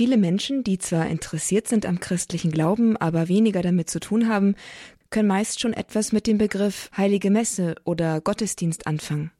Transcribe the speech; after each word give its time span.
Viele 0.00 0.16
Menschen, 0.16 0.64
die 0.64 0.78
zwar 0.78 1.08
interessiert 1.08 1.68
sind 1.68 1.84
am 1.84 2.00
christlichen 2.00 2.50
Glauben, 2.50 2.96
aber 2.96 3.28
weniger 3.28 3.60
damit 3.60 3.90
zu 3.90 4.00
tun 4.00 4.30
haben, 4.30 4.54
können 5.10 5.28
meist 5.28 5.60
schon 5.60 5.74
etwas 5.74 6.10
mit 6.10 6.26
dem 6.26 6.38
Begriff 6.38 6.90
heilige 6.96 7.30
Messe 7.30 7.74
oder 7.84 8.22
Gottesdienst 8.22 8.86
anfangen 8.86 9.30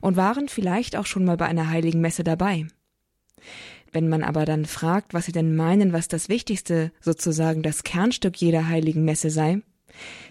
und 0.00 0.16
waren 0.16 0.46
vielleicht 0.46 0.94
auch 0.94 1.06
schon 1.06 1.24
mal 1.24 1.36
bei 1.36 1.46
einer 1.46 1.70
heiligen 1.70 2.00
Messe 2.00 2.22
dabei. 2.22 2.68
Wenn 3.90 4.08
man 4.08 4.22
aber 4.22 4.44
dann 4.44 4.64
fragt, 4.64 5.12
was 5.12 5.26
sie 5.26 5.32
denn 5.32 5.56
meinen, 5.56 5.92
was 5.92 6.06
das 6.06 6.28
Wichtigste, 6.28 6.92
sozusagen 7.00 7.64
das 7.64 7.82
Kernstück 7.82 8.36
jeder 8.36 8.68
heiligen 8.68 9.04
Messe 9.04 9.28
sei, 9.28 9.60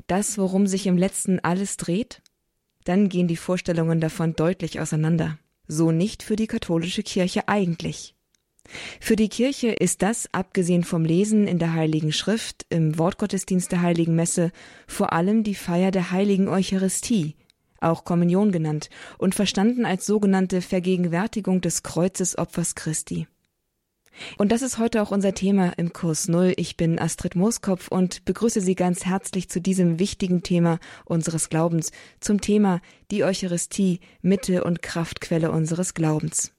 das, 0.07 0.37
worum 0.37 0.67
sich 0.67 0.87
im 0.87 0.97
letzten 0.97 1.41
alles 1.41 1.75
dreht, 1.75 2.21
dann 2.85 3.09
gehen 3.09 3.27
die 3.27 3.35
Vorstellungen 3.35 3.99
davon 3.99 4.37
deutlich 4.37 4.79
auseinander. 4.79 5.37
So 5.67 5.91
nicht 5.91 6.23
für 6.23 6.37
die 6.37 6.47
katholische 6.47 7.03
Kirche 7.03 7.49
eigentlich. 7.49 8.15
Für 8.99 9.15
die 9.15 9.29
Kirche 9.29 9.69
ist 9.69 10.01
das, 10.01 10.29
abgesehen 10.31 10.83
vom 10.83 11.05
Lesen 11.05 11.47
in 11.47 11.59
der 11.59 11.73
Heiligen 11.73 12.11
Schrift, 12.11 12.65
im 12.69 12.97
Wortgottesdienst 12.97 13.71
der 13.71 13.81
Heiligen 13.81 14.15
Messe, 14.15 14.51
vor 14.87 15.13
allem 15.13 15.43
die 15.43 15.55
Feier 15.55 15.91
der 15.91 16.11
Heiligen 16.11 16.47
Eucharistie, 16.47 17.35
auch 17.81 18.03
Kommunion 18.03 18.51
genannt 18.51 18.89
und 19.17 19.35
verstanden 19.35 19.85
als 19.85 20.05
sogenannte 20.05 20.61
Vergegenwärtigung 20.61 21.61
des 21.61 21.83
Kreuzesopfers 21.83 22.75
Christi. 22.75 23.27
Und 24.37 24.51
das 24.51 24.61
ist 24.61 24.77
heute 24.77 25.01
auch 25.01 25.11
unser 25.11 25.33
Thema 25.33 25.71
im 25.77 25.93
Kurs 25.93 26.27
Null. 26.27 26.53
Ich 26.57 26.75
bin 26.75 26.99
Astrid 26.99 27.35
Mooskopf 27.35 27.87
und 27.87 28.25
begrüße 28.25 28.59
Sie 28.59 28.75
ganz 28.75 29.05
herzlich 29.05 29.49
zu 29.49 29.61
diesem 29.61 29.97
wichtigen 29.97 30.43
Thema 30.43 30.79
unseres 31.05 31.49
Glaubens, 31.49 31.91
zum 32.19 32.41
Thema 32.41 32.81
die 33.11 33.23
Eucharistie, 33.23 34.01
Mitte 34.21 34.63
und 34.65 34.81
Kraftquelle 34.81 35.51
unseres 35.51 35.93
Glaubens. 35.93 36.51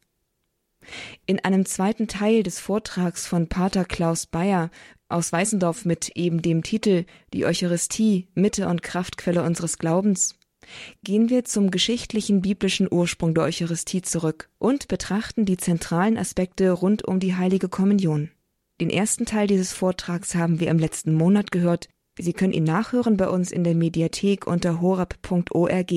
In 1.26 1.38
einem 1.44 1.66
zweiten 1.66 2.08
Teil 2.08 2.42
des 2.42 2.58
Vortrags 2.58 3.26
von 3.26 3.48
Pater 3.48 3.84
Klaus 3.84 4.26
Bayer 4.26 4.70
aus 5.08 5.32
Weißendorf 5.32 5.84
mit 5.84 6.10
eben 6.16 6.42
dem 6.42 6.62
Titel 6.62 7.04
Die 7.32 7.44
Eucharistie, 7.44 8.28
Mitte 8.34 8.68
und 8.68 8.82
Kraftquelle 8.82 9.42
unseres 9.42 9.78
Glaubens 9.78 10.36
gehen 11.02 11.30
wir 11.30 11.44
zum 11.44 11.70
geschichtlichen 11.70 12.42
biblischen 12.42 12.88
Ursprung 12.90 13.34
der 13.34 13.44
Eucharistie 13.44 14.02
zurück 14.02 14.50
und 14.58 14.88
betrachten 14.88 15.44
die 15.44 15.56
zentralen 15.56 16.16
Aspekte 16.16 16.70
rund 16.70 17.06
um 17.06 17.20
die 17.20 17.34
heilige 17.34 17.68
Kommunion. 17.68 18.30
Den 18.80 18.90
ersten 18.90 19.26
Teil 19.26 19.46
dieses 19.46 19.72
Vortrags 19.72 20.34
haben 20.34 20.60
wir 20.60 20.68
im 20.68 20.78
letzten 20.78 21.14
Monat 21.14 21.50
gehört. 21.50 21.88
Sie 22.18 22.32
können 22.32 22.52
ihn 22.52 22.64
nachhören 22.64 23.16
bei 23.16 23.28
uns 23.28 23.52
in 23.52 23.64
der 23.64 23.74
Mediathek 23.74 24.46
unter 24.46 24.80
horab.org. 24.80 25.92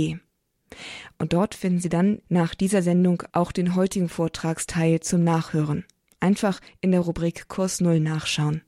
Und 1.18 1.34
dort 1.34 1.56
finden 1.56 1.80
Sie 1.80 1.90
dann 1.90 2.22
nach 2.30 2.56
dieser 2.56 2.82
Sendung 2.82 3.24
auch 3.32 3.52
den 3.52 3.76
heutigen 3.76 4.10
Vortragsteil 4.10 5.00
zum 5.00 5.24
Nachhören. 5.24 5.86
Einfach 6.20 6.60
in 6.82 6.92
der 6.92 7.02
Rubrik 7.02 7.48
Kurs 7.48 7.82
Null 7.82 8.00
nachschauen. 8.00 8.62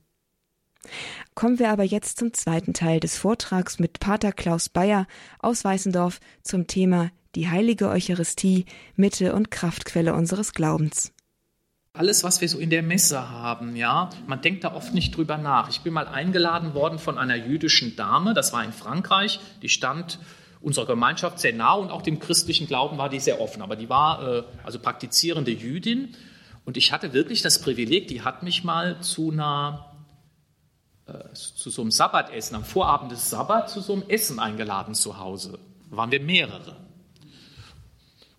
Kommen 1.34 1.58
wir 1.58 1.70
aber 1.70 1.84
jetzt 1.84 2.18
zum 2.18 2.32
zweiten 2.32 2.74
Teil 2.74 3.00
des 3.00 3.16
Vortrags 3.16 3.78
mit 3.78 4.00
Pater 4.00 4.32
Klaus 4.32 4.68
Bayer 4.68 5.06
aus 5.38 5.64
Weißendorf 5.64 6.20
zum 6.42 6.66
Thema 6.66 7.10
die 7.34 7.50
heilige 7.50 7.88
Eucharistie, 7.88 8.64
Mitte 8.94 9.34
und 9.34 9.50
Kraftquelle 9.50 10.14
unseres 10.14 10.52
Glaubens. 10.52 11.12
Alles, 11.92 12.24
was 12.24 12.40
wir 12.40 12.48
so 12.48 12.58
in 12.58 12.70
der 12.70 12.82
Messe 12.82 13.30
haben, 13.30 13.74
ja, 13.74 14.10
man 14.26 14.42
denkt 14.42 14.64
da 14.64 14.74
oft 14.74 14.92
nicht 14.92 15.16
drüber 15.16 15.38
nach. 15.38 15.70
Ich 15.70 15.80
bin 15.80 15.94
mal 15.94 16.06
eingeladen 16.06 16.74
worden 16.74 16.98
von 16.98 17.16
einer 17.16 17.36
jüdischen 17.36 17.96
Dame, 17.96 18.34
das 18.34 18.52
war 18.52 18.64
in 18.64 18.72
Frankreich, 18.72 19.40
die 19.62 19.70
stand 19.70 20.18
unserer 20.66 20.86
Gemeinschaft 20.86 21.38
sehr 21.38 21.52
nah 21.52 21.74
und 21.74 21.92
auch 21.92 22.02
dem 22.02 22.18
christlichen 22.18 22.66
Glauben 22.66 22.98
war 22.98 23.08
die 23.08 23.20
sehr 23.20 23.40
offen. 23.40 23.62
Aber 23.62 23.76
die 23.76 23.88
war 23.88 24.38
äh, 24.38 24.42
also 24.64 24.80
praktizierende 24.80 25.52
Jüdin 25.52 26.16
und 26.64 26.76
ich 26.76 26.90
hatte 26.90 27.12
wirklich 27.12 27.40
das 27.40 27.60
Privileg, 27.60 28.08
die 28.08 28.22
hat 28.22 28.42
mich 28.42 28.64
mal 28.64 29.00
zu 29.00 29.30
einer 29.30 29.92
äh, 31.06 31.32
zu 31.34 31.70
so 31.70 31.82
einem 31.82 31.92
Sabbatessen, 31.92 32.56
am 32.56 32.64
Vorabend 32.64 33.12
des 33.12 33.30
Sabbat, 33.30 33.70
zu 33.70 33.80
so 33.80 33.92
einem 33.92 34.08
Essen 34.08 34.40
eingeladen 34.40 34.96
zu 34.96 35.20
Hause. 35.20 35.60
Da 35.88 35.98
waren 35.98 36.10
wir 36.10 36.20
mehrere. 36.20 36.74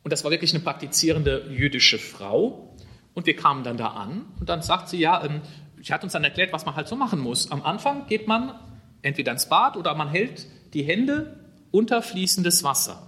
Und 0.03 0.11
das 0.11 0.25
war 0.25 0.31
wirklich 0.31 0.53
eine 0.53 0.61
praktizierende 0.61 1.47
jüdische 1.49 1.97
Frau. 1.97 2.75
Und 3.13 3.25
wir 3.25 3.37
kamen 3.37 3.63
dann 3.63 3.77
da 3.77 3.91
an 3.91 4.25
und 4.37 4.49
dann 4.49 4.61
sagt 4.61 4.89
sie, 4.89 4.99
ja, 4.99 5.23
ähm, 5.23 5.39
sie 5.81 5.93
hat 5.93 6.03
uns 6.03 6.11
dann 6.11 6.25
erklärt, 6.25 6.51
was 6.51 6.65
man 6.65 6.75
halt 6.75 6.89
so 6.89 6.97
machen 6.97 7.21
muss. 7.21 7.51
Am 7.51 7.63
Anfang 7.63 8.05
geht 8.07 8.27
man 8.27 8.53
entweder 9.01 9.31
ins 9.31 9.47
Bad 9.47 9.77
oder 9.77 9.95
man 9.95 10.09
hält 10.09 10.45
die 10.73 10.83
Hände 10.83 11.46
unter 11.77 12.01
fließendes 12.01 12.63
Wasser. 12.63 13.07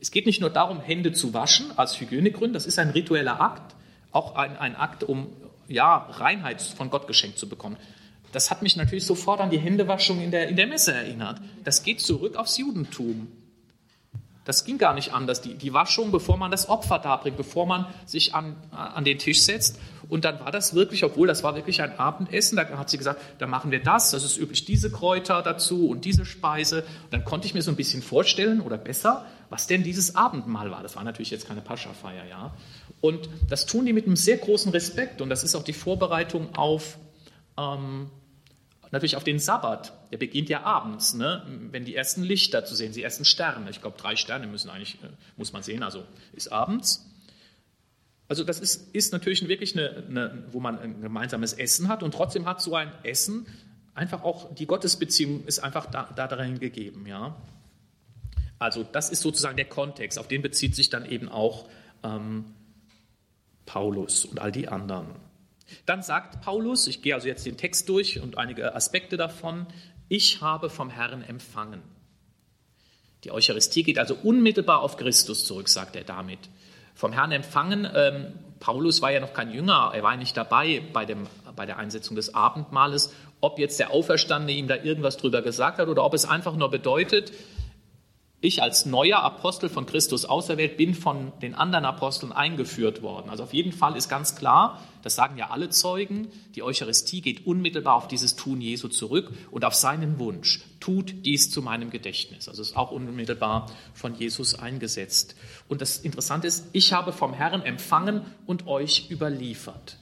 Es 0.00 0.10
geht 0.10 0.26
nicht 0.26 0.40
nur 0.40 0.50
darum, 0.50 0.80
Hände 0.80 1.12
zu 1.12 1.32
waschen 1.32 1.66
als 1.78 2.00
Hygienegründe, 2.00 2.54
das 2.54 2.66
ist 2.66 2.76
ein 2.80 2.90
ritueller 2.90 3.40
Akt, 3.40 3.76
auch 4.10 4.34
ein, 4.34 4.56
ein 4.56 4.74
Akt, 4.74 5.04
um 5.04 5.28
ja, 5.68 6.08
Reinheit 6.10 6.60
von 6.60 6.90
Gott 6.90 7.06
geschenkt 7.06 7.38
zu 7.38 7.48
bekommen. 7.48 7.76
Das 8.32 8.50
hat 8.50 8.62
mich 8.62 8.74
natürlich 8.74 9.06
sofort 9.06 9.40
an 9.40 9.50
die 9.50 9.60
Händewaschung 9.60 10.20
in 10.20 10.32
der, 10.32 10.48
in 10.48 10.56
der 10.56 10.66
Messe 10.66 10.92
erinnert. 10.92 11.40
Das 11.62 11.84
geht 11.84 12.00
zurück 12.00 12.34
aufs 12.34 12.58
Judentum. 12.58 13.28
Das 14.44 14.64
ging 14.64 14.78
gar 14.78 14.94
nicht 14.94 15.14
anders. 15.14 15.40
Die, 15.40 15.54
die 15.54 15.72
Waschung, 15.72 16.10
bevor 16.10 16.36
man 16.36 16.50
das 16.50 16.68
Opfer 16.68 16.98
darbringt, 16.98 17.36
bevor 17.36 17.66
man 17.66 17.86
sich 18.06 18.34
an, 18.34 18.56
an 18.70 19.04
den 19.04 19.18
Tisch 19.18 19.42
setzt. 19.42 19.78
Und 20.08 20.24
dann 20.24 20.40
war 20.40 20.50
das 20.50 20.74
wirklich, 20.74 21.04
obwohl 21.04 21.28
das 21.28 21.44
war 21.44 21.54
wirklich 21.54 21.80
ein 21.80 21.98
Abendessen, 21.98 22.56
da 22.56 22.68
hat 22.68 22.90
sie 22.90 22.98
gesagt, 22.98 23.20
da 23.38 23.46
machen 23.46 23.70
wir 23.70 23.82
das, 23.82 24.10
das 24.10 24.24
ist 24.24 24.36
üblich 24.36 24.64
diese 24.64 24.90
Kräuter 24.90 25.42
dazu 25.42 25.88
und 25.88 26.04
diese 26.04 26.24
Speise. 26.24 26.82
Und 27.04 27.12
dann 27.12 27.24
konnte 27.24 27.46
ich 27.46 27.54
mir 27.54 27.62
so 27.62 27.70
ein 27.70 27.76
bisschen 27.76 28.02
vorstellen 28.02 28.60
oder 28.60 28.76
besser, 28.78 29.24
was 29.48 29.68
denn 29.68 29.84
dieses 29.84 30.16
Abendmahl 30.16 30.70
war. 30.70 30.82
Das 30.82 30.96
war 30.96 31.04
natürlich 31.04 31.30
jetzt 31.30 31.46
keine 31.46 31.60
Paschafeier, 31.60 32.24
ja. 32.28 32.52
Und 33.00 33.28
das 33.48 33.66
tun 33.66 33.86
die 33.86 33.92
mit 33.92 34.06
einem 34.06 34.16
sehr 34.16 34.38
großen 34.38 34.72
Respekt. 34.72 35.20
Und 35.22 35.28
das 35.28 35.44
ist 35.44 35.54
auch 35.54 35.64
die 35.64 35.72
Vorbereitung 35.72 36.54
auf 36.56 36.98
ähm, 37.56 38.10
natürlich 38.90 39.16
auf 39.16 39.24
den 39.24 39.38
Sabbat. 39.38 39.92
Der 40.12 40.18
beginnt 40.18 40.48
ja 40.48 40.62
abends, 40.62 41.14
ne? 41.14 41.42
wenn 41.70 41.84
die 41.84 41.96
ersten 41.96 42.22
Lichter 42.22 42.64
zu 42.64 42.74
sehen, 42.74 42.92
die 42.92 43.02
ersten 43.02 43.24
Sterne. 43.24 43.70
Ich 43.70 43.80
glaube, 43.80 43.98
drei 43.98 44.14
Sterne 44.14 44.46
müssen 44.46 44.70
eigentlich, 44.70 45.02
äh, 45.02 45.08
muss 45.36 45.52
man 45.52 45.62
sehen, 45.62 45.82
also 45.82 46.04
ist 46.34 46.52
abends. 46.52 47.08
Also 48.28 48.44
das 48.44 48.60
ist, 48.60 48.94
ist 48.94 49.12
natürlich 49.12 49.48
wirklich 49.48 49.76
eine, 49.76 50.04
eine, 50.08 50.44
wo 50.52 50.60
man 50.60 50.78
ein 50.78 51.00
gemeinsames 51.00 51.54
Essen 51.54 51.88
hat 51.88 52.02
und 52.02 52.12
trotzdem 52.12 52.46
hat 52.46 52.62
so 52.62 52.76
ein 52.76 52.92
Essen 53.02 53.46
einfach 53.94 54.22
auch, 54.22 54.54
die 54.54 54.66
Gottesbeziehung 54.66 55.44
ist 55.44 55.58
einfach 55.58 55.86
da, 55.86 56.10
da 56.14 56.26
darin 56.28 56.58
gegeben. 56.58 57.06
Ja? 57.06 57.36
Also 58.58 58.84
das 58.84 59.10
ist 59.10 59.20
sozusagen 59.20 59.56
der 59.56 59.66
Kontext, 59.68 60.18
auf 60.18 60.28
den 60.28 60.42
bezieht 60.42 60.74
sich 60.74 60.90
dann 60.90 61.04
eben 61.04 61.28
auch 61.28 61.68
ähm, 62.02 62.46
Paulus 63.66 64.24
und 64.24 64.40
all 64.40 64.52
die 64.52 64.68
anderen. 64.68 65.08
Dann 65.86 66.02
sagt 66.02 66.42
Paulus, 66.42 66.86
ich 66.86 67.02
gehe 67.02 67.14
also 67.14 67.28
jetzt 67.28 67.46
den 67.46 67.56
Text 67.56 67.88
durch 67.88 68.20
und 68.20 68.36
einige 68.36 68.74
Aspekte 68.74 69.16
davon, 69.16 69.66
ich 70.12 70.42
habe 70.42 70.68
vom 70.68 70.90
Herrn 70.90 71.22
empfangen. 71.22 71.80
Die 73.24 73.30
Eucharistie 73.30 73.82
geht 73.82 73.98
also 73.98 74.14
unmittelbar 74.22 74.80
auf 74.80 74.98
Christus 74.98 75.46
zurück, 75.46 75.70
sagt 75.70 75.96
er 75.96 76.04
damit. 76.04 76.38
Vom 76.94 77.14
Herrn 77.14 77.32
empfangen, 77.32 77.88
ähm, 77.94 78.26
Paulus 78.60 79.00
war 79.00 79.10
ja 79.10 79.20
noch 79.20 79.32
kein 79.32 79.50
Jünger, 79.50 79.92
er 79.94 80.02
war 80.02 80.14
nicht 80.18 80.36
dabei 80.36 80.82
bei, 80.92 81.06
dem, 81.06 81.26
bei 81.56 81.64
der 81.64 81.78
Einsetzung 81.78 82.14
des 82.14 82.34
Abendmahles, 82.34 83.14
ob 83.40 83.58
jetzt 83.58 83.80
der 83.80 83.90
Auferstandene 83.90 84.52
ihm 84.52 84.68
da 84.68 84.76
irgendwas 84.76 85.16
drüber 85.16 85.40
gesagt 85.40 85.78
hat 85.78 85.88
oder 85.88 86.04
ob 86.04 86.12
es 86.12 86.26
einfach 86.26 86.56
nur 86.56 86.70
bedeutet, 86.70 87.32
ich 88.42 88.60
als 88.60 88.86
neuer 88.86 89.20
Apostel 89.20 89.68
von 89.68 89.86
Christus 89.86 90.24
auserwählt 90.24 90.76
bin 90.76 90.94
von 90.94 91.32
den 91.40 91.54
anderen 91.54 91.84
Aposteln 91.84 92.32
eingeführt 92.32 93.00
worden. 93.00 93.30
Also 93.30 93.44
auf 93.44 93.54
jeden 93.54 93.72
Fall 93.72 93.96
ist 93.96 94.08
ganz 94.08 94.34
klar, 94.34 94.82
das 95.02 95.14
sagen 95.14 95.38
ja 95.38 95.50
alle 95.50 95.70
Zeugen, 95.70 96.26
die 96.56 96.64
Eucharistie 96.64 97.20
geht 97.20 97.46
unmittelbar 97.46 97.94
auf 97.94 98.08
dieses 98.08 98.34
Tun 98.34 98.60
Jesu 98.60 98.88
zurück 98.88 99.32
und 99.52 99.64
auf 99.64 99.74
seinen 99.74 100.18
Wunsch. 100.18 100.60
Tut 100.80 101.24
dies 101.24 101.52
zu 101.52 101.62
meinem 101.62 101.90
Gedächtnis. 101.90 102.48
Also 102.48 102.62
ist 102.62 102.76
auch 102.76 102.90
unmittelbar 102.90 103.70
von 103.94 104.16
Jesus 104.16 104.58
eingesetzt. 104.58 105.36
Und 105.68 105.80
das 105.80 105.98
Interessante 105.98 106.48
ist, 106.48 106.66
ich 106.72 106.92
habe 106.92 107.12
vom 107.12 107.34
Herrn 107.34 107.62
empfangen 107.62 108.22
und 108.44 108.66
euch 108.66 109.08
überliefert. 109.08 109.98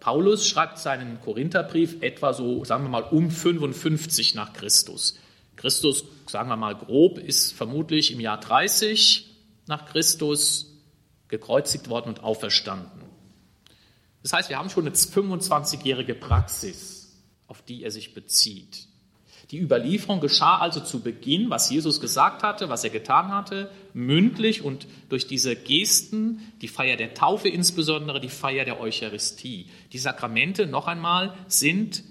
Paulus 0.00 0.46
schreibt 0.46 0.78
seinen 0.78 1.20
Korintherbrief 1.22 2.02
etwa 2.02 2.34
so, 2.34 2.62
sagen 2.64 2.84
wir 2.84 2.90
mal, 2.90 3.04
um 3.04 3.30
55 3.30 4.34
nach 4.34 4.52
Christus. 4.52 5.18
Christus, 5.56 6.04
sagen 6.26 6.48
wir 6.48 6.56
mal 6.56 6.74
grob, 6.74 7.18
ist 7.18 7.52
vermutlich 7.52 8.12
im 8.12 8.20
Jahr 8.20 8.38
30 8.38 9.30
nach 9.66 9.86
Christus 9.86 10.74
gekreuzigt 11.28 11.88
worden 11.88 12.08
und 12.08 12.22
auferstanden. 12.22 13.02
Das 14.22 14.32
heißt, 14.32 14.48
wir 14.48 14.58
haben 14.58 14.70
schon 14.70 14.86
eine 14.86 14.94
25-jährige 14.94 16.14
Praxis, 16.14 17.12
auf 17.46 17.62
die 17.62 17.82
er 17.82 17.90
sich 17.90 18.14
bezieht. 18.14 18.88
Die 19.50 19.60
Überlieferung 19.60 20.20
geschah 20.20 20.58
also 20.58 20.80
zu 20.80 21.00
Beginn, 21.00 21.50
was 21.50 21.68
Jesus 21.68 22.00
gesagt 22.00 22.42
hatte, 22.42 22.70
was 22.70 22.82
er 22.82 22.90
getan 22.90 23.28
hatte, 23.28 23.70
mündlich 23.92 24.62
und 24.62 24.86
durch 25.10 25.26
diese 25.26 25.54
Gesten, 25.54 26.40
die 26.62 26.68
Feier 26.68 26.96
der 26.96 27.12
Taufe 27.12 27.48
insbesondere, 27.48 28.20
die 28.20 28.30
Feier 28.30 28.64
der 28.64 28.80
Eucharistie. 28.80 29.68
Die 29.92 29.98
Sakramente, 29.98 30.66
noch 30.66 30.86
einmal, 30.86 31.34
sind 31.46 32.02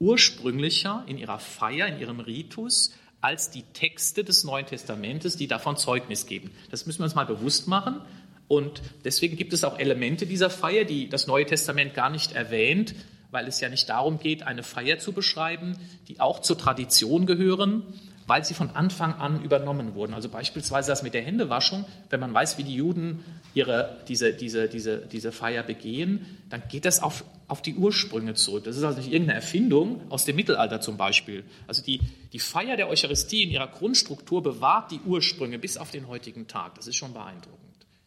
ursprünglicher 0.00 1.04
in 1.06 1.18
ihrer 1.18 1.38
Feier, 1.38 1.86
in 1.86 1.98
ihrem 1.98 2.20
Ritus, 2.20 2.92
als 3.20 3.50
die 3.50 3.62
Texte 3.72 4.24
des 4.24 4.44
Neuen 4.44 4.66
Testamentes, 4.66 5.36
die 5.36 5.48
davon 5.48 5.76
Zeugnis 5.76 6.26
geben. 6.26 6.50
Das 6.70 6.86
müssen 6.86 7.00
wir 7.00 7.04
uns 7.04 7.14
mal 7.14 7.26
bewusst 7.26 7.66
machen. 7.66 8.00
Und 8.46 8.80
deswegen 9.04 9.36
gibt 9.36 9.52
es 9.52 9.64
auch 9.64 9.78
Elemente 9.78 10.26
dieser 10.26 10.50
Feier, 10.50 10.84
die 10.84 11.08
das 11.08 11.26
Neue 11.26 11.44
Testament 11.44 11.94
gar 11.94 12.10
nicht 12.10 12.32
erwähnt, 12.32 12.94
weil 13.30 13.46
es 13.46 13.60
ja 13.60 13.68
nicht 13.68 13.88
darum 13.88 14.18
geht, 14.18 14.42
eine 14.42 14.62
Feier 14.62 14.98
zu 14.98 15.12
beschreiben, 15.12 15.76
die 16.08 16.20
auch 16.20 16.40
zur 16.40 16.56
Tradition 16.56 17.26
gehören, 17.26 17.82
weil 18.28 18.44
sie 18.44 18.52
von 18.52 18.70
Anfang 18.70 19.14
an 19.14 19.42
übernommen 19.42 19.94
wurden. 19.94 20.12
Also 20.12 20.28
beispielsweise 20.28 20.90
das 20.90 21.02
mit 21.02 21.14
der 21.14 21.22
Händewaschung, 21.22 21.86
wenn 22.10 22.20
man 22.20 22.32
weiß, 22.32 22.58
wie 22.58 22.62
die 22.62 22.74
Juden 22.74 23.24
ihre, 23.54 23.98
diese, 24.06 24.34
diese, 24.34 24.68
diese, 24.68 24.98
diese 24.98 25.32
Feier 25.32 25.62
begehen, 25.62 26.26
dann 26.50 26.62
geht 26.68 26.84
das 26.84 27.02
auf, 27.02 27.24
auf 27.48 27.62
die 27.62 27.74
Ursprünge 27.74 28.34
zurück. 28.34 28.64
Das 28.64 28.76
ist 28.76 28.84
also 28.84 28.98
nicht 28.98 29.10
irgendeine 29.10 29.40
Erfindung 29.40 30.02
aus 30.10 30.26
dem 30.26 30.36
Mittelalter 30.36 30.82
zum 30.82 30.98
Beispiel. 30.98 31.42
Also 31.66 31.82
die, 31.82 32.00
die 32.34 32.38
Feier 32.38 32.76
der 32.76 32.90
Eucharistie 32.90 33.44
in 33.44 33.50
ihrer 33.50 33.68
Grundstruktur 33.68 34.42
bewahrt 34.42 34.90
die 34.92 35.00
Ursprünge 35.00 35.58
bis 35.58 35.78
auf 35.78 35.90
den 35.90 36.06
heutigen 36.06 36.46
Tag. 36.46 36.74
Das 36.74 36.86
ist 36.86 36.96
schon 36.96 37.14
beeindruckend. 37.14 37.58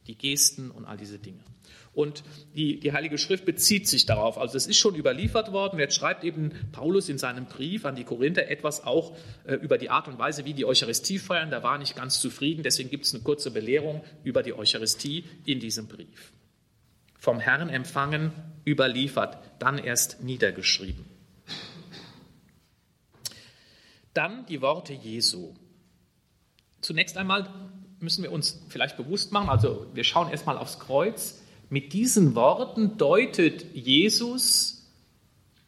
Die 0.05 0.15
Gesten 0.15 0.69
und 0.69 0.85
all 0.85 0.97
diese 0.97 1.17
Dinge. 1.17 1.43
Und 1.93 2.23
die, 2.55 2.79
die 2.79 2.93
Heilige 2.93 3.17
Schrift 3.17 3.43
bezieht 3.45 3.87
sich 3.87 4.05
darauf. 4.05 4.37
Also 4.37 4.55
es 4.55 4.65
ist 4.65 4.77
schon 4.77 4.95
überliefert 4.95 5.51
worden. 5.51 5.77
Jetzt 5.77 5.95
schreibt 5.95 6.23
eben 6.23 6.51
Paulus 6.71 7.09
in 7.09 7.17
seinem 7.17 7.45
Brief 7.45 7.85
an 7.85 7.95
die 7.95 8.05
Korinther 8.05 8.49
etwas 8.49 8.85
auch 8.85 9.17
äh, 9.45 9.55
über 9.55 9.77
die 9.77 9.89
Art 9.89 10.07
und 10.07 10.17
Weise, 10.17 10.45
wie 10.45 10.53
die 10.53 10.65
Eucharistie 10.65 11.19
feiern. 11.19 11.51
Da 11.51 11.63
war 11.63 11.77
nicht 11.77 11.95
ganz 11.95 12.21
zufrieden. 12.21 12.63
Deswegen 12.63 12.89
gibt 12.89 13.05
es 13.05 13.13
eine 13.13 13.23
kurze 13.23 13.51
Belehrung 13.51 14.03
über 14.23 14.41
die 14.41 14.53
Eucharistie 14.53 15.25
in 15.45 15.59
diesem 15.59 15.87
Brief. 15.87 16.31
Vom 17.17 17.39
Herrn 17.39 17.69
empfangen, 17.69 18.31
überliefert, 18.65 19.37
dann 19.59 19.77
erst 19.77 20.23
niedergeschrieben. 20.23 21.05
Dann 24.13 24.45
die 24.45 24.61
Worte 24.61 24.93
Jesu. 24.93 25.53
Zunächst 26.81 27.17
einmal 27.17 27.47
müssen 27.99 28.23
wir 28.23 28.31
uns 28.31 28.61
vielleicht 28.69 28.97
bewusst 28.97 29.31
machen, 29.31 29.49
also 29.49 29.85
wir 29.93 30.03
schauen 30.03 30.29
erstmal 30.29 30.57
aufs 30.57 30.79
Kreuz. 30.79 31.40
Mit 31.71 31.93
diesen 31.93 32.35
Worten 32.35 32.97
deutet 32.97 33.73
Jesus 33.73 34.85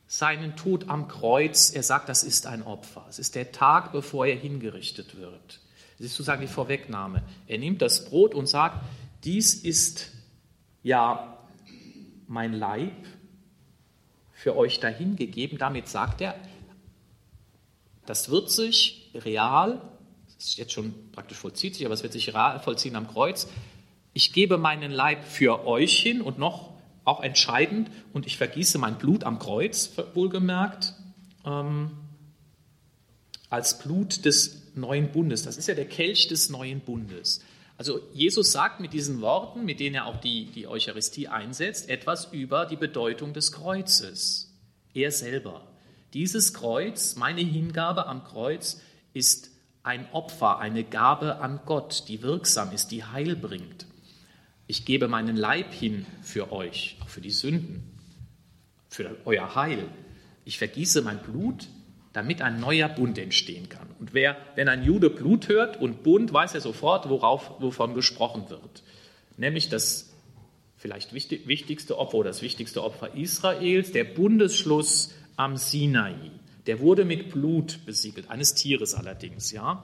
seinen 0.05 0.57
Tod 0.57 0.89
am 0.89 1.07
Kreuz. 1.07 1.71
Er 1.73 1.81
sagt, 1.81 2.09
das 2.09 2.25
ist 2.25 2.45
ein 2.45 2.61
Opfer. 2.61 3.05
Es 3.09 3.19
ist 3.19 3.35
der 3.35 3.53
Tag, 3.53 3.93
bevor 3.93 4.25
er 4.25 4.35
hingerichtet 4.35 5.15
wird. 5.15 5.61
Das 5.97 6.07
ist 6.07 6.11
sozusagen 6.11 6.41
die 6.41 6.47
Vorwegnahme. 6.47 7.23
Er 7.47 7.57
nimmt 7.57 7.81
das 7.81 8.03
Brot 8.03 8.35
und 8.35 8.47
sagt, 8.47 8.83
dies 9.23 9.53
ist 9.53 10.11
ja 10.83 11.37
mein 12.27 12.51
Leib 12.51 13.07
für 14.33 14.57
euch 14.57 14.81
dahingegeben. 14.81 15.57
Damit 15.57 15.87
sagt 15.87 16.19
er, 16.19 16.35
das 18.05 18.29
wird 18.29 18.51
sich 18.51 19.09
real, 19.15 19.81
das 20.25 20.47
ist 20.47 20.57
jetzt 20.57 20.73
schon 20.73 21.13
praktisch 21.13 21.37
vollzieht 21.37 21.75
sich, 21.75 21.85
aber 21.85 21.93
es 21.93 22.03
wird 22.03 22.11
sich 22.11 22.33
real 22.33 22.59
vollziehen 22.59 22.97
am 22.97 23.07
Kreuz, 23.07 23.47
ich 24.13 24.33
gebe 24.33 24.57
meinen 24.57 24.91
Leib 24.91 25.23
für 25.23 25.65
euch 25.65 25.99
hin 25.99 26.21
und 26.21 26.37
noch 26.37 26.73
auch 27.05 27.21
entscheidend, 27.21 27.89
und 28.13 28.25
ich 28.25 28.37
vergieße 28.37 28.77
mein 28.77 28.97
Blut 28.97 29.23
am 29.23 29.39
Kreuz, 29.39 29.91
wohlgemerkt, 30.13 30.93
ähm, 31.45 31.91
als 33.49 33.79
Blut 33.79 34.25
des 34.25 34.71
neuen 34.75 35.11
Bundes. 35.11 35.43
Das 35.43 35.57
ist 35.57 35.67
ja 35.67 35.75
der 35.75 35.87
Kelch 35.87 36.27
des 36.27 36.49
neuen 36.49 36.79
Bundes. 36.79 37.41
Also 37.77 37.99
Jesus 38.13 38.51
sagt 38.51 38.79
mit 38.79 38.93
diesen 38.93 39.21
Worten, 39.21 39.65
mit 39.65 39.79
denen 39.79 39.95
er 39.95 40.05
auch 40.05 40.17
die, 40.17 40.45
die 40.45 40.67
Eucharistie 40.67 41.27
einsetzt, 41.27 41.89
etwas 41.89 42.31
über 42.31 42.65
die 42.65 42.75
Bedeutung 42.75 43.33
des 43.33 43.51
Kreuzes. 43.51 44.53
Er 44.93 45.11
selber. 45.11 45.67
Dieses 46.13 46.53
Kreuz, 46.53 47.15
meine 47.15 47.41
Hingabe 47.41 48.05
am 48.05 48.23
Kreuz, 48.23 48.79
ist 49.13 49.49
ein 49.81 50.07
Opfer, 50.13 50.59
eine 50.59 50.83
Gabe 50.83 51.41
an 51.41 51.59
Gott, 51.65 52.05
die 52.07 52.21
wirksam 52.21 52.71
ist, 52.71 52.91
die 52.91 53.03
Heil 53.03 53.35
bringt. 53.35 53.87
Ich 54.73 54.85
gebe 54.85 55.07
meinen 55.07 55.35
Leib 55.35 55.71
hin 55.71 56.07
für 56.23 56.51
euch, 56.51 56.97
auch 57.03 57.07
für 57.07 57.21
die 57.21 57.29
Sünden, 57.29 57.83
für 58.89 59.15
euer 59.23 59.53
Heil. 59.53 59.85
Ich 60.45 60.57
vergieße 60.57 61.03
mein 61.03 61.21
Blut, 61.21 61.67
damit 62.11 62.41
ein 62.41 62.59
neuer 62.59 62.89
Bund 62.89 63.19
entstehen 63.19 63.69
kann. 63.69 63.87
Und 63.99 64.15
wer, 64.15 64.35
wenn 64.55 64.69
ein 64.69 64.83
Jude 64.83 65.11
Blut 65.11 65.47
hört 65.47 65.79
und 65.79 66.01
Bund, 66.01 66.33
weiß 66.33 66.55
er 66.55 66.61
sofort, 66.61 67.07
worauf, 67.07 67.51
wovon 67.61 67.93
gesprochen 67.93 68.49
wird. 68.49 68.81
Nämlich 69.37 69.69
das 69.69 70.11
vielleicht 70.75 71.13
wichtigste 71.13 71.99
Opfer 71.99 72.17
oder 72.17 72.31
das 72.31 72.41
wichtigste 72.41 72.83
Opfer 72.83 73.13
Israels, 73.13 73.91
der 73.91 74.05
Bundesschluss 74.05 75.13
am 75.35 75.55
Sinai. 75.55 76.15
Der 76.65 76.79
wurde 76.79 77.05
mit 77.05 77.29
Blut 77.29 77.85
besiegelt, 77.85 78.31
eines 78.31 78.55
Tieres 78.55 78.95
allerdings, 78.95 79.51
ja. 79.51 79.83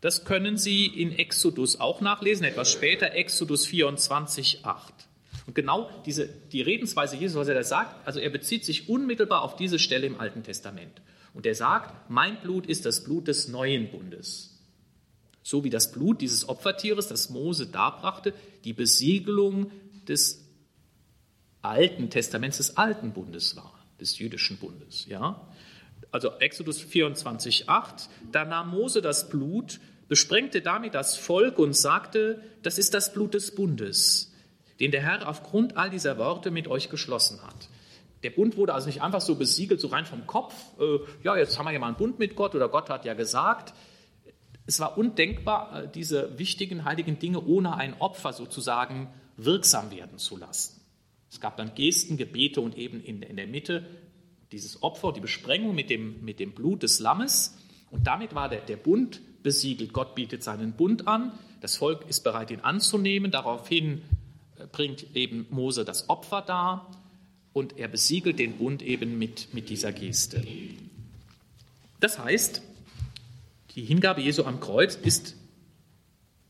Das 0.00 0.24
können 0.24 0.56
Sie 0.56 0.86
in 0.86 1.12
Exodus 1.12 1.80
auch 1.80 2.00
nachlesen, 2.00 2.44
etwas 2.44 2.70
später, 2.70 3.12
Exodus 3.14 3.66
24, 3.66 4.64
8. 4.64 4.94
Und 5.46 5.54
genau 5.54 5.90
diese, 6.04 6.28
die 6.28 6.62
Redensweise 6.62 7.16
Jesus, 7.16 7.36
was 7.36 7.48
er 7.48 7.54
da 7.54 7.64
sagt, 7.64 8.06
also 8.06 8.20
er 8.20 8.30
bezieht 8.30 8.64
sich 8.64 8.88
unmittelbar 8.88 9.42
auf 9.42 9.56
diese 9.56 9.78
Stelle 9.78 10.06
im 10.06 10.20
Alten 10.20 10.42
Testament. 10.42 11.00
Und 11.34 11.46
er 11.46 11.54
sagt, 11.54 12.10
mein 12.10 12.40
Blut 12.40 12.66
ist 12.66 12.84
das 12.86 13.02
Blut 13.02 13.28
des 13.28 13.48
neuen 13.48 13.90
Bundes. 13.90 14.58
So 15.42 15.64
wie 15.64 15.70
das 15.70 15.90
Blut 15.90 16.20
dieses 16.20 16.48
Opfertieres, 16.48 17.08
das 17.08 17.30
Mose 17.30 17.66
darbrachte, 17.66 18.34
die 18.64 18.74
Besiegelung 18.74 19.70
des 20.06 20.44
Alten 21.62 22.10
Testaments, 22.10 22.58
des 22.58 22.76
Alten 22.76 23.12
Bundes 23.12 23.56
war, 23.56 23.74
des 24.00 24.18
jüdischen 24.18 24.58
Bundes. 24.58 25.06
Ja? 25.06 25.47
Also 26.10 26.32
Exodus 26.38 26.80
24, 26.80 27.68
8, 27.68 28.08
da 28.32 28.44
nahm 28.44 28.70
Mose 28.70 29.02
das 29.02 29.28
Blut, 29.28 29.80
besprengte 30.08 30.62
damit 30.62 30.94
das 30.94 31.16
Volk 31.16 31.58
und 31.58 31.74
sagte, 31.74 32.42
das 32.62 32.78
ist 32.78 32.94
das 32.94 33.12
Blut 33.12 33.34
des 33.34 33.54
Bundes, 33.54 34.32
den 34.80 34.90
der 34.90 35.02
Herr 35.02 35.28
aufgrund 35.28 35.76
all 35.76 35.90
dieser 35.90 36.18
Worte 36.18 36.50
mit 36.50 36.68
euch 36.68 36.88
geschlossen 36.88 37.42
hat. 37.42 37.68
Der 38.22 38.30
Bund 38.30 38.56
wurde 38.56 38.74
also 38.74 38.86
nicht 38.86 39.02
einfach 39.02 39.20
so 39.20 39.36
besiegelt, 39.36 39.80
so 39.80 39.88
rein 39.88 40.06
vom 40.06 40.26
Kopf, 40.26 40.54
äh, 40.80 40.98
ja, 41.22 41.36
jetzt 41.36 41.58
haben 41.58 41.66
wir 41.66 41.72
ja 41.72 41.78
mal 41.78 41.88
einen 41.88 41.96
Bund 41.96 42.18
mit 42.18 42.34
Gott 42.34 42.54
oder 42.54 42.68
Gott 42.68 42.90
hat 42.90 43.04
ja 43.04 43.14
gesagt. 43.14 43.74
Es 44.66 44.80
war 44.80 44.98
undenkbar, 44.98 45.84
äh, 45.84 45.88
diese 45.88 46.38
wichtigen 46.38 46.84
heiligen 46.84 47.18
Dinge 47.18 47.44
ohne 47.44 47.76
ein 47.76 48.00
Opfer 48.00 48.32
sozusagen 48.32 49.08
wirksam 49.36 49.92
werden 49.92 50.18
zu 50.18 50.36
lassen. 50.36 50.80
Es 51.30 51.40
gab 51.40 51.56
dann 51.56 51.74
Gesten, 51.74 52.16
Gebete 52.16 52.60
und 52.60 52.76
eben 52.76 53.02
in, 53.02 53.22
in 53.22 53.36
der 53.36 53.46
Mitte 53.46 53.86
dieses 54.52 54.82
Opfer, 54.82 55.12
die 55.12 55.20
Besprengung 55.20 55.74
mit 55.74 55.90
dem, 55.90 56.24
mit 56.24 56.40
dem 56.40 56.52
Blut 56.52 56.82
des 56.82 57.00
Lammes. 57.00 57.56
Und 57.90 58.06
damit 58.06 58.34
war 58.34 58.48
der, 58.48 58.60
der 58.60 58.76
Bund 58.76 59.20
besiegelt. 59.42 59.92
Gott 59.92 60.14
bietet 60.14 60.42
seinen 60.42 60.72
Bund 60.72 61.06
an. 61.06 61.32
Das 61.60 61.76
Volk 61.76 62.08
ist 62.08 62.22
bereit, 62.24 62.50
ihn 62.50 62.60
anzunehmen. 62.60 63.30
Daraufhin 63.30 64.02
äh, 64.58 64.66
bringt 64.66 65.14
eben 65.14 65.46
Mose 65.50 65.84
das 65.84 66.08
Opfer 66.08 66.42
dar 66.42 66.90
und 67.52 67.78
er 67.78 67.88
besiegelt 67.88 68.38
den 68.38 68.58
Bund 68.58 68.82
eben 68.82 69.18
mit, 69.18 69.52
mit 69.52 69.68
dieser 69.68 69.92
Geste. 69.92 70.42
Das 72.00 72.18
heißt, 72.18 72.62
die 73.74 73.84
Hingabe 73.84 74.20
Jesu 74.20 74.44
am 74.44 74.60
Kreuz 74.60 74.94
ist 74.94 75.34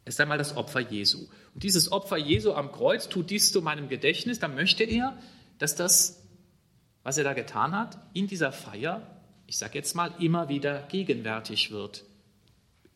erst 0.05 0.21
einmal 0.21 0.39
das 0.39 0.57
Opfer 0.57 0.81
Jesu. 0.81 1.27
Und 1.55 1.63
dieses 1.63 1.91
Opfer 1.93 2.17
Jesu 2.17 2.53
am 2.53 2.73
Kreuz 2.73 3.09
tut 3.09 3.31
dies 3.31 3.53
zu 3.53 3.63
meinem 3.63 3.89
Gedächtnis. 3.89 4.39
Da 4.39 4.49
möchte 4.49 4.85
er, 4.85 5.17
dass 5.59 5.75
das 5.75 6.23
was 7.09 7.17
er 7.17 7.25
da 7.25 7.33
getan 7.33 7.75
hat, 7.75 7.97
in 8.13 8.27
dieser 8.27 8.53
Feier, 8.53 9.01
ich 9.47 9.57
sage 9.57 9.79
jetzt 9.79 9.97
mal, 9.97 10.13
immer 10.19 10.51
wieder 10.51 10.83
gegenwärtig 10.89 11.71
wird, 11.71 12.05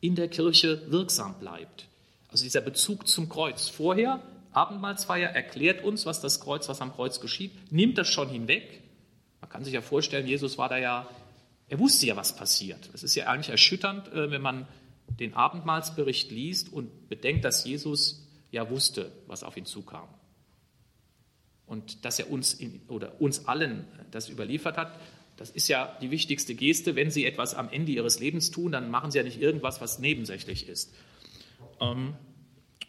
in 0.01 0.13
der 0.13 0.27
Kirche 0.27 0.83
wirksam 0.91 1.39
bleibt. 1.39 1.87
Also 2.27 2.43
dieser 2.43 2.61
Bezug 2.61 3.07
zum 3.07 3.27
Kreuz. 3.27 3.69
Vorher, 3.69 4.21
Abendmahlsfeier 4.51 5.29
erklärt 5.29 5.83
uns, 5.83 6.05
was 6.05 6.21
das 6.21 6.39
Kreuz, 6.39 6.69
was 6.69 6.79
am 6.79 6.93
Kreuz 6.93 7.21
geschieht, 7.21 7.53
nimmt 7.71 7.97
das 7.97 8.07
schon 8.07 8.29
hinweg. 8.29 8.83
Man 9.41 9.49
kann 9.49 9.63
sich 9.63 9.73
ja 9.73 9.81
vorstellen, 9.81 10.27
Jesus 10.27 10.59
war 10.59 10.69
da 10.69 10.77
ja, 10.77 11.07
er 11.67 11.79
wusste 11.79 12.05
ja, 12.05 12.15
was 12.15 12.35
passiert. 12.35 12.91
Es 12.93 13.01
ist 13.01 13.15
ja 13.15 13.25
eigentlich 13.25 13.49
erschütternd, 13.49 14.09
äh, 14.09 14.29
wenn 14.29 14.43
man 14.43 14.67
den 15.07 15.33
Abendmahlsbericht 15.33 16.29
liest 16.29 16.71
und 16.71 17.09
bedenkt, 17.09 17.45
dass 17.45 17.65
Jesus 17.65 18.27
ja 18.51 18.69
wusste, 18.69 19.11
was 19.25 19.41
auf 19.41 19.57
ihn 19.57 19.65
zukam 19.65 20.07
und 21.67 22.05
dass 22.05 22.19
er 22.19 22.29
uns 22.29 22.53
in, 22.53 22.81
oder 22.87 23.21
uns 23.21 23.47
allen 23.47 23.85
das 24.11 24.29
überliefert 24.29 24.77
hat, 24.77 24.99
das 25.37 25.49
ist 25.49 25.67
ja 25.67 25.97
die 26.01 26.11
wichtigste 26.11 26.55
Geste. 26.55 26.95
Wenn 26.95 27.09
Sie 27.09 27.25
etwas 27.25 27.55
am 27.55 27.69
Ende 27.69 27.91
Ihres 27.91 28.19
Lebens 28.19 28.51
tun, 28.51 28.71
dann 28.71 28.91
machen 28.91 29.11
Sie 29.11 29.17
ja 29.17 29.23
nicht 29.23 29.41
irgendwas, 29.41 29.81
was 29.81 29.99
nebensächlich 29.99 30.67
ist. 30.67 30.93
Ähm, 31.81 32.15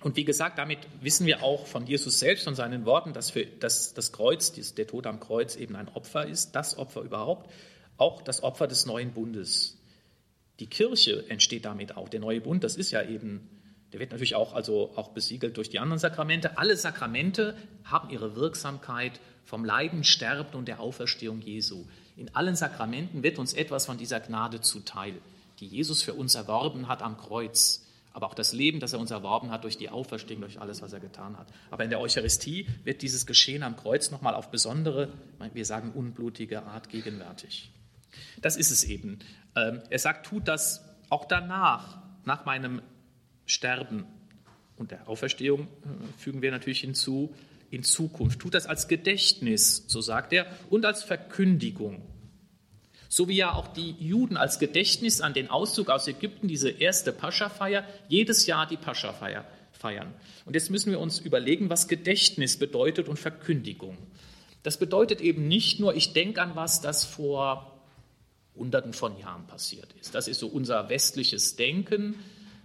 und 0.03 0.17
wie 0.17 0.25
gesagt, 0.25 0.59
damit 0.59 0.81
wissen 1.01 1.27
wir 1.27 1.43
auch 1.43 1.67
von 1.67 1.87
Jesus 1.87 2.19
selbst 2.19 2.47
und 2.47 2.57
seinen 2.57 2.85
Worten, 2.85 3.15
dass, 3.15 3.31
für, 3.31 3.47
dass 3.47 3.95
das 3.95 4.13
Kreuz, 4.13 4.53
der 4.75 4.87
Tod 4.87 5.07
am 5.07 5.19
Kreuz 5.19 5.57
eben 5.57 5.77
ein 5.77 5.89
Opfer 5.89 6.27
ist, 6.27 6.53
das 6.53 6.77
Opfer 6.77 7.01
überhaupt, 7.01 7.51
auch 7.97 8.21
das 8.21 8.43
Opfer 8.43 8.67
des 8.67 8.85
neuen 8.85 9.13
Bundes. 9.13 9.81
Die 10.61 10.67
Kirche 10.67 11.25
entsteht 11.31 11.65
damit 11.65 11.97
auch. 11.97 12.11
Der 12.11 12.21
neue 12.21 12.43
Bund, 12.43 12.63
das 12.65 12.77
ist 12.77 12.91
ja 12.91 13.03
eben 13.03 13.49
der 13.95 14.01
wird 14.01 14.11
natürlich 14.11 14.35
auch, 14.35 14.55
also 14.55 14.91
auch 14.97 15.11
besiegelt 15.11 15.57
durch 15.57 15.71
die 15.71 15.79
anderen 15.79 16.01
Sakramente. 16.01 16.59
Alle 16.59 16.77
Sakramente 16.77 17.57
haben 17.85 18.11
ihre 18.11 18.35
Wirksamkeit 18.35 19.21
vom 19.45 19.65
Leiden, 19.65 20.03
Sterben 20.03 20.59
und 20.59 20.67
der 20.67 20.81
Auferstehung 20.81 21.41
Jesu. 21.41 21.85
In 22.17 22.35
allen 22.35 22.57
Sakramenten 22.57 23.23
wird 23.23 23.39
uns 23.39 23.55
etwas 23.55 23.87
von 23.87 23.97
dieser 23.97 24.19
Gnade 24.19 24.61
zuteil, 24.61 25.15
die 25.61 25.69
Jesus 25.69 26.03
für 26.03 26.15
uns 26.15 26.35
erworben 26.35 26.89
hat 26.89 27.03
am 27.03 27.17
Kreuz. 27.17 27.87
aber 28.13 28.27
auch 28.27 28.35
das 28.35 28.53
Leben, 28.53 28.81
das 28.81 28.93
er 28.93 28.99
uns 28.99 29.13
erworben 29.13 29.53
hat 29.53 29.63
durch 29.63 29.79
die 29.79 29.91
Auferstehung, 29.91 30.41
durch 30.41 30.61
alles, 30.61 30.83
was 30.83 30.93
er 30.93 30.99
getan 30.99 31.39
hat. 31.39 31.47
Aber 31.71 31.85
in 31.85 31.91
der 31.91 32.01
Eucharistie 32.01 32.67
wird 32.83 33.01
dieses 33.03 33.27
Geschehen 33.27 33.63
am 33.63 33.77
Kreuz 33.77 34.11
nochmal 34.11 34.35
auf 34.35 34.51
besondere, 34.51 35.13
wir 35.53 35.65
sagen 35.65 35.93
unblutige 35.93 36.65
Art 36.65 36.89
gegenwärtig. 36.89 37.71
Das 38.41 38.57
ist 38.57 38.73
es 38.73 38.83
eben. 38.83 39.21
Ähm, 39.55 39.83
er 39.89 39.99
sagt, 40.01 40.27
tut 40.27 40.49
das 40.49 40.85
auch 41.11 41.27
danach, 41.27 41.99
nach 42.25 42.45
meinem 42.45 42.83
Sterben 43.47 44.07
und 44.77 44.91
der 44.91 45.09
Auferstehung 45.09 45.63
äh, 45.63 46.19
fügen 46.19 46.43
wir 46.43 46.51
natürlich 46.51 46.81
hinzu, 46.81 47.35
in 47.71 47.83
Zukunft. 47.83 48.41
Tut 48.41 48.55
das 48.55 48.67
als 48.67 48.89
Gedächtnis, 48.89 49.85
so 49.89 50.01
sagt 50.01 50.33
er, 50.33 50.47
und 50.71 50.85
als 50.85 51.03
Verkündigung 51.03 52.03
so 53.15 53.29
wie 53.29 53.37
ja 53.37 53.53
auch 53.53 53.69
die 53.69 53.93
Juden 54.01 54.37
als 54.37 54.59
Gedächtnis 54.59 55.21
an 55.21 55.35
den 55.35 55.49
Auszug 55.49 55.89
aus 55.89 56.09
Ägypten, 56.09 56.49
diese 56.49 56.69
erste 56.69 57.13
Pascha-Feier, 57.13 57.85
jedes 58.09 58.47
Jahr 58.47 58.67
die 58.67 58.77
Pascha-Feier 58.77 59.45
feiern. 59.71 60.13
Und 60.47 60.55
jetzt 60.55 60.69
müssen 60.69 60.91
wir 60.91 60.99
uns 60.99 61.21
überlegen, 61.21 61.71
was 61.71 61.87
Gedächtnis 61.87 62.59
bedeutet 62.59 63.09
und 63.09 63.17
Verkündigung. 63.17 63.97
Das 64.65 64.79
bedeutet 64.79 65.21
eben 65.21 65.47
nicht 65.47 65.79
nur, 65.79 65.95
ich 65.95 66.13
denke 66.13 66.43
an 66.43 66.57
was, 66.57 66.81
das 66.81 67.05
vor 67.05 67.79
Hunderten 68.57 68.93
von 68.93 69.17
Jahren 69.17 69.47
passiert 69.47 69.93
ist. 70.01 70.17
Das 70.17 70.27
ist 70.27 70.41
so 70.41 70.49
unser 70.49 70.89
westliches 70.89 71.55
Denken, 71.55 72.17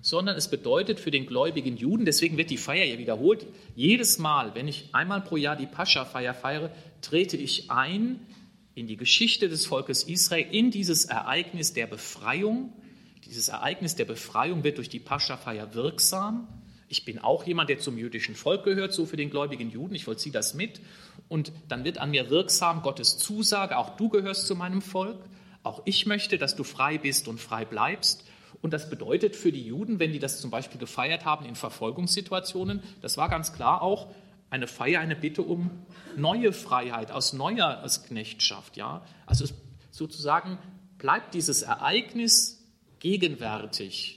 sondern 0.02 0.36
es 0.38 0.50
bedeutet 0.50 1.00
für 1.00 1.12
den 1.12 1.26
gläubigen 1.26 1.76
Juden, 1.78 2.06
deswegen 2.06 2.38
wird 2.38 2.50
die 2.50 2.58
Feier 2.58 2.86
ja 2.86 2.98
wiederholt, 2.98 3.46
jedes 3.76 4.18
Mal, 4.18 4.56
wenn 4.56 4.68
ich 4.68 4.90
einmal 4.94 5.22
pro 5.22 5.38
Jahr 5.38 5.56
die 5.56 5.66
Pascha-Feier 5.66 6.34
feiere, 6.34 6.72
trete 7.02 7.38
ich 7.38 7.70
ein 7.70 8.20
in 8.76 8.88
die 8.88 8.98
Geschichte 8.98 9.50
des 9.50 9.66
Volkes 9.66 10.04
Israel, 10.04 10.48
in 10.52 10.72
dieses 10.72 11.06
Ereignis 11.06 11.74
der 11.74 11.88
Befreiung. 11.88 12.72
Dieses 13.26 13.50
Ereignis 13.50 13.96
der 13.96 14.06
Befreiung 14.06 14.64
wird 14.64 14.78
durch 14.78 14.90
die 14.90 15.00
Pascha-Feier 15.00 15.74
wirksam. 15.74 16.48
Ich 16.88 17.06
bin 17.06 17.20
auch 17.20 17.46
jemand, 17.46 17.70
der 17.70 17.80
zum 17.80 17.98
jüdischen 17.98 18.36
Volk 18.36 18.64
gehört, 18.64 18.94
so 18.94 19.06
für 19.06 19.18
den 19.18 19.30
gläubigen 19.30 19.70
Juden. 19.70 19.96
Ich 19.96 20.06
vollziehe 20.06 20.32
das 20.32 20.54
mit. 20.54 20.80
Und 21.28 21.52
dann 21.68 21.84
wird 21.84 22.00
an 22.00 22.10
mir 22.10 22.30
wirksam 22.30 22.82
Gottes 22.82 23.18
Zusage, 23.18 23.78
auch 23.78 23.98
du 23.98 24.10
gehörst 24.10 24.48
zu 24.48 24.56
meinem 24.56 24.82
Volk. 24.82 25.20
Auch 25.62 25.82
ich 25.86 26.06
möchte, 26.06 26.38
dass 26.38 26.56
du 26.56 26.64
frei 26.64 26.98
bist 26.98 27.28
und 27.28 27.40
frei 27.40 27.66
bleibst. 27.66 28.24
Und 28.62 28.74
das 28.74 28.90
bedeutet 28.90 29.36
für 29.36 29.52
die 29.52 29.64
Juden, 29.64 30.00
wenn 30.00 30.12
die 30.12 30.20
das 30.20 30.42
zum 30.42 30.52
Beispiel 30.52 30.80
gefeiert 30.80 31.26
haben 31.26 31.46
in 31.46 31.56
Verfolgungssituationen, 31.56 32.82
das 33.02 33.18
war 33.18 33.30
ganz 33.30 33.54
klar 33.54 33.82
auch, 33.82 34.08
eine 34.50 34.68
Feier, 34.68 35.00
eine 35.00 35.16
Bitte 35.16 35.44
um 35.44 35.70
neue 36.18 36.54
Freiheit, 36.54 37.12
aus 37.12 37.34
neuer 37.34 37.84
aus 37.84 38.04
Knechtschaft. 38.04 38.78
Ja? 38.78 39.04
Also 39.26 39.46
sozusagen 39.92 40.58
bleibt 40.98 41.34
dieses 41.34 41.62
Ereignis 41.62 42.66
gegenwärtig. 43.00 44.16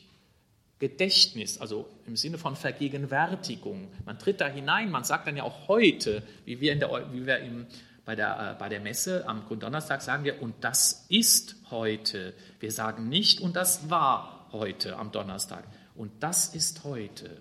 Gedächtnis, 0.79 1.59
also 1.59 1.89
im 2.09 2.17
Sinne 2.17 2.39
von 2.39 2.57
Vergegenwärtigung. 2.57 3.87
Man 4.05 4.19
tritt 4.19 4.41
da 4.41 4.49
hinein, 4.49 4.91
man 4.91 5.05
sagt 5.05 5.29
dann 5.29 5.37
ja 5.37 5.45
auch 5.45 5.69
heute, 5.69 6.25
wie 6.45 6.61
wir, 6.61 6.73
in 6.73 6.81
der, 6.81 7.13
wie 7.13 7.25
wir 7.25 7.39
im, 7.39 7.67
bei, 8.05 8.17
der, 8.17 8.55
äh, 8.57 8.59
bei 8.59 8.69
der 8.69 8.81
Messe 8.81 9.29
am 9.29 9.45
Grunddonnerstag 9.47 10.03
sagen 10.03 10.25
wir, 10.25 10.43
und 10.43 10.55
das 10.61 11.07
ist 11.09 11.55
heute. 11.71 12.35
Wir 12.59 12.73
sagen 12.73 13.09
nicht, 13.09 13.41
und 13.41 13.55
das 13.55 13.91
war 13.91 14.32
heute 14.53 14.97
am 14.97 15.13
Donnerstag. 15.13 15.65
Und 15.95 16.11
das 16.23 16.55
ist 16.55 16.85
heute. 16.85 17.41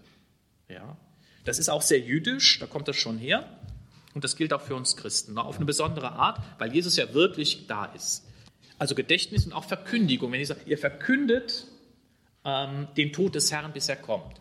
Ja? 0.67 0.97
Das 1.43 1.59
ist 1.59 1.69
auch 1.69 1.81
sehr 1.81 1.99
jüdisch, 1.99 2.59
da 2.59 2.67
kommt 2.67 2.87
das 2.87 2.95
schon 2.95 3.17
her. 3.17 3.45
Und 4.13 4.23
das 4.23 4.35
gilt 4.35 4.53
auch 4.53 4.61
für 4.61 4.75
uns 4.75 4.97
Christen, 4.97 5.37
auf 5.37 5.55
eine 5.55 5.65
besondere 5.65 6.11
Art, 6.11 6.41
weil 6.59 6.73
Jesus 6.73 6.97
ja 6.97 7.13
wirklich 7.13 7.67
da 7.67 7.85
ist. 7.85 8.25
Also 8.77 8.95
Gedächtnis 8.95 9.45
und 9.45 9.53
auch 9.53 9.63
Verkündigung. 9.63 10.31
Wenn 10.31 10.41
ich 10.41 10.47
sage, 10.47 10.61
ihr 10.65 10.77
verkündet 10.77 11.67
ähm, 12.43 12.87
den 12.97 13.13
Tod 13.13 13.35
des 13.35 13.51
Herrn, 13.51 13.71
bis 13.71 13.87
er 13.87 13.95
kommt. 13.95 14.39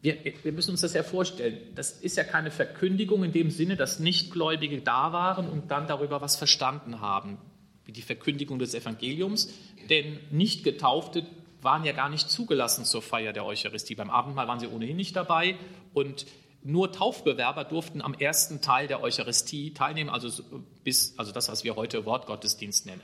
Wir, 0.00 0.16
wir, 0.42 0.52
müssen 0.52 0.70
uns 0.70 0.82
das 0.82 0.94
ja 0.94 1.02
vorstellen. 1.02 1.58
Das 1.74 1.90
ist 1.90 2.16
ja 2.16 2.24
keine 2.24 2.50
Verkündigung 2.50 3.24
in 3.24 3.32
dem 3.32 3.50
Sinne, 3.50 3.76
dass 3.76 3.98
Nichtgläubige 3.98 4.80
da 4.80 5.12
waren 5.12 5.48
und 5.48 5.70
dann 5.70 5.88
darüber 5.88 6.20
was 6.20 6.36
verstanden 6.36 7.00
haben, 7.00 7.38
wie 7.84 7.92
die 7.92 8.02
Verkündigung 8.02 8.58
des 8.58 8.74
Evangeliums. 8.74 9.52
Denn 9.90 10.20
Nichtgetaufte 10.30 11.26
waren 11.66 11.84
ja 11.84 11.92
gar 11.92 12.08
nicht 12.08 12.30
zugelassen 12.30 12.86
zur 12.86 13.02
Feier 13.02 13.34
der 13.34 13.44
Eucharistie. 13.44 13.94
Beim 13.94 14.08
Abendmahl 14.08 14.48
waren 14.48 14.58
sie 14.58 14.68
ohnehin 14.68 14.96
nicht 14.96 15.14
dabei 15.14 15.58
und 15.92 16.24
nur 16.62 16.92
Taufbewerber 16.92 17.64
durften 17.64 18.00
am 18.00 18.14
ersten 18.14 18.62
Teil 18.62 18.88
der 18.88 19.02
Eucharistie 19.02 19.74
teilnehmen, 19.74 20.08
also, 20.08 20.42
bis, 20.82 21.18
also 21.18 21.32
das, 21.32 21.48
was 21.48 21.64
wir 21.64 21.76
heute 21.76 22.06
Wortgottesdienst 22.06 22.86
nennen. 22.86 23.02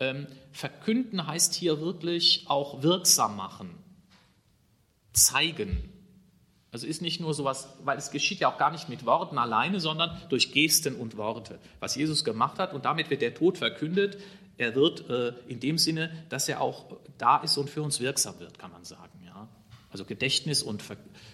Ähm, 0.00 0.26
verkünden 0.52 1.26
heißt 1.26 1.54
hier 1.54 1.80
wirklich 1.80 2.46
auch 2.48 2.82
wirksam 2.82 3.36
machen, 3.36 3.70
zeigen. 5.12 5.92
Also 6.72 6.86
ist 6.86 7.02
nicht 7.02 7.20
nur 7.20 7.34
sowas, 7.34 7.68
weil 7.84 7.98
es 7.98 8.10
geschieht 8.10 8.38
ja 8.38 8.52
auch 8.52 8.58
gar 8.58 8.70
nicht 8.70 8.88
mit 8.88 9.04
Worten 9.04 9.38
alleine, 9.38 9.80
sondern 9.80 10.16
durch 10.28 10.52
Gesten 10.52 10.94
und 10.94 11.16
Worte, 11.16 11.58
was 11.80 11.96
Jesus 11.96 12.24
gemacht 12.24 12.58
hat. 12.58 12.72
Und 12.74 12.84
damit 12.84 13.10
wird 13.10 13.22
der 13.22 13.34
Tod 13.34 13.58
verkündet, 13.58 14.18
er 14.56 14.74
wird 14.74 15.08
äh, 15.08 15.32
in 15.48 15.58
dem 15.58 15.78
Sinne, 15.78 16.10
dass 16.28 16.48
er 16.48 16.60
auch 16.60 16.84
da 17.18 17.38
ist 17.38 17.56
und 17.56 17.70
für 17.70 17.82
uns 17.82 17.98
wirksam 17.98 18.38
wird, 18.38 18.58
kann 18.58 18.70
man 18.70 18.84
sagen. 18.84 19.20
Ja? 19.24 19.48
Also 19.90 20.04
Gedächtnis 20.04 20.62
und 20.62 20.84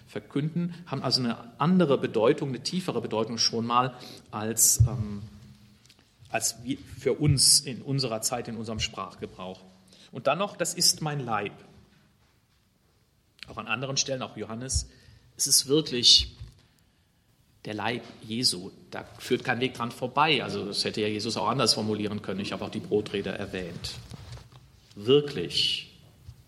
Verkünden 0.07 0.73
haben 0.87 1.03
also 1.03 1.21
eine 1.21 1.59
andere 1.59 1.97
Bedeutung, 1.97 2.49
eine 2.49 2.63
tiefere 2.63 3.01
Bedeutung 3.01 3.37
schon 3.37 3.65
mal 3.67 3.93
als, 4.31 4.79
ähm, 4.87 5.21
als 6.29 6.55
für 6.97 7.13
uns 7.13 7.59
in 7.59 7.81
unserer 7.81 8.21
Zeit, 8.21 8.47
in 8.47 8.55
unserem 8.55 8.79
Sprachgebrauch. 8.79 9.61
Und 10.11 10.25
dann 10.25 10.39
noch, 10.39 10.55
das 10.57 10.73
ist 10.73 11.01
mein 11.01 11.19
Leib. 11.19 11.53
Auch 13.47 13.57
an 13.57 13.67
anderen 13.67 13.97
Stellen, 13.97 14.21
auch 14.21 14.35
Johannes, 14.35 14.89
es 15.37 15.47
ist 15.47 15.67
wirklich 15.67 16.35
der 17.65 17.75
Leib 17.75 18.03
Jesu. 18.27 18.71
Da 18.91 19.05
führt 19.19 19.43
kein 19.43 19.59
Weg 19.59 19.75
dran 19.75 19.91
vorbei. 19.91 20.43
Also 20.43 20.65
das 20.65 20.83
hätte 20.83 21.01
ja 21.01 21.07
Jesus 21.07 21.37
auch 21.37 21.47
anders 21.47 21.75
formulieren 21.75 22.21
können. 22.21 22.39
Ich 22.39 22.51
habe 22.51 22.65
auch 22.65 22.71
die 22.71 22.79
Brotrede 22.79 23.29
erwähnt. 23.29 23.95
Wirklich, 24.95 25.91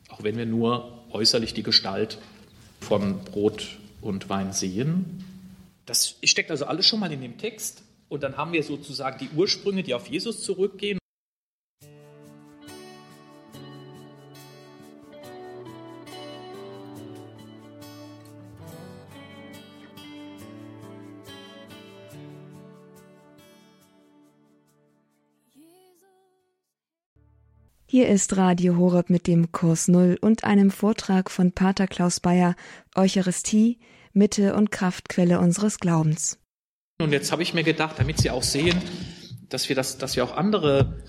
auch 0.10 0.24
wenn 0.24 0.38
wir 0.38 0.46
nur 0.46 1.03
äußerlich 1.12 1.53
die 1.53 1.63
Gestalt 1.63 2.17
von 2.81 3.24
Brot 3.25 3.67
und 4.01 4.29
Wein 4.29 4.53
sehen. 4.53 5.24
Das 5.86 6.15
steckt 6.24 6.50
also 6.50 6.65
alles 6.65 6.88
schon 6.88 7.00
mal 7.00 7.12
in 7.12 7.22
dem 7.22 7.38
Text. 7.38 7.84
Und 8.08 8.24
dann 8.24 8.38
haben 8.38 8.53
wir 8.53 8.63
sozusagen 8.63 9.19
die 9.19 9.29
Ursprünge, 9.36 9.84
die 9.84 9.93
auf 9.93 10.08
Jesus 10.08 10.41
zurückgehen. 10.41 10.98
Hier 28.00 28.08
ist 28.08 28.38
Radio 28.38 28.77
Horeb 28.77 29.10
mit 29.10 29.27
dem 29.27 29.51
Kurs 29.51 29.89
Null 29.89 30.18
und 30.22 30.46
einem 30.46 30.72
Vortrag 30.72 31.29
von 31.29 31.51
Pater 31.51 31.86
Klaus 31.86 32.22
Bayer, 32.22 32.56
Eucharistie, 32.96 33.77
Mitte 34.13 34.56
und 34.56 34.72
Kraftquelle 34.72 35.38
unseres 35.41 35.79
Glaubens. 35.79 36.39
Und 37.01 37.12
jetzt 37.12 37.34
habe 37.34 37.44
ich 37.44 37.53
mir 37.53 37.65
gedacht, 37.65 38.00
damit 38.00 38.18
Sie 38.18 38.29
auch 38.29 38.41
sehen, 38.41 38.82
dass 39.50 39.68
wir, 39.68 39.75
das, 39.75 39.98
dass 39.98 40.15
wir 40.15 40.24
auch 40.24 40.32
andere 40.38 41.03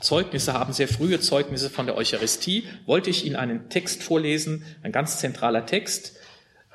Zeugnisse 0.00 0.52
haben, 0.52 0.72
sehr 0.72 0.86
frühe 0.86 1.18
Zeugnisse 1.18 1.70
von 1.70 1.86
der 1.86 1.96
Eucharistie, 1.96 2.68
wollte 2.86 3.10
ich 3.10 3.26
Ihnen 3.26 3.34
einen 3.34 3.68
Text 3.68 4.04
vorlesen, 4.04 4.64
ein 4.84 4.92
ganz 4.92 5.18
zentraler 5.18 5.66
Text, 5.66 6.14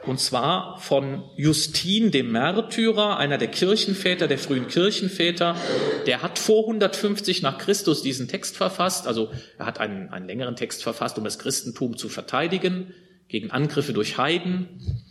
und 0.08 0.20
zwar 0.20 0.80
von 0.80 1.24
Justin, 1.36 2.12
dem 2.12 2.32
Märtyrer, 2.32 3.18
einer 3.18 3.38
der 3.38 3.50
Kirchenväter, 3.50 4.28
der 4.28 4.38
frühen 4.38 4.68
Kirchenväter. 4.68 5.56
Der 6.06 6.22
hat 6.22 6.40
vor 6.40 6.64
150 6.64 7.42
nach 7.42 7.58
Christus 7.58 8.02
diesen 8.02 8.28
Text 8.28 8.58
verfasst. 8.58 9.08
Also 9.08 9.32
er 9.58 9.66
hat 9.66 9.80
einen, 9.80 10.10
einen 10.10 10.28
längeren 10.28 10.56
Text 10.56 10.84
verfasst, 10.84 11.18
um 11.18 11.24
das 11.24 11.40
Christentum 11.40 11.98
zu 11.98 12.10
verteidigen 12.10 12.94
gegen 13.28 13.52
Angriffe 13.52 13.94
durch 13.94 14.18
Heiden. 14.18 15.04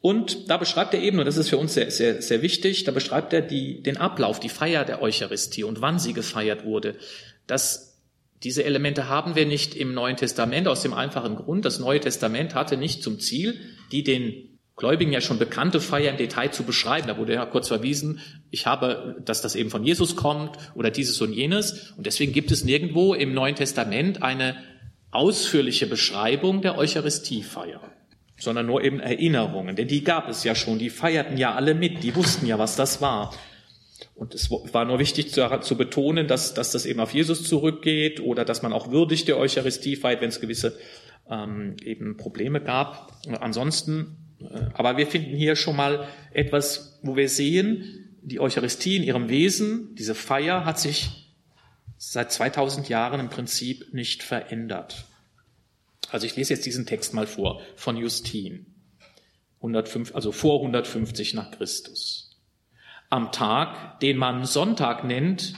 Und 0.00 0.50
da 0.50 0.56
beschreibt 0.56 0.94
er 0.94 1.00
eben, 1.00 1.18
und 1.18 1.26
das 1.26 1.36
ist 1.36 1.48
für 1.48 1.56
uns 1.56 1.74
sehr, 1.74 1.90
sehr, 1.90 2.22
sehr 2.22 2.42
wichtig, 2.42 2.84
da 2.84 2.92
beschreibt 2.92 3.32
er 3.32 3.42
die, 3.42 3.82
den 3.82 3.96
Ablauf, 3.96 4.38
die 4.38 4.48
Feier 4.48 4.84
der 4.84 5.02
Eucharistie 5.02 5.64
und 5.64 5.80
wann 5.80 5.98
sie 5.98 6.12
gefeiert 6.12 6.64
wurde. 6.64 6.96
Das 7.46 7.96
diese 8.42 8.64
Elemente 8.64 9.08
haben 9.08 9.34
wir 9.34 9.46
nicht 9.46 9.74
im 9.74 9.94
Neuen 9.94 10.16
Testament 10.16 10.68
aus 10.68 10.82
dem 10.82 10.92
einfachen 10.92 11.36
Grund, 11.36 11.64
das 11.64 11.78
Neue 11.78 12.00
Testament 12.00 12.54
hatte 12.54 12.76
nicht 12.76 13.02
zum 13.02 13.18
Ziel, 13.18 13.58
die 13.92 14.02
den 14.02 14.56
Gläubigen 14.76 15.12
ja 15.12 15.22
schon 15.22 15.38
bekannte 15.38 15.80
Feier 15.80 16.10
im 16.10 16.18
Detail 16.18 16.50
zu 16.50 16.64
beschreiben. 16.64 17.08
Da 17.08 17.16
wurde 17.16 17.32
ja 17.32 17.46
kurz 17.46 17.68
verwiesen, 17.68 18.20
ich 18.50 18.66
habe, 18.66 19.16
dass 19.24 19.40
das 19.40 19.54
eben 19.54 19.70
von 19.70 19.84
Jesus 19.84 20.16
kommt 20.16 20.58
oder 20.74 20.90
dieses 20.90 21.20
und 21.22 21.32
jenes. 21.32 21.92
Und 21.96 22.06
deswegen 22.06 22.32
gibt 22.32 22.50
es 22.50 22.62
nirgendwo 22.62 23.14
im 23.14 23.32
Neuen 23.32 23.54
Testament 23.54 24.22
eine 24.22 24.56
ausführliche 25.10 25.86
Beschreibung 25.86 26.60
der 26.60 26.76
Eucharistiefeier, 26.76 27.80
sondern 28.38 28.66
nur 28.66 28.84
eben 28.84 29.00
Erinnerungen. 29.00 29.76
Denn 29.76 29.88
die 29.88 30.04
gab 30.04 30.28
es 30.28 30.44
ja 30.44 30.54
schon, 30.54 30.78
die 30.78 30.90
feierten 30.90 31.38
ja 31.38 31.54
alle 31.54 31.74
mit, 31.74 32.02
die 32.02 32.14
wussten 32.14 32.44
ja, 32.44 32.58
was 32.58 32.76
das 32.76 33.00
war. 33.00 33.32
Und 34.14 34.34
es 34.34 34.50
war 34.50 34.84
nur 34.84 34.98
wichtig 34.98 35.32
zu, 35.32 35.60
zu, 35.60 35.76
betonen, 35.76 36.26
dass, 36.26 36.52
dass 36.52 36.72
das 36.72 36.84
eben 36.84 37.00
auf 37.00 37.14
Jesus 37.14 37.44
zurückgeht 37.44 38.20
oder 38.20 38.44
dass 38.44 38.60
man 38.60 38.74
auch 38.74 38.90
würdig 38.90 39.24
der 39.24 39.38
Eucharistie 39.38 39.96
feiert, 39.96 40.20
wenn 40.20 40.28
es 40.28 40.40
gewisse 40.40 40.78
ähm, 41.30 41.76
eben 41.82 42.16
Probleme 42.16 42.60
gab. 42.60 43.12
Ansonsten, 43.40 44.16
äh, 44.40 44.68
aber 44.74 44.96
wir 44.96 45.06
finden 45.06 45.36
hier 45.36 45.56
schon 45.56 45.76
mal 45.76 46.08
etwas, 46.32 46.98
wo 47.02 47.16
wir 47.16 47.28
sehen, 47.28 48.18
die 48.22 48.40
Eucharistie 48.40 48.96
in 48.96 49.02
ihrem 49.02 49.28
Wesen, 49.28 49.94
diese 49.94 50.14
Feier 50.14 50.64
hat 50.64 50.80
sich 50.80 51.34
seit 51.96 52.32
2000 52.32 52.88
Jahren 52.88 53.20
im 53.20 53.30
Prinzip 53.30 53.94
nicht 53.94 54.22
verändert. 54.22 55.04
Also 56.10 56.26
ich 56.26 56.36
lese 56.36 56.54
jetzt 56.54 56.66
diesen 56.66 56.86
Text 56.86 57.14
mal 57.14 57.26
vor 57.26 57.62
von 57.74 57.96
Justin, 57.96 58.66
105, 59.58 60.14
also 60.14 60.32
vor 60.32 60.60
150 60.60 61.34
nach 61.34 61.50
Christus. 61.50 62.40
Am 63.10 63.32
Tag, 63.32 64.00
den 64.00 64.16
man 64.16 64.44
Sonntag 64.44 65.04
nennt, 65.04 65.54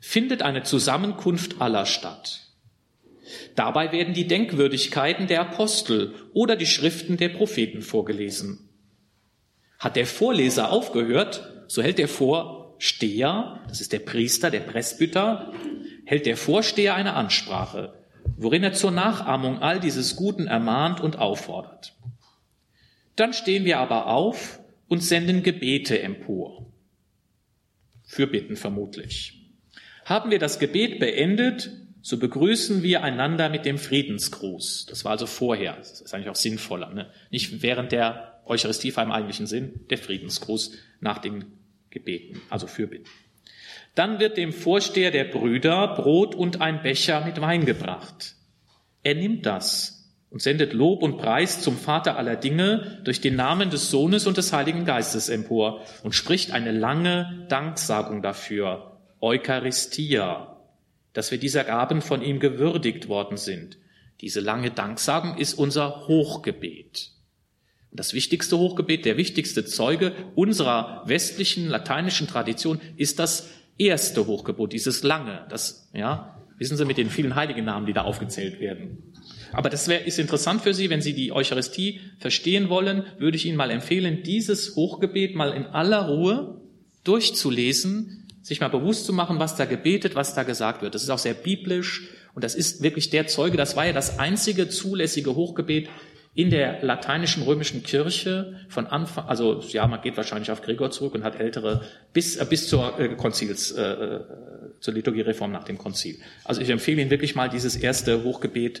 findet 0.00 0.42
eine 0.42 0.62
Zusammenkunft 0.62 1.60
aller 1.60 1.86
statt. 1.86 2.49
Dabei 3.54 3.92
werden 3.92 4.14
die 4.14 4.26
Denkwürdigkeiten 4.26 5.26
der 5.26 5.40
Apostel 5.40 6.14
oder 6.32 6.56
die 6.56 6.66
Schriften 6.66 7.16
der 7.16 7.30
Propheten 7.30 7.82
vorgelesen. 7.82 8.68
Hat 9.78 9.96
der 9.96 10.06
Vorleser 10.06 10.70
aufgehört, 10.70 11.64
so 11.66 11.82
hält 11.82 11.98
der 11.98 12.08
Vorsteher, 12.08 13.60
das 13.68 13.80
ist 13.80 13.92
der 13.92 14.00
Priester, 14.00 14.50
der 14.50 14.60
Presbyter, 14.60 15.52
hält 16.04 16.26
der 16.26 16.36
Vorsteher 16.36 16.94
eine 16.94 17.14
Ansprache, 17.14 17.94
worin 18.36 18.62
er 18.62 18.72
zur 18.72 18.90
Nachahmung 18.90 19.60
all 19.60 19.80
dieses 19.80 20.16
Guten 20.16 20.46
ermahnt 20.46 21.00
und 21.00 21.18
auffordert. 21.18 21.96
Dann 23.16 23.32
stehen 23.32 23.64
wir 23.64 23.78
aber 23.78 24.06
auf 24.06 24.60
und 24.88 25.02
senden 25.02 25.42
Gebete 25.42 26.00
empor. 26.02 26.66
Für 28.02 28.26
Bitten 28.26 28.56
vermutlich. 28.56 29.52
Haben 30.04 30.30
wir 30.30 30.40
das 30.40 30.58
Gebet 30.58 30.98
beendet, 30.98 31.70
so 32.02 32.18
begrüßen 32.18 32.82
wir 32.82 33.02
einander 33.02 33.48
mit 33.48 33.64
dem 33.64 33.78
Friedensgruß. 33.78 34.86
Das 34.86 35.04
war 35.04 35.12
also 35.12 35.26
vorher. 35.26 35.76
Das 35.76 36.00
ist 36.00 36.14
eigentlich 36.14 36.30
auch 36.30 36.36
sinnvoller. 36.36 36.90
Ne? 36.92 37.10
Nicht 37.30 37.62
während 37.62 37.92
der 37.92 38.40
Eucharistiefeier 38.46 39.04
im 39.04 39.12
eigentlichen 39.12 39.46
Sinn, 39.46 39.80
der 39.90 39.98
Friedensgruß 39.98 40.72
nach 41.00 41.18
den 41.18 41.44
Gebeten, 41.90 42.40
also 42.48 42.66
Fürbitten. 42.66 43.10
Dann 43.94 44.20
wird 44.20 44.36
dem 44.36 44.52
Vorsteher 44.52 45.10
der 45.10 45.24
Brüder 45.24 45.94
Brot 45.94 46.34
und 46.34 46.60
ein 46.60 46.82
Becher 46.82 47.24
mit 47.24 47.40
Wein 47.40 47.66
gebracht. 47.66 48.34
Er 49.02 49.14
nimmt 49.14 49.46
das 49.46 50.12
und 50.30 50.40
sendet 50.40 50.72
Lob 50.72 51.02
und 51.02 51.18
Preis 51.18 51.60
zum 51.60 51.76
Vater 51.76 52.16
aller 52.16 52.36
Dinge 52.36 53.00
durch 53.04 53.20
den 53.20 53.36
Namen 53.36 53.70
des 53.70 53.90
Sohnes 53.90 54.26
und 54.26 54.36
des 54.36 54.52
Heiligen 54.52 54.84
Geistes 54.84 55.28
empor 55.28 55.82
und 56.02 56.14
spricht 56.14 56.52
eine 56.52 56.70
lange 56.70 57.46
Danksagung 57.48 58.22
dafür, 58.22 58.98
Eucharistia, 59.20 60.49
dass 61.12 61.30
wir 61.30 61.38
dieser 61.38 61.64
Gaben 61.64 62.02
von 62.02 62.22
ihm 62.22 62.40
gewürdigt 62.40 63.08
worden 63.08 63.36
sind. 63.36 63.78
Diese 64.20 64.40
lange 64.40 64.70
Danksagung 64.70 65.38
ist 65.38 65.54
unser 65.54 66.06
Hochgebet. 66.06 67.10
Das 67.92 68.14
wichtigste 68.14 68.56
Hochgebet, 68.58 69.04
der 69.04 69.16
wichtigste 69.16 69.64
Zeuge 69.64 70.12
unserer 70.36 71.02
westlichen 71.06 71.68
lateinischen 71.68 72.28
Tradition 72.28 72.80
ist 72.96 73.18
das 73.18 73.48
erste 73.78 74.26
Hochgebot, 74.26 74.72
dieses 74.72 75.02
lange, 75.02 75.46
das, 75.48 75.90
ja, 75.92 76.40
wissen 76.58 76.76
Sie 76.76 76.84
mit 76.84 76.98
den 76.98 77.10
vielen 77.10 77.34
heiligen 77.34 77.64
Namen, 77.64 77.86
die 77.86 77.92
da 77.92 78.02
aufgezählt 78.02 78.60
werden. 78.60 79.14
Aber 79.52 79.70
das 79.70 79.88
wär, 79.88 80.06
ist 80.06 80.18
interessant 80.18 80.60
für 80.60 80.74
Sie, 80.74 80.90
wenn 80.90 81.00
Sie 81.00 81.14
die 81.14 81.32
Eucharistie 81.32 82.00
verstehen 82.18 82.68
wollen, 82.68 83.04
würde 83.18 83.36
ich 83.36 83.46
Ihnen 83.46 83.56
mal 83.56 83.70
empfehlen, 83.70 84.22
dieses 84.22 84.76
Hochgebet 84.76 85.34
mal 85.34 85.52
in 85.52 85.66
aller 85.66 86.06
Ruhe 86.06 86.60
durchzulesen, 87.02 88.19
sich 88.42 88.60
mal 88.60 88.68
bewusst 88.68 89.06
zu 89.06 89.12
machen, 89.12 89.38
was 89.38 89.56
da 89.56 89.64
gebetet, 89.64 90.14
was 90.14 90.34
da 90.34 90.42
gesagt 90.42 90.82
wird. 90.82 90.94
Das 90.94 91.02
ist 91.02 91.10
auch 91.10 91.18
sehr 91.18 91.34
biblisch 91.34 92.08
und 92.34 92.44
das 92.44 92.54
ist 92.54 92.82
wirklich 92.82 93.10
der 93.10 93.26
Zeuge, 93.26 93.56
das 93.56 93.76
war 93.76 93.86
ja 93.86 93.92
das 93.92 94.18
einzige 94.18 94.68
zulässige 94.68 95.34
Hochgebet 95.34 95.88
in 96.34 96.50
der 96.50 96.82
lateinischen 96.82 97.42
römischen 97.42 97.82
Kirche 97.82 98.60
von 98.68 98.86
Anfang, 98.86 99.26
also 99.26 99.60
ja, 99.68 99.86
man 99.88 100.00
geht 100.00 100.16
wahrscheinlich 100.16 100.50
auf 100.50 100.62
Gregor 100.62 100.90
zurück 100.90 101.14
und 101.14 101.24
hat 101.24 101.40
ältere 101.40 101.82
bis 102.12 102.36
äh, 102.36 102.46
bis 102.48 102.68
zur 102.68 102.98
äh, 103.00 103.08
Konzils 103.16 103.72
äh, 103.72 103.82
äh, 103.82 104.20
zur 104.78 104.94
Liturgiereform 104.94 105.50
nach 105.50 105.64
dem 105.64 105.76
Konzil. 105.76 106.18
Also 106.44 106.60
ich 106.60 106.70
empfehle 106.70 107.02
Ihnen 107.02 107.10
wirklich 107.10 107.34
mal 107.34 107.48
dieses 107.48 107.76
erste 107.76 108.22
Hochgebet. 108.22 108.80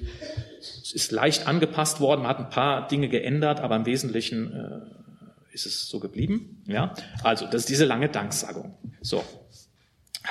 Es 0.60 0.92
ist 0.92 1.10
leicht 1.10 1.48
angepasst 1.48 2.00
worden, 2.00 2.22
man 2.22 2.30
hat 2.30 2.38
ein 2.38 2.50
paar 2.50 2.86
Dinge 2.86 3.08
geändert, 3.08 3.60
aber 3.60 3.74
im 3.76 3.84
Wesentlichen 3.84 4.52
äh, 4.52 5.54
ist 5.54 5.66
es 5.66 5.88
so 5.88 5.98
geblieben. 5.98 6.62
Ja, 6.68 6.94
also 7.24 7.46
das 7.46 7.62
ist 7.62 7.68
diese 7.68 7.84
lange 7.84 8.08
Danksagung. 8.08 8.78
So, 9.00 9.24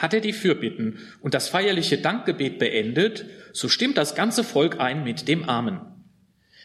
hat 0.01 0.13
er 0.13 0.21
die 0.21 0.33
Fürbitten 0.33 0.97
und 1.21 1.33
das 1.33 1.49
feierliche 1.49 1.97
Dankgebet 1.97 2.57
beendet, 2.57 3.25
so 3.53 3.67
stimmt 3.67 3.97
das 3.97 4.15
ganze 4.15 4.43
Volk 4.43 4.79
ein 4.79 5.03
mit 5.03 5.27
dem 5.27 5.47
Amen. 5.47 5.81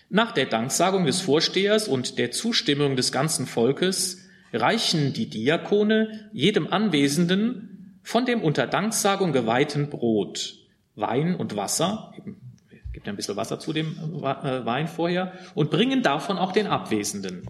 Nach 0.08 0.32
der 0.32 0.46
Danksagung 0.46 1.06
des 1.06 1.20
Vorstehers 1.20 1.88
und 1.88 2.18
der 2.18 2.30
Zustimmung 2.30 2.96
des 2.96 3.10
ganzen 3.10 3.46
Volkes 3.46 4.28
reichen 4.52 5.12
die 5.12 5.26
Diakone 5.26 6.30
jedem 6.32 6.68
Anwesenden 6.72 7.98
von 8.02 8.24
dem 8.24 8.42
unter 8.42 8.66
Danksagung 8.66 9.32
geweihten 9.32 9.90
Brot, 9.90 10.54
Wein 10.94 11.34
und 11.34 11.56
Wasser, 11.56 12.12
gibt 12.92 13.08
ein 13.08 13.16
bisschen 13.16 13.36
Wasser 13.36 13.58
zu 13.58 13.72
dem 13.72 13.96
äh, 13.98 14.64
Wein 14.64 14.86
vorher, 14.86 15.32
und 15.54 15.70
bringen 15.70 16.02
davon 16.02 16.38
auch 16.38 16.52
den 16.52 16.66
Abwesenden. 16.66 17.48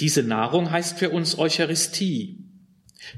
Diese 0.00 0.22
Nahrung 0.22 0.70
heißt 0.70 0.98
für 0.98 1.10
uns 1.10 1.38
Eucharistie. 1.38 2.38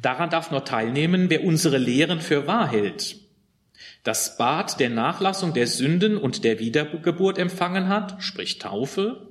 Daran 0.03 0.31
darf 0.31 0.51
nur 0.51 0.64
teilnehmen, 0.64 1.31
wer 1.31 1.44
unsere 1.44 1.79
Lehren 1.79 2.20
für 2.20 2.47
wahr 2.47 2.70
hält 2.70 3.16
das 4.05 4.37
Bad 4.37 4.81
der 4.81 4.90
Nachlassung 4.90 5.55
der 5.55 5.66
Sünden 5.66 6.18
und 6.18 6.44
der 6.44 6.59
Wiedergeburt 6.59 7.38
empfangen 7.38 7.88
hat, 7.88 8.23
sprich 8.23 8.59
Taufe, 8.59 9.29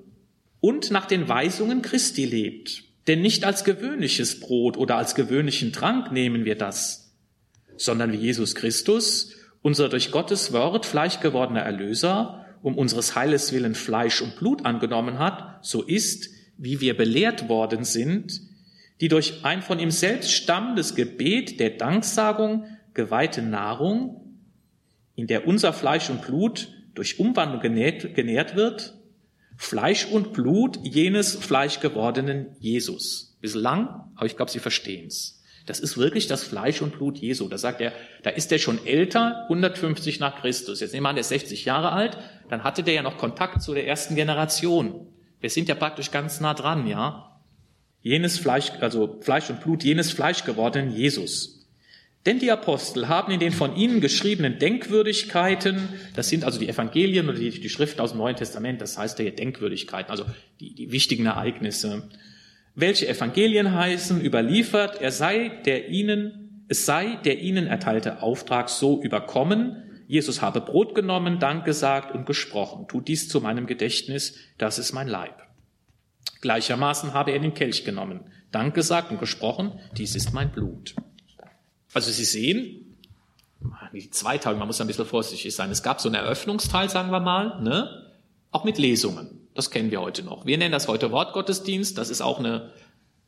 und 0.60 0.92
nach 0.92 1.06
den 1.06 1.30
Weisungen 1.30 1.82
Christi 1.82 2.26
lebt. 2.26 2.84
Denn 3.08 3.22
nicht 3.22 3.46
als 3.46 3.64
gewöhnliches 3.64 4.40
Brot 4.40 4.78
oder 4.78 4.98
als 4.98 5.14
gewöhnlichen 5.14 5.74
Trank 5.74 6.12
nehmen 6.12 6.46
wir 6.46 6.56
das, 6.56 7.14
sondern 7.78 8.12
wie 8.14 8.18
Jesus 8.18 8.56
Christus, 8.56 9.36
unser 9.62 9.90
durch 9.90 10.10
Gottes 10.10 10.54
Wort 10.54 10.86
Fleisch 10.86 11.20
gewordener 11.20 11.62
Erlöser, 11.62 12.46
um 12.64 12.78
unseres 12.78 13.16
Heiles 13.16 13.54
willen 13.54 13.76
Fleisch 13.76 14.22
und 14.22 14.38
Blut 14.38 14.66
angenommen 14.66 15.20
hat, 15.20 15.64
so 15.64 15.84
ist, 15.84 16.30
wie 16.58 16.80
wir 16.82 16.98
belehrt 16.98 17.50
worden 17.50 17.84
sind, 17.84 18.42
die 19.04 19.10
durch 19.10 19.44
ein 19.44 19.62
von 19.62 19.80
ihm 19.80 19.92
selbst 19.92 20.32
stammendes 20.32 20.96
Gebet 20.96 21.60
der 21.60 21.72
Danksagung 21.72 22.68
geweihte 22.94 23.42
Nahrung 23.42 24.40
in 25.14 25.28
der 25.28 25.46
unser 25.46 25.74
Fleisch 25.74 26.10
und 26.10 26.22
Blut 26.22 26.70
durch 26.94 27.20
Umwandlung 27.20 27.60
genährt, 27.60 28.16
genährt 28.16 28.56
wird, 28.56 28.94
Fleisch 29.58 30.08
und 30.08 30.32
Blut 30.32 30.80
jenes 30.84 31.36
Fleisch 31.36 31.82
gewordenen 31.82 32.56
Jesus. 32.62 33.38
Bisschen 33.42 33.60
lang, 33.60 34.10
aber 34.16 34.26
ich 34.26 34.38
glaube, 34.38 34.52
Sie 34.52 34.60
verstehen 34.60 35.08
es. 35.08 35.44
Das 35.66 35.82
ist 35.82 35.98
wirklich 35.98 36.28
das 36.28 36.42
Fleisch 36.46 36.82
und 36.82 36.94
Blut 36.94 37.18
Jesu. 37.18 37.50
Da 37.50 37.58
sagt 37.58 37.82
er, 37.82 37.92
da 38.22 38.30
ist 38.30 38.54
er 38.54 38.58
schon 38.58 38.88
älter, 38.88 39.44
150 39.50 40.22
nach 40.22 40.40
Christus. 40.40 40.80
Jetzt 40.80 40.94
nehmen 40.94 41.04
wir 41.04 41.10
an, 41.10 41.16
der 41.16 41.24
ist 41.24 41.28
60 41.28 41.66
Jahre 41.66 41.92
alt, 41.92 42.18
dann 42.48 42.64
hatte 42.64 42.84
der 42.84 42.94
ja 42.94 43.04
noch 43.04 43.18
Kontakt 43.18 43.62
zu 43.64 43.74
der 43.74 43.86
ersten 43.86 44.16
Generation. 44.16 45.10
Wir 45.42 45.50
sind 45.50 45.68
ja 45.68 45.76
praktisch 45.76 46.10
ganz 46.10 46.40
nah 46.40 46.54
dran, 46.54 46.88
ja. 46.88 47.33
Jenes 48.04 48.38
Fleisch, 48.38 48.72
also 48.82 49.18
Fleisch 49.22 49.50
und 49.50 49.62
Blut 49.62 49.84
jenes 49.84 50.12
Fleisch 50.12 50.44
gewordenen 50.44 50.92
Jesus. 50.92 51.66
Denn 52.26 52.40
die 52.40 52.52
Apostel 52.52 53.08
haben 53.08 53.32
in 53.34 53.40
den 53.40 53.52
von 53.52 53.76
ihnen 53.76 54.00
geschriebenen 54.00 54.60
Denkwürdigkeiten, 54.60 55.90
das 56.16 56.30
sind 56.30 56.44
also 56.44 56.60
die 56.60 56.70
Evangelien 56.70 57.28
oder 57.28 57.38
die, 57.38 57.50
die 57.50 57.70
Schriften 57.70 58.02
aus 58.02 58.12
dem 58.12 58.20
Neuen 58.20 58.36
Testament, 58.36 58.82
das 58.82 58.98
heißt 58.98 59.20
ja 59.20 59.30
Denkwürdigkeiten, 59.30 60.12
also 60.12 60.26
die, 60.60 60.76
die 60.76 60.92
wichtigen 60.92 61.26
Ereignisse, 61.26 62.10
welche 62.76 63.08
Evangelien 63.08 63.74
heißen, 63.74 64.22
überliefert, 64.22 65.02
er 65.02 65.12
sei 65.12 65.50
der 65.66 65.90
ihnen, 65.90 66.66
es 66.68 66.86
sei 66.86 67.18
der 67.24 67.40
ihnen 67.40 67.68
erteilte 67.68 68.22
Auftrag 68.22 68.70
so 68.70 69.02
überkommen, 69.02 69.84
Jesus 70.08 70.42
habe 70.42 70.62
Brot 70.62 70.96
genommen, 70.96 71.40
Dank 71.40 71.66
gesagt 71.66 72.14
und 72.14 72.26
gesprochen. 72.26 72.88
Tut 72.88 73.08
dies 73.08 73.30
zu 73.30 73.42
meinem 73.42 73.66
Gedächtnis, 73.66 74.38
das 74.58 74.78
ist 74.78 74.94
mein 74.94 75.08
Leib. 75.08 75.43
Gleichermaßen 76.44 77.14
habe 77.14 77.32
er 77.32 77.40
den 77.40 77.54
Kelch 77.54 77.86
genommen, 77.86 78.20
Dank 78.52 78.76
gesagt 78.76 79.12
und 79.12 79.20
gesprochen, 79.20 79.80
dies 79.98 80.14
ist 80.14 80.34
mein 80.34 80.52
Blut. 80.52 80.94
Also 81.94 82.12
Sie 82.12 82.26
sehen, 82.26 82.98
die 83.94 84.10
zwei 84.10 84.38
Tage, 84.38 84.60
man 84.60 84.68
muss 84.68 84.82
ein 84.82 84.88
bisschen 84.88 85.06
vorsichtig 85.06 85.56
sein. 85.56 85.72
Es 85.72 85.84
gab 85.84 86.02
so 86.02 86.10
einen 86.10 86.16
Eröffnungsteil, 86.16 86.90
sagen 86.90 87.12
wir 87.12 87.22
mal, 87.22 87.62
ne? 87.62 88.12
auch 88.52 88.66
mit 88.66 88.78
Lesungen. 88.78 89.48
Das 89.56 89.72
kennen 89.72 89.90
wir 89.90 90.02
heute 90.02 90.22
noch. 90.22 90.46
Wir 90.46 90.58
nennen 90.58 90.74
das 90.74 90.90
heute 90.90 91.12
Wortgottesdienst. 91.12 91.98
Das 91.98 92.10
ist 92.10 92.20
auch 92.20 92.40
eine, 92.40 92.74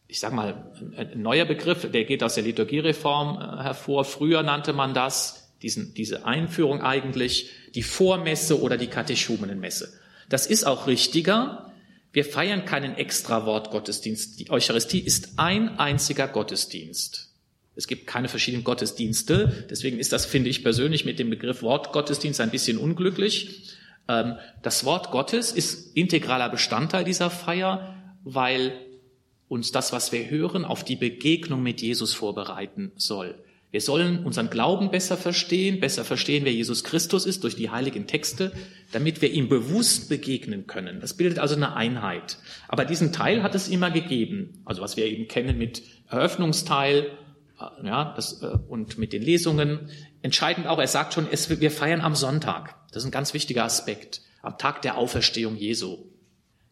ich 0.10 0.20
sag 0.20 0.34
mal, 0.34 0.74
ein 0.98 1.22
neuer 1.22 1.46
Begriff, 1.46 1.90
der 1.90 2.04
geht 2.04 2.22
aus 2.22 2.36
der 2.36 2.44
Liturgiereform 2.44 3.38
äh, 3.38 3.64
hervor. 3.64 4.04
Früher 4.04 4.44
nannte 4.44 4.74
man 4.74 4.94
das, 4.94 5.56
diesen, 5.62 5.94
diese 5.94 6.26
Einführung 6.26 6.82
eigentlich, 6.82 7.50
die 7.76 7.84
Vormesse 7.84 8.62
oder 8.62 8.76
die 8.76 8.88
Katechumenenmesse. 8.88 9.94
Das 10.28 10.48
ist 10.48 10.66
auch 10.66 10.86
richtiger. 10.86 11.72
Wir 12.16 12.24
feiern 12.24 12.64
keinen 12.64 12.96
extra 12.96 13.46
Wortgottesdienst. 13.46 14.40
Die 14.40 14.50
Eucharistie 14.50 15.02
ist 15.02 15.32
ein 15.36 15.78
einziger 15.80 16.30
Gottesdienst. 16.30 17.34
Es 17.76 17.88
gibt 17.88 18.08
keine 18.08 18.30
verschiedenen 18.30 18.64
Gottesdienste. 18.64 19.66
Deswegen 19.70 20.00
ist 20.00 20.14
das, 20.14 20.26
finde 20.26 20.50
ich 20.50 20.64
persönlich, 20.64 21.04
mit 21.04 21.20
dem 21.20 21.30
Begriff 21.30 21.62
Wortgottesdienst 21.62 22.40
ein 22.40 22.52
bisschen 22.52 22.78
unglücklich. 22.78 23.76
Ähm, 24.08 24.38
das 24.62 24.86
Wort 24.86 25.12
Gottes 25.12 25.52
ist 25.52 25.94
integraler 25.98 26.48
Bestandteil 26.48 27.04
dieser 27.04 27.30
Feier, 27.30 27.94
weil 28.24 28.72
uns 29.50 29.74
das, 29.74 29.92
was 29.92 30.14
wir 30.14 30.30
hören, 30.30 30.64
auf 30.64 30.86
die 30.86 30.96
Begegnung 30.96 31.62
mit 31.64 31.82
Jesus 31.82 32.14
vorbereiten 32.14 32.94
soll. 32.96 33.36
Wir 33.76 33.82
sollen 33.82 34.24
unseren 34.24 34.50
Glauben 34.50 34.90
besser 34.90 35.18
verstehen, 35.18 35.82
besser 35.82 36.06
verstehen, 36.06 36.46
wer 36.46 36.54
Jesus 36.54 36.86
Christus 36.86 37.26
ist 37.26 37.44
durch 37.44 37.58
die 37.58 37.72
heiligen 37.72 38.08
Texte, 38.08 38.54
damit 38.94 39.22
wir 39.22 39.30
ihm 39.32 39.50
bewusst 39.50 40.08
begegnen 40.08 40.66
können. 40.66 41.02
Das 41.02 41.16
bildet 41.16 41.40
also 41.40 41.56
eine 41.56 41.76
Einheit. 41.76 42.38
Aber 42.70 42.86
diesen 42.86 43.12
Teil 43.12 43.44
hat 43.44 43.54
es 43.54 43.68
immer 43.68 43.92
gegeben. 43.92 44.62
Also 44.64 44.82
was 44.82 44.96
wir 44.96 45.08
eben 45.08 45.28
kennen 45.28 45.58
mit 45.58 45.84
Eröffnungsteil, 46.08 47.18
ja, 47.84 48.14
das, 48.16 48.42
äh, 48.44 48.58
und 48.70 48.98
mit 48.98 49.12
den 49.12 49.22
Lesungen. 49.22 49.90
Entscheidend 50.22 50.68
auch, 50.68 50.80
er 50.80 50.88
sagt 50.88 51.14
schon, 51.14 51.28
es, 51.30 51.50
wir 51.50 51.70
feiern 51.70 52.00
am 52.00 52.16
Sonntag. 52.16 52.78
Das 52.94 53.04
ist 53.04 53.10
ein 53.10 53.12
ganz 53.12 53.34
wichtiger 53.34 53.66
Aspekt. 53.66 54.22
Am 54.42 54.58
Tag 54.58 54.84
der 54.84 54.98
Auferstehung 54.98 55.58
Jesu. 55.58 55.98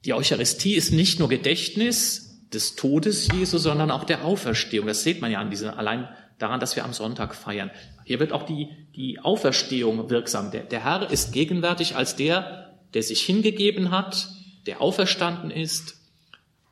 Die 0.05 0.13
Eucharistie 0.13 0.75
ist 0.75 0.93
nicht 0.93 1.19
nur 1.19 1.27
Gedächtnis 1.27 2.47
des 2.53 2.77
Todes 2.77 3.27
Jesu, 3.33 3.57
sondern 3.57 3.91
auch 3.91 4.05
der 4.05 4.23
Auferstehung. 4.23 4.87
Das 4.87 5.03
sieht 5.03 5.19
man 5.19 5.31
ja 5.31 5.41
an 5.41 5.49
dieser, 5.49 5.77
allein 5.77 6.07
daran, 6.43 6.59
dass 6.59 6.75
wir 6.75 6.85
am 6.85 6.93
Sonntag 6.93 7.35
feiern. 7.35 7.71
Hier 8.03 8.19
wird 8.19 8.31
auch 8.31 8.43
die, 8.43 8.69
die 8.95 9.19
Auferstehung 9.19 10.09
wirksam. 10.09 10.51
Der, 10.51 10.63
der 10.63 10.83
Herr 10.83 11.09
ist 11.09 11.31
gegenwärtig 11.31 11.95
als 11.95 12.15
der, 12.15 12.77
der 12.93 13.03
sich 13.03 13.21
hingegeben 13.21 13.91
hat, 13.91 14.29
der 14.67 14.81
auferstanden 14.81 15.51
ist. 15.51 15.99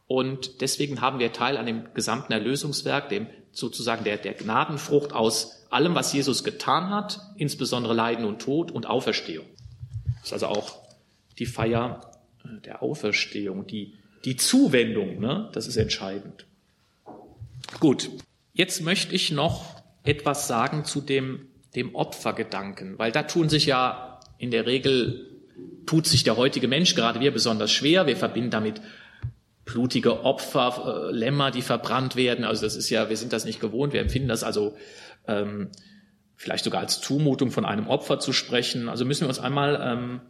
Und 0.08 0.62
deswegen 0.62 1.02
haben 1.02 1.20
wir 1.20 1.32
Teil 1.32 1.58
an 1.58 1.66
dem 1.66 1.94
gesamten 1.94 2.34
Erlösungswerk, 2.34 3.10
dem 3.10 3.28
sozusagen 3.52 4.04
der, 4.04 4.18
der 4.18 4.34
Gnadenfrucht 4.34 5.14
aus 5.14 5.66
allem, 5.70 5.96
was 5.96 6.14
Jesus 6.14 6.44
getan 6.44 6.90
hat, 6.90 7.22
insbesondere 7.38 7.94
Leiden 7.94 8.26
und 8.26 8.42
Tod 8.42 8.72
und 8.72 8.86
Auferstehung. 8.86 9.46
Das 10.18 10.26
ist 10.28 10.34
also 10.34 10.48
auch 10.48 10.80
die 11.40 11.46
Feier 11.46 12.12
äh, 12.44 12.62
der 12.62 12.84
Auferstehung, 12.84 13.68
die, 13.68 13.94
die 14.26 14.36
Zuwendung, 14.36 15.20
ne? 15.20 15.50
das 15.54 15.68
ist 15.68 15.78
entscheidend. 15.78 16.46
Gut, 17.80 18.10
Jetzt 18.62 18.82
möchte 18.84 19.16
ich 19.16 19.32
noch 19.32 19.82
etwas 20.04 20.48
sagen 20.48 20.86
zu 20.86 21.02
dem, 21.02 21.48
dem 21.74 21.96
Opfergedanken, 21.96 23.00
weil 23.00 23.12
da 23.12 23.24
tun 23.24 23.50
sich 23.50 23.66
ja 23.66 24.20
in 24.38 24.52
der 24.52 24.68
Regel, 24.68 25.32
tut 25.88 26.06
sich 26.06 26.24
der 26.24 26.38
heutige 26.38 26.68
Mensch, 26.68 26.94
gerade 26.94 27.20
wir 27.22 27.34
besonders 27.34 27.72
schwer. 27.72 28.06
Wir 28.06 28.16
verbinden 28.16 28.52
damit 28.52 28.80
blutige 29.66 30.24
Opfer, 30.24 31.08
äh, 31.10 31.12
Lämmer, 31.12 31.50
die 31.50 31.64
verbrannt 31.64 32.16
werden. 32.16 32.46
Also 32.46 32.62
das 32.62 32.76
ist 32.76 32.92
ja, 32.92 33.10
wir 33.10 33.18
sind 33.18 33.34
das 33.34 33.46
nicht 33.46 33.60
gewohnt. 33.60 33.94
Wir 33.94 34.02
empfinden 34.02 34.28
das 34.28 34.44
also 34.44 34.78
ähm, 35.28 35.70
vielleicht 36.36 36.64
sogar 36.64 36.82
als 36.82 37.02
Zumutung 37.02 37.50
von 37.50 37.66
einem 37.66 37.88
Opfer 37.88 38.20
zu 38.20 38.32
sprechen. 38.32 38.90
Also 38.90 39.06
müssen 39.06 39.22
wir 39.22 39.30
uns 39.30 39.40
einmal 39.40 39.82
ähm, 39.84 40.22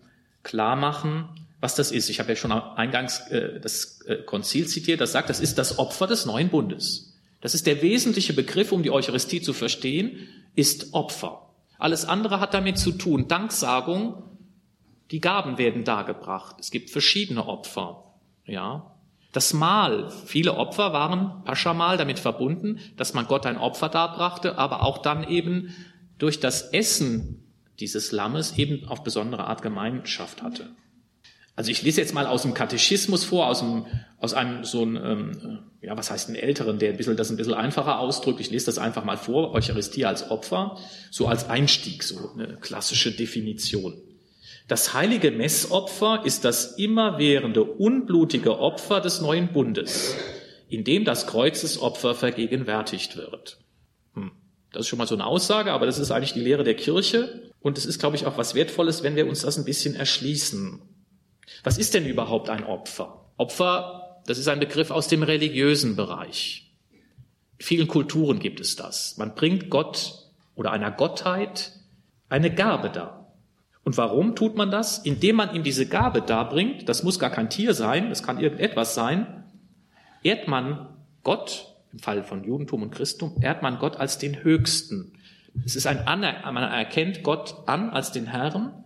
klar 0.43 0.77
machen, 0.77 1.27
was 1.59 1.75
das 1.75 1.91
ist. 1.91 2.09
Ich 2.09 2.21
habe 2.21 2.29
ja 2.29 2.37
schon 2.37 2.53
eingangs 2.53 3.27
äh, 3.27 3.59
das 3.59 3.99
äh, 4.05 4.23
Konzil 4.23 4.67
zitiert, 4.67 5.01
das 5.01 5.11
sagt, 5.11 5.29
das 5.29 5.41
ist 5.41 5.57
das 5.57 5.79
Opfer 5.79 6.07
des 6.07 6.25
neuen 6.25 6.47
Bundes. 6.47 7.10
Das 7.41 7.55
ist 7.55 7.67
der 7.67 7.81
wesentliche 7.81 8.33
Begriff, 8.33 8.71
um 8.71 8.83
die 8.83 8.91
Eucharistie 8.91 9.41
zu 9.41 9.53
verstehen, 9.53 10.27
ist 10.55 10.93
Opfer. 10.93 11.49
Alles 11.77 12.05
andere 12.05 12.39
hat 12.39 12.53
damit 12.53 12.77
zu 12.77 12.91
tun. 12.91 13.27
Danksagung, 13.27 14.23
die 15.09 15.19
Gaben 15.19 15.57
werden 15.57 15.83
dargebracht. 15.83 16.55
Es 16.59 16.69
gibt 16.69 16.91
verschiedene 16.91 17.47
Opfer. 17.47 18.13
Ja. 18.45 18.95
Das 19.31 19.53
Mahl, 19.53 20.11
viele 20.25 20.57
Opfer 20.57 20.93
waren 20.93 21.43
Paschamal 21.43 21.97
damit 21.97 22.19
verbunden, 22.19 22.79
dass 22.97 23.13
man 23.13 23.27
Gott 23.27 23.45
ein 23.45 23.57
Opfer 23.57 23.89
darbrachte, 23.89 24.57
aber 24.57 24.83
auch 24.83 24.99
dann 24.99 25.23
eben 25.27 25.73
durch 26.17 26.39
das 26.39 26.61
Essen 26.73 27.43
dieses 27.79 28.11
Lammes 28.11 28.57
eben 28.57 28.87
auf 28.87 29.03
besondere 29.03 29.47
Art 29.47 29.61
Gemeinschaft 29.61 30.43
hatte. 30.43 30.69
Also 31.55 31.69
ich 31.69 31.81
lese 31.81 32.01
jetzt 32.01 32.13
mal 32.13 32.27
aus 32.27 32.43
dem 32.43 32.53
Katechismus 32.53 33.23
vor, 33.23 33.47
aus, 33.47 33.59
dem, 33.59 33.85
aus 34.17 34.33
einem 34.33 34.63
so 34.63 34.83
ein, 34.83 34.95
ähm, 34.95 35.59
ja, 35.81 35.97
was 35.97 36.09
heißt 36.09 36.29
ein 36.29 36.35
älteren, 36.35 36.79
der 36.79 36.91
ein 36.91 36.97
bisschen, 36.97 37.17
das 37.17 37.29
ein 37.29 37.37
bisschen 37.37 37.53
einfacher 37.53 37.99
ausdrückt. 37.99 38.39
Ich 38.39 38.51
lese 38.51 38.67
das 38.67 38.77
einfach 38.77 39.03
mal 39.03 39.17
vor, 39.17 39.53
Eucharistie 39.53 40.05
als 40.05 40.31
Opfer, 40.31 40.77
so 41.09 41.27
als 41.27 41.49
Einstieg, 41.49 42.03
so 42.03 42.31
eine 42.33 42.57
klassische 42.57 43.11
Definition. 43.11 43.95
Das 44.67 44.93
heilige 44.93 45.31
Messopfer 45.31 46.21
ist 46.23 46.45
das 46.45 46.77
immerwährende, 46.77 47.63
unblutige 47.63 48.59
Opfer 48.59 49.01
des 49.01 49.19
neuen 49.19 49.51
Bundes, 49.51 50.15
in 50.69 50.85
dem 50.85 51.03
das 51.03 51.27
Kreuzesopfer 51.27 52.15
vergegenwärtigt 52.15 53.17
wird. 53.17 53.59
Hm. 54.13 54.31
Das 54.71 54.81
ist 54.81 54.87
schon 54.87 54.97
mal 54.97 55.07
so 55.07 55.15
eine 55.15 55.25
Aussage, 55.25 55.73
aber 55.73 55.85
das 55.85 55.99
ist 55.99 56.11
eigentlich 56.11 56.31
die 56.31 56.39
Lehre 56.39 56.63
der 56.63 56.75
Kirche. 56.75 57.51
Und 57.59 57.77
es 57.77 57.85
ist, 57.85 57.99
glaube 57.99 58.15
ich, 58.15 58.25
auch 58.25 58.37
was 58.37 58.55
Wertvolles, 58.55 59.03
wenn 59.03 59.17
wir 59.17 59.27
uns 59.27 59.41
das 59.41 59.57
ein 59.57 59.65
bisschen 59.65 59.93
erschließen. 59.93 60.81
Was 61.63 61.77
ist 61.77 61.93
denn 61.93 62.05
überhaupt 62.05 62.49
ein 62.49 62.65
Opfer? 62.65 63.25
Opfer, 63.37 64.21
das 64.25 64.37
ist 64.37 64.47
ein 64.47 64.59
Begriff 64.59 64.91
aus 64.91 65.07
dem 65.07 65.23
religiösen 65.23 65.95
Bereich. 65.95 66.71
In 67.57 67.65
vielen 67.65 67.87
Kulturen 67.87 68.39
gibt 68.39 68.59
es 68.59 68.75
das. 68.75 69.17
Man 69.17 69.35
bringt 69.35 69.69
Gott 69.69 70.29
oder 70.55 70.71
einer 70.71 70.91
Gottheit 70.91 71.71
eine 72.29 72.53
Gabe 72.53 72.89
dar. 72.89 73.33
Und 73.83 73.97
warum 73.97 74.35
tut 74.35 74.55
man 74.55 74.69
das? 74.69 74.99
Indem 74.99 75.37
man 75.37 75.55
ihm 75.55 75.63
diese 75.63 75.87
Gabe 75.87 76.21
darbringt, 76.21 76.87
das 76.87 77.03
muss 77.03 77.19
gar 77.19 77.31
kein 77.31 77.49
Tier 77.49 77.73
sein, 77.73 78.09
das 78.09 78.23
kann 78.23 78.39
irgendetwas 78.39 78.93
sein, 78.93 79.43
ehrt 80.23 80.47
man 80.47 80.87
Gott, 81.23 81.67
im 81.91 81.99
Fall 81.99 82.23
von 82.23 82.43
Judentum 82.43 82.83
und 82.83 82.91
Christentum, 82.91 83.41
ehrt 83.41 83.63
man 83.63 83.79
Gott 83.79 83.97
als 83.97 84.17
den 84.17 84.43
Höchsten. 84.43 85.13
Es 85.65 85.75
ist 85.75 85.87
ein 85.87 86.07
Aner 86.07 86.49
man 86.51 86.63
erkennt 86.63 87.23
Gott 87.23 87.55
an 87.67 87.89
als 87.89 88.11
den 88.11 88.27
Herrn. 88.27 88.85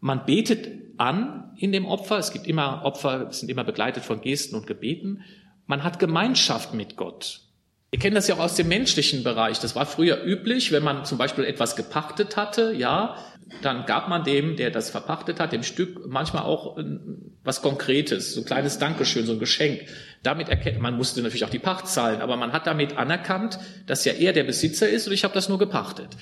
Man 0.00 0.24
betet 0.26 0.68
an 0.98 1.52
in 1.56 1.72
dem 1.72 1.86
Opfer. 1.86 2.18
Es 2.18 2.32
gibt 2.32 2.46
immer 2.46 2.84
Opfer, 2.84 3.32
sind 3.32 3.50
immer 3.50 3.64
begleitet 3.64 4.04
von 4.04 4.20
Gesten 4.20 4.56
und 4.56 4.66
Gebeten. 4.66 5.24
Man 5.66 5.84
hat 5.84 5.98
Gemeinschaft 5.98 6.74
mit 6.74 6.96
Gott. 6.96 7.40
Wir 7.90 7.98
kennen 7.98 8.14
das 8.14 8.28
ja 8.28 8.34
auch 8.34 8.40
aus 8.40 8.54
dem 8.54 8.68
menschlichen 8.68 9.24
Bereich. 9.24 9.60
Das 9.60 9.74
war 9.74 9.86
früher 9.86 10.22
üblich, 10.22 10.72
wenn 10.72 10.82
man 10.82 11.04
zum 11.06 11.16
Beispiel 11.16 11.44
etwas 11.44 11.74
gepachtet 11.74 12.36
hatte, 12.36 12.72
ja, 12.72 13.16
dann 13.62 13.86
gab 13.86 14.08
man 14.08 14.24
dem, 14.24 14.56
der 14.56 14.70
das 14.70 14.90
verpachtet 14.90 15.40
hat, 15.40 15.52
dem 15.52 15.62
Stück 15.62 16.06
manchmal 16.06 16.44
auch 16.44 16.78
was 17.44 17.62
Konkretes, 17.62 18.34
so 18.34 18.40
ein 18.42 18.46
kleines 18.46 18.78
Dankeschön, 18.78 19.26
so 19.26 19.32
ein 19.32 19.38
Geschenk. 19.38 19.80
Damit 20.22 20.48
erkennt 20.48 20.80
man 20.80 20.96
musste 20.96 21.22
natürlich 21.22 21.44
auch 21.44 21.50
die 21.50 21.58
Pacht 21.58 21.86
zahlen, 21.86 22.20
aber 22.20 22.36
man 22.36 22.52
hat 22.52 22.66
damit 22.66 22.96
anerkannt, 22.96 23.58
dass 23.86 24.04
ja 24.04 24.12
er 24.12 24.32
der 24.32 24.44
Besitzer 24.44 24.88
ist 24.88 25.06
und 25.06 25.12
ich 25.12 25.24
habe 25.24 25.34
das 25.34 25.48
nur 25.48 25.58
gepachtet 25.58 26.16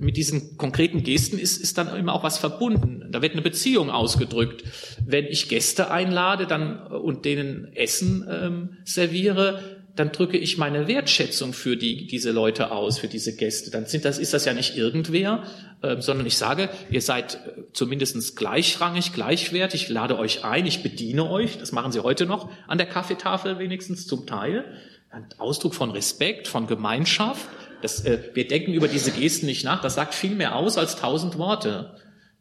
mit 0.00 0.16
diesen 0.16 0.56
konkreten 0.56 1.02
Gesten 1.02 1.38
ist, 1.38 1.58
ist 1.58 1.78
dann 1.78 1.94
immer 1.96 2.12
auch 2.14 2.22
was 2.22 2.38
verbunden. 2.38 3.06
Da 3.10 3.22
wird 3.22 3.32
eine 3.32 3.42
Beziehung 3.42 3.90
ausgedrückt. 3.90 4.64
Wenn 5.04 5.26
ich 5.26 5.48
Gäste 5.48 5.90
einlade 5.90 6.46
dann, 6.46 6.86
und 6.86 7.24
denen 7.24 7.72
Essen 7.74 8.26
ähm, 8.30 8.76
serviere, 8.84 9.75
dann 9.96 10.12
drücke 10.12 10.36
ich 10.36 10.58
meine 10.58 10.86
Wertschätzung 10.86 11.54
für 11.54 11.76
die, 11.76 12.06
diese 12.06 12.30
Leute 12.30 12.70
aus, 12.70 12.98
für 12.98 13.08
diese 13.08 13.34
Gäste. 13.34 13.70
Dann 13.70 13.86
sind 13.86 14.04
das, 14.04 14.18
ist 14.18 14.34
das 14.34 14.44
ja 14.44 14.52
nicht 14.52 14.76
irgendwer, 14.76 15.44
äh, 15.82 16.00
sondern 16.00 16.26
ich 16.26 16.36
sage, 16.36 16.68
ihr 16.90 17.00
seid 17.00 17.34
äh, 17.34 17.62
zumindest 17.72 18.36
gleichrangig, 18.36 19.14
gleichwertig, 19.14 19.84
ich 19.84 19.88
lade 19.88 20.18
euch 20.18 20.44
ein, 20.44 20.66
ich 20.66 20.82
bediene 20.82 21.28
euch. 21.28 21.58
Das 21.58 21.72
machen 21.72 21.92
sie 21.92 22.02
heute 22.02 22.26
noch 22.26 22.50
an 22.68 22.76
der 22.78 22.86
Kaffeetafel 22.86 23.58
wenigstens 23.58 24.06
zum 24.06 24.26
Teil. 24.26 24.64
Ein 25.10 25.26
Ausdruck 25.38 25.74
von 25.74 25.90
Respekt, 25.90 26.46
von 26.46 26.66
Gemeinschaft. 26.66 27.48
Das, 27.80 28.04
äh, 28.04 28.18
wir 28.34 28.46
denken 28.46 28.74
über 28.74 28.88
diese 28.88 29.10
Gesten 29.10 29.46
nicht 29.46 29.64
nach. 29.64 29.80
Das 29.80 29.94
sagt 29.94 30.14
viel 30.14 30.34
mehr 30.34 30.56
aus 30.56 30.76
als 30.76 30.96
tausend 30.96 31.38
Worte. 31.38 31.94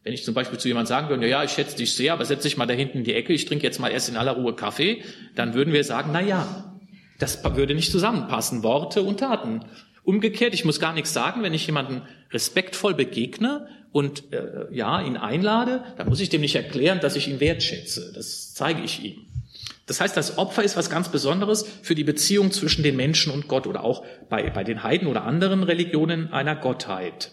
Wenn 0.04 0.13
ich 0.13 0.26
zum 0.26 0.34
Beispiel 0.36 0.60
zu 0.60 0.68
jemandem 0.68 0.89
sagen 0.89 1.10
würde, 1.10 1.28
ja, 1.28 1.44
ich 1.44 1.52
schätze 1.52 1.78
dich 1.78 1.96
sehr, 1.96 2.13
aber 2.13 2.26
setz 2.26 2.44
dich 2.44 2.58
mal 2.58 2.68
da 2.68 2.74
hinten 2.74 3.00
in 3.00 3.04
die 3.06 3.13
Ecke, 3.13 3.34
ich 3.34 3.46
trinke 3.46 3.63
jetzt 3.63 3.80
mal 3.80 3.89
erst 3.89 4.10
in 4.10 4.18
aller 4.18 4.34
Ruhe 4.34 4.56
Kaffee, 4.56 5.02
dann 5.34 5.56
würden 5.56 5.74
wir 5.74 5.84
sagen, 5.84 6.12
na 6.13 6.22
ja, 6.22 6.74
das 7.19 7.43
würde 7.43 7.75
nicht 7.75 7.91
zusammenpassen, 7.91 8.63
Worte 8.63 9.01
und 9.04 9.19
Taten. 9.19 9.65
Umgekehrt, 10.04 10.54
ich 10.54 10.65
muss 10.65 10.80
gar 10.80 10.93
nichts 10.93 11.13
sagen, 11.13 11.41
wenn 11.41 11.54
ich 11.54 11.65
jemanden 11.65 12.04
respektvoll 12.32 12.93
begegne 12.93 13.67
und 13.91 14.32
äh, 14.34 14.67
ja, 14.71 15.01
ihn 15.01 15.17
einlade, 15.17 15.84
dann 15.97 16.10
muss 16.10 16.19
ich 16.19 16.30
dem 16.30 16.41
nicht 16.41 16.56
erklären, 16.56 16.99
dass 16.99 17.15
ich 17.15 17.28
ihn 17.28 17.39
wertschätze. 17.39 18.12
Das 18.13 18.54
zeige 18.54 18.84
ich 18.84 19.04
ihm. 19.04 19.25
Das 19.88 20.01
heißt, 20.01 20.17
das 20.17 20.38
Opfer 20.38 20.63
ist 20.63 20.78
was 20.78 20.89
ganz 20.89 21.10
Besonderes 21.10 21.65
für 21.82 21.95
die 21.95 22.04
Beziehung 22.04 22.51
zwischen 22.51 22.84
den 22.84 22.95
Menschen 22.95 23.32
und 23.32 23.47
Gott 23.47 23.67
oder 23.67 23.84
auch 23.84 24.04
bei, 24.30 24.49
bei 24.49 24.63
den 24.63 24.84
Heiden 24.84 25.08
oder 25.08 25.23
anderen 25.23 25.63
Religionen 25.63 26.34
einer 26.34 26.56
Gottheit. 26.56 27.32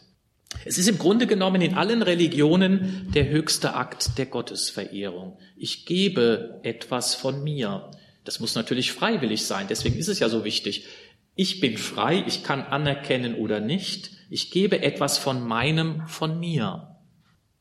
Es 0.65 0.79
ist 0.79 0.89
im 0.89 0.99
Grunde 0.99 1.27
genommen 1.27 1.63
in 1.63 1.75
allen 1.75 2.03
Religionen 2.03 3.09
der 3.15 3.29
höchste 3.29 3.75
Akt 3.75 4.19
der 4.19 4.27
Gottesverehrung. 4.27 5.39
Ich 5.57 5.87
gebe 5.87 6.61
etwas 6.63 7.15
von 7.15 7.43
mir. 7.43 7.91
Das 8.25 8.41
muss 8.41 8.55
natürlich 8.55 8.93
freiwillig 8.93 9.45
sein. 9.45 9.67
Deswegen 9.69 9.99
ist 9.99 10.09
es 10.09 10.19
ja 10.19 10.29
so 10.29 10.45
wichtig. 10.45 10.87
Ich 11.35 11.61
bin 11.61 11.79
frei, 11.79 12.25
ich 12.27 12.45
kann 12.45 12.63
anerkennen 12.63 13.35
oder 13.35 13.61
nicht. 13.61 14.11
Ich 14.31 14.51
gebe 14.51 14.83
etwas 14.83 15.19
von 15.19 15.47
meinem, 15.47 16.07
von 16.07 16.39
mir. 16.39 16.97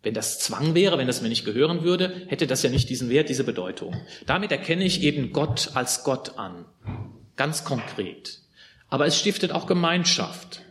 Wenn 0.03 0.13
das 0.13 0.39
Zwang 0.39 0.73
wäre, 0.73 0.97
wenn 0.97 1.07
das 1.07 1.21
mir 1.21 1.29
nicht 1.29 1.45
gehören 1.45 1.83
würde, 1.83 2.25
hätte 2.27 2.47
das 2.47 2.63
ja 2.63 2.69
nicht 2.69 2.89
diesen 2.89 3.09
Wert, 3.09 3.29
diese 3.29 3.43
Bedeutung. 3.43 3.95
Damit 4.25 4.51
erkenne 4.51 4.83
ich 4.83 5.03
eben 5.03 5.31
Gott 5.31 5.71
als 5.75 6.03
Gott 6.03 6.37
an. 6.37 6.65
Ganz 7.35 7.63
konkret. 7.63 8.39
Aber 8.89 9.05
es 9.05 9.17
stiftet 9.17 9.51
auch 9.51 9.67
Gemeinschaft. 9.67 10.63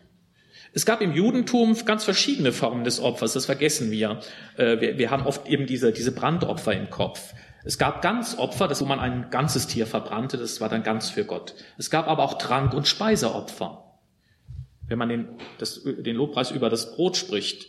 Es 0.73 0.87
gab 0.87 1.01
im 1.01 1.13
Judentum 1.13 1.77
ganz 1.85 2.05
verschiedene 2.05 2.53
Formen 2.53 2.85
des 2.85 3.01
Opfers, 3.01 3.33
das 3.33 3.47
vergessen 3.47 3.91
wir. 3.91 4.21
Äh, 4.57 4.99
wir, 4.99 5.11
haben 5.11 5.27
oft 5.27 5.49
eben 5.49 5.67
diese, 5.67 5.93
diese 5.93 6.13
Brandopfer 6.13 6.73
im 6.73 6.91
Kopf. 6.91 7.35
Es 7.65 7.77
gab 7.77 8.03
Ganzopfer, 8.03 8.69
das 8.69 8.81
wo 8.81 8.87
man 8.87 9.01
ein 9.01 9.31
ganzes 9.31 9.67
Tier 9.67 9.87
verbrannte, 9.87 10.39
das 10.39 10.61
war 10.61 10.69
dann 10.69 10.83
ganz 10.83 11.11
für 11.11 11.25
Gott. 11.25 11.55
Es 11.77 11.91
gab 11.91 12.09
aber 12.09 12.23
auch 12.23 12.39
Trank- 12.39 12.73
und 12.73 12.87
Speiseopfer. 12.87 13.85
Wenn 14.87 14.99
man 14.99 15.09
den, 15.09 15.29
das, 15.59 15.83
den 15.85 16.17
Lobpreis 16.17 16.51
über 16.51 16.71
das 16.71 16.95
Brot 16.95 17.17
spricht. 17.17 17.69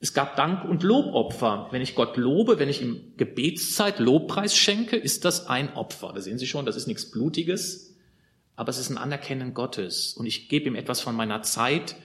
Es 0.00 0.12
gab 0.12 0.36
Dank- 0.36 0.64
und 0.64 0.82
Lobopfer. 0.82 1.68
Wenn 1.70 1.82
ich 1.82 1.94
Gott 1.94 2.16
lobe, 2.16 2.58
wenn 2.58 2.68
ich 2.68 2.82
ihm 2.82 3.14
Gebetszeit 3.16 3.98
Lobpreis 3.98 4.56
schenke, 4.56 4.96
ist 4.96 5.24
das 5.24 5.46
ein 5.46 5.74
Opfer. 5.74 6.12
Da 6.14 6.20
sehen 6.20 6.38
Sie 6.38 6.46
schon, 6.46 6.66
das 6.66 6.76
ist 6.76 6.86
nichts 6.86 7.10
Blutiges, 7.10 7.96
aber 8.54 8.68
es 8.68 8.78
ist 8.78 8.90
ein 8.90 8.98
Anerkennen 8.98 9.54
Gottes. 9.54 10.12
Und 10.14 10.26
ich 10.26 10.48
gebe 10.48 10.68
ihm 10.68 10.74
etwas 10.74 11.00
von 11.00 11.16
meiner 11.16 11.42
Zeit, 11.42 11.96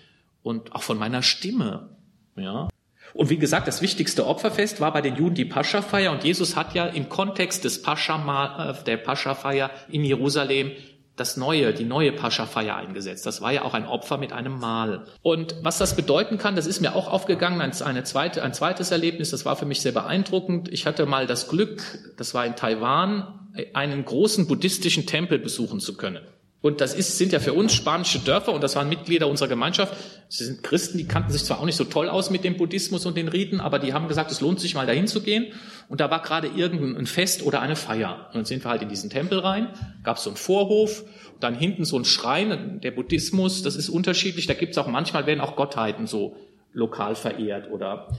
und 0.43 0.73
auch 0.73 0.83
von 0.83 0.97
meiner 0.97 1.21
Stimme. 1.21 1.97
Ja. 2.35 2.69
Und 3.13 3.29
wie 3.29 3.37
gesagt, 3.37 3.67
das 3.67 3.81
wichtigste 3.81 4.27
Opferfest 4.27 4.81
war 4.81 4.93
bei 4.93 5.01
den 5.01 5.15
Juden 5.15 5.35
die 5.35 5.45
Paschafeier 5.45 6.11
und 6.11 6.23
Jesus 6.23 6.55
hat 6.55 6.75
ja 6.75 6.85
im 6.85 7.09
Kontext 7.09 7.63
des 7.63 7.81
Pascha, 7.81 8.69
äh, 8.69 8.83
der 8.83 8.97
Paschafeier 8.97 9.71
in 9.89 10.03
Jerusalem 10.03 10.71
das 11.19 11.35
neue, 11.35 11.73
die 11.73 11.83
neue 11.83 12.13
Paschafeier 12.13 12.77
eingesetzt. 12.77 13.25
Das 13.25 13.41
war 13.41 13.51
ja 13.51 13.63
auch 13.63 13.73
ein 13.73 13.85
Opfer 13.85 14.17
mit 14.17 14.31
einem 14.31 14.57
Mahl. 14.57 15.05
Und 15.21 15.55
was 15.63 15.77
das 15.77 15.95
bedeuten 15.95 16.37
kann, 16.37 16.55
das 16.55 16.65
ist 16.65 16.79
mir 16.79 16.95
auch 16.95 17.09
aufgegangen, 17.09 17.59
eine 17.59 18.03
zweite, 18.03 18.41
ein 18.41 18.53
zweites 18.53 18.91
Erlebnis, 18.91 19.31
das 19.31 19.45
war 19.45 19.57
für 19.57 19.65
mich 19.65 19.81
sehr 19.81 19.91
beeindruckend. 19.91 20.69
Ich 20.71 20.85
hatte 20.85 21.05
mal 21.05 21.27
das 21.27 21.49
Glück, 21.49 21.81
das 22.15 22.33
war 22.33 22.45
in 22.45 22.55
Taiwan, 22.55 23.49
einen 23.73 24.05
großen 24.05 24.47
buddhistischen 24.47 25.07
Tempel 25.07 25.39
besuchen 25.39 25.81
zu 25.81 25.97
können. 25.97 26.21
Und 26.61 26.81
das 26.81 26.93
ist, 26.93 27.17
sind 27.17 27.31
ja 27.31 27.39
für 27.39 27.53
uns 27.53 27.73
spanische 27.73 28.19
Dörfer 28.19 28.51
und 28.51 28.61
das 28.61 28.75
waren 28.75 28.89
Mitglieder 28.89 29.27
unserer 29.27 29.47
Gemeinschaft. 29.47 29.95
Sie 30.27 30.43
sind 30.43 30.61
Christen, 30.61 30.97
die 30.97 31.07
kannten 31.07 31.31
sich 31.31 31.45
zwar 31.45 31.59
auch 31.59 31.65
nicht 31.65 31.77
so 31.77 31.85
toll 31.85 32.09
aus 32.09 32.31
mit 32.31 32.43
dem 32.43 32.57
Buddhismus 32.57 33.05
und 33.05 33.15
den 33.15 33.29
Riten, 33.29 33.61
aber 33.61 33.79
die 33.79 33.93
haben 33.93 34.09
gesagt, 34.09 34.29
es 34.29 34.41
lohnt 34.41 34.59
sich 34.59 34.75
mal 34.75 34.85
dahin 34.85 35.07
zu 35.07 35.21
gehen. 35.21 35.53
Und 35.87 36.01
da 36.01 36.11
war 36.11 36.21
gerade 36.21 36.47
irgendein 36.47 37.05
Fest 37.05 37.43
oder 37.43 37.61
eine 37.61 37.77
Feier. 37.77 38.27
Und 38.27 38.35
dann 38.35 38.45
sind 38.45 38.65
wir 38.65 38.71
halt 38.71 38.81
in 38.81 38.89
diesen 38.89 39.09
Tempel 39.09 39.39
rein, 39.39 39.69
gab 40.03 40.17
es 40.17 40.23
so 40.23 40.31
einen 40.31 40.37
Vorhof, 40.37 41.05
dann 41.39 41.55
hinten 41.55 41.85
so 41.85 41.97
ein 41.97 42.03
Schrein. 42.03 42.81
Der 42.81 42.91
Buddhismus, 42.91 43.63
das 43.63 43.77
ist 43.77 43.87
unterschiedlich. 43.87 44.45
Da 44.45 44.53
gibt 44.53 44.73
es 44.73 44.77
auch 44.77 44.87
manchmal 44.87 45.25
werden 45.25 45.39
auch 45.39 45.55
Gottheiten 45.55 46.07
so 46.07 46.35
lokal 46.73 47.15
verehrt 47.15 47.71
oder. 47.71 48.09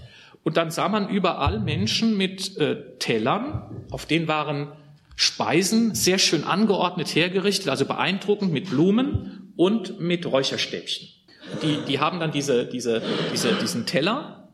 Und 0.43 0.57
dann 0.57 0.71
sah 0.71 0.89
man 0.89 1.11
überall 1.11 1.61
Menschen 1.61 2.17
mit 2.17 2.57
äh, 2.57 2.97
Tellern, 2.99 3.85
auf 3.91 4.07
denen 4.07 4.29
waren 4.29 4.73
Speisen 5.21 5.95
sehr 5.95 6.17
schön 6.17 6.45
angeordnet 6.45 7.15
hergerichtet, 7.15 7.69
also 7.69 7.85
beeindruckend 7.85 8.55
mit 8.55 8.71
Blumen 8.71 9.53
und 9.55 10.01
mit 10.01 10.25
Räucherstäbchen. 10.25 11.09
Die, 11.63 11.85
die 11.87 12.01
haben 12.01 12.21
dann 12.21 12.33
diese, 12.33 12.65
diese, 12.65 13.03
diese, 13.31 13.53
diesen 13.53 13.85
Teller, 13.85 14.49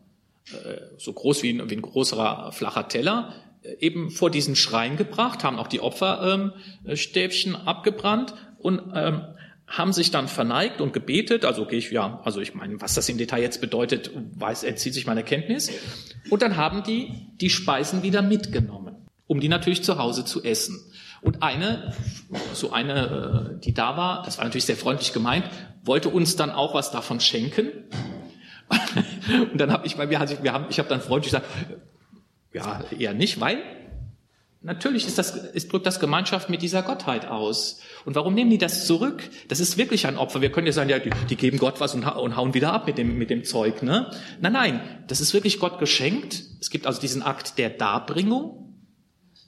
äh, 0.51 0.79
so 0.99 1.13
groß 1.13 1.45
wie 1.45 1.51
ein, 1.51 1.71
wie 1.71 1.77
ein 1.77 1.83
großer 1.83 2.51
flacher 2.51 2.89
Teller, 2.89 3.33
äh, 3.63 3.77
eben 3.79 4.11
vor 4.11 4.29
diesen 4.29 4.57
Schrein 4.57 4.97
gebracht, 4.97 5.45
haben 5.45 5.61
auch 5.61 5.69
die 5.69 5.79
Opferstäbchen 5.79 7.55
ähm, 7.55 7.61
abgebrannt 7.65 8.35
und 8.59 8.81
ähm, 8.93 9.23
haben 9.69 9.93
sich 9.93 10.11
dann 10.11 10.27
verneigt 10.27 10.81
und 10.81 10.93
gebetet, 10.93 11.45
also 11.45 11.67
gehe 11.67 11.79
ich, 11.79 11.93
ja, 11.93 12.21
also 12.25 12.41
ich 12.41 12.55
meine, 12.55 12.81
was 12.81 12.95
das 12.95 13.09
im 13.09 13.19
Detail 13.19 13.43
jetzt 13.43 13.61
bedeutet, 13.61 14.11
weiß, 14.35 14.65
entzieht 14.65 14.95
sich 14.95 15.07
meiner 15.07 15.23
Kenntnis. 15.23 15.71
Und 16.29 16.43
dann 16.43 16.57
haben 16.57 16.83
die 16.83 17.13
die 17.41 17.51
Speisen 17.51 18.03
wieder 18.03 18.23
mitgenommen 18.23 18.86
um 19.27 19.41
die 19.41 19.49
natürlich 19.49 19.83
zu 19.83 19.99
Hause 19.99 20.25
zu 20.25 20.43
essen. 20.43 20.81
Und 21.23 21.43
eine, 21.43 21.93
so 22.53 22.73
eine, 22.73 23.57
äh, 23.57 23.61
die 23.61 23.75
da 23.75 23.97
war, 23.97 24.23
das 24.23 24.39
war 24.39 24.45
natürlich 24.45 24.67
sehr 24.67 24.77
freundlich 24.77 25.13
gemeint, 25.13 25.45
wollte 25.83 26.09
uns 26.09 26.37
dann 26.37 26.51
auch 26.51 26.75
was 26.75 26.91
davon 26.91 27.21
schenken. 27.21 27.71
Und 29.53 29.59
dann 29.61 29.73
habe 29.73 29.87
ich, 29.87 29.97
weil 29.99 30.11
wir, 30.11 30.21
wir 30.43 30.53
haben, 30.53 30.67
ich 30.69 30.79
habe 30.79 30.89
dann 30.89 31.01
freundlich 31.01 31.33
gesagt, 31.33 31.47
ja, 32.53 32.85
eher 32.97 33.15
nicht, 33.15 33.41
weil 33.41 33.59
natürlich 34.63 35.07
ist 35.07 35.19
das, 35.19 35.37
ist, 35.37 35.73
drückt 35.73 35.87
das 35.87 36.01
Gemeinschaft 36.01 36.49
mit 36.49 36.63
dieser 36.63 36.83
Gottheit 36.83 37.27
aus. 37.27 37.81
Und 38.05 38.15
warum 38.15 38.35
nehmen 38.35 38.51
die 38.51 38.59
das 38.59 38.87
zurück? 38.87 39.23
Das 39.49 39.61
ist 39.61 39.79
wirklich 39.79 40.07
ein 40.07 40.17
Opfer. 40.17 40.41
Wir 40.41 40.51
können 40.51 40.67
ja 40.67 40.73
sagen, 40.73 40.91
ja, 40.91 40.99
die, 40.99 41.11
die 41.29 41.37
geben 41.37 41.59
Gott 41.59 41.81
was 41.81 41.95
und, 41.95 42.05
und 42.05 42.37
hauen 42.37 42.55
wieder 42.55 42.73
ab 42.73 42.87
mit 42.87 42.99
dem, 42.99 43.19
mit 43.19 43.31
dem 43.31 43.45
Zeug, 43.45 43.83
ne? 43.83 44.11
Nein, 44.41 44.53
nein, 44.53 44.81
das 45.07 45.21
ist 45.21 45.35
wirklich 45.35 45.61
Gott 45.61 45.79
geschenkt. 45.79 46.43
Es 46.61 46.71
gibt 46.71 46.87
also 46.87 47.01
diesen 47.01 47.23
Akt 47.23 47.59
der 47.59 47.71
Darbringung 47.71 48.67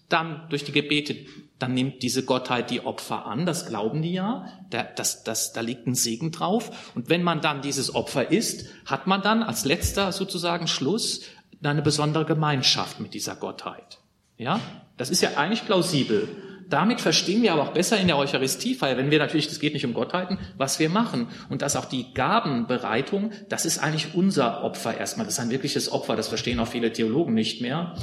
dann 0.09 0.47
durch 0.49 0.65
die 0.65 0.73
Gebete, 0.73 1.17
dann 1.59 1.75
nimmt 1.75 2.03
diese 2.03 2.25
Gottheit 2.25 2.71
die 2.71 2.85
Opfer 2.85 3.27
an, 3.27 3.45
das 3.45 3.67
glauben 3.67 4.03
die 4.03 4.13
ja, 4.13 4.47
da, 4.71 4.83
das, 4.83 5.25
das, 5.25 5.53
da 5.53 5.61
liegt 5.61 5.87
ein 5.87 5.95
Segen 5.95 6.31
drauf. 6.31 6.93
Und 6.95 7.09
wenn 7.09 7.23
man 7.23 7.41
dann 7.41 7.63
dieses 7.63 7.95
Opfer 7.95 8.31
isst, 8.31 8.67
hat 8.87 9.07
man 9.07 9.23
dann 9.23 9.43
als 9.43 9.65
letzter 9.65 10.13
sozusagen 10.13 10.69
Schluss 10.69 11.23
eine 11.63 11.83
besondere 11.83 12.25
Gemeinschaft 12.25 13.01
mit 13.01 13.15
dieser 13.15 13.35
Gottheit. 13.35 13.99
Ja, 14.37 14.61
das 14.97 15.11
ist 15.11 15.21
ja 15.21 15.37
eigentlich 15.37 15.67
plausibel. 15.67 16.29
Damit 16.69 17.01
verstehen 17.01 17.43
wir 17.43 17.55
aber 17.55 17.63
auch 17.63 17.73
besser 17.73 17.99
in 17.99 18.09
der 18.09 18.19
Eucharistiefeier, 18.19 18.99
wenn 18.99 19.11
wir 19.11 19.19
natürlich, 19.19 19.49
das 19.49 19.59
geht 19.59 19.73
nicht 19.73 19.87
um 19.87 19.95
Gottheiten, 19.95 20.39
was 20.59 20.79
wir 20.79 20.91
machen. 20.91 21.29
Und 21.49 21.63
dass 21.63 21.77
auch 21.77 21.87
die 21.87 22.13
Gabenbereitung, 22.13 23.33
das 23.49 23.65
ist 23.65 23.79
eigentlich 23.79 24.15
unser 24.15 24.63
Opfer 24.63 24.97
erstmal. 24.97 25.25
Das 25.25 25.35
ist 25.35 25.41
ein 25.41 25.51
wirkliches 25.51 25.91
Opfer, 25.91 26.15
das 26.15 26.29
verstehen 26.29 26.61
auch 26.61 26.69
viele 26.69 26.93
Theologen 26.93 27.33
nicht 27.33 27.63
mehr. 27.63 27.95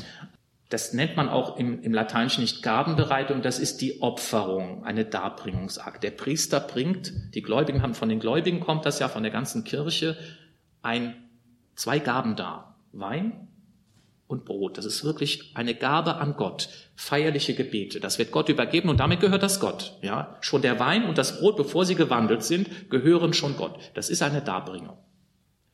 Das 0.75 0.91
nennt 0.91 1.15
man 1.15 1.29
auch 1.29 1.55
im, 1.55 1.81
im 1.83 1.93
Lateinischen 1.93 2.41
nicht 2.41 2.61
Gabenbereitung, 2.61 3.41
das 3.41 3.59
ist 3.59 3.79
die 3.79 4.01
Opferung, 4.01 4.83
eine 4.83 5.05
Darbringungsakt. 5.05 6.03
Der 6.03 6.11
Priester 6.11 6.59
bringt, 6.59 7.13
die 7.33 7.41
Gläubigen 7.41 7.81
haben, 7.81 7.93
von 7.93 8.09
den 8.09 8.19
Gläubigen 8.19 8.59
kommt 8.59 8.85
das 8.85 8.99
ja, 8.99 9.07
von 9.07 9.23
der 9.23 9.31
ganzen 9.31 9.63
Kirche, 9.63 10.17
ein, 10.81 11.15
zwei 11.75 11.99
Gaben 11.99 12.35
dar. 12.35 12.75
Wein 12.91 13.47
und 14.27 14.43
Brot. 14.43 14.77
Das 14.77 14.83
ist 14.83 15.05
wirklich 15.05 15.53
eine 15.55 15.75
Gabe 15.75 16.17
an 16.17 16.35
Gott. 16.35 16.67
Feierliche 16.97 17.53
Gebete. 17.53 18.01
Das 18.01 18.19
wird 18.19 18.33
Gott 18.33 18.49
übergeben 18.49 18.89
und 18.89 18.99
damit 18.99 19.21
gehört 19.21 19.43
das 19.43 19.61
Gott. 19.61 19.97
Ja, 20.01 20.35
schon 20.41 20.61
der 20.61 20.77
Wein 20.77 21.05
und 21.05 21.17
das 21.17 21.39
Brot, 21.39 21.55
bevor 21.55 21.85
sie 21.85 21.95
gewandelt 21.95 22.43
sind, 22.43 22.89
gehören 22.89 23.31
schon 23.31 23.55
Gott. 23.55 23.79
Das 23.93 24.09
ist 24.09 24.21
eine 24.21 24.41
Darbringung. 24.41 24.97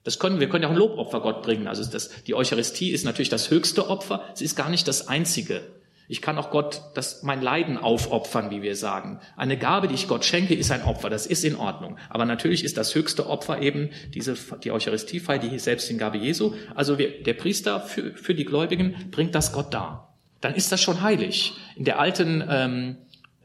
Das 0.03 0.17
können 0.17 0.39
wir 0.39 0.49
können 0.49 0.63
ja 0.63 0.69
auch 0.69 0.73
ein 0.73 0.79
Lobopfer 0.79 1.21
Gott 1.21 1.43
bringen. 1.43 1.67
Also 1.67 1.83
das, 1.89 2.23
die 2.23 2.33
Eucharistie 2.33 2.91
ist 2.91 3.05
natürlich 3.05 3.29
das 3.29 3.51
höchste 3.51 3.89
Opfer. 3.89 4.23
Sie 4.33 4.45
ist 4.45 4.55
gar 4.55 4.69
nicht 4.69 4.87
das 4.87 5.07
einzige. 5.07 5.61
Ich 6.11 6.21
kann 6.21 6.37
auch 6.37 6.49
Gott 6.49 6.81
das, 6.93 7.23
mein 7.23 7.41
Leiden 7.41 7.77
aufopfern, 7.77 8.51
wie 8.51 8.61
wir 8.61 8.75
sagen. 8.75 9.21
Eine 9.37 9.57
Gabe, 9.57 9.87
die 9.87 9.93
ich 9.93 10.09
Gott 10.09 10.25
schenke, 10.25 10.53
ist 10.53 10.69
ein 10.69 10.83
Opfer. 10.83 11.09
Das 11.09 11.25
ist 11.25 11.45
in 11.45 11.55
Ordnung. 11.55 11.97
Aber 12.09 12.25
natürlich 12.25 12.65
ist 12.65 12.75
das 12.75 12.93
höchste 12.95 13.29
Opfer 13.29 13.61
eben 13.61 13.91
diese, 14.13 14.35
die 14.61 14.71
Eucharistiefeier, 14.71 15.39
die 15.39 15.57
Selbsthingabe 15.57 16.17
Jesu. 16.17 16.53
Also 16.75 16.97
wir, 16.97 17.23
der 17.23 17.35
Priester 17.35 17.79
für, 17.79 18.13
für 18.17 18.35
die 18.35 18.43
Gläubigen 18.43 19.09
bringt 19.09 19.35
das 19.35 19.53
Gott 19.53 19.73
dar. 19.73 20.17
Dann 20.41 20.53
ist 20.53 20.71
das 20.73 20.81
schon 20.81 21.01
heilig. 21.01 21.53
In 21.77 21.85
der 21.85 21.99
alten, 21.99 22.43
ähm, 22.49 22.97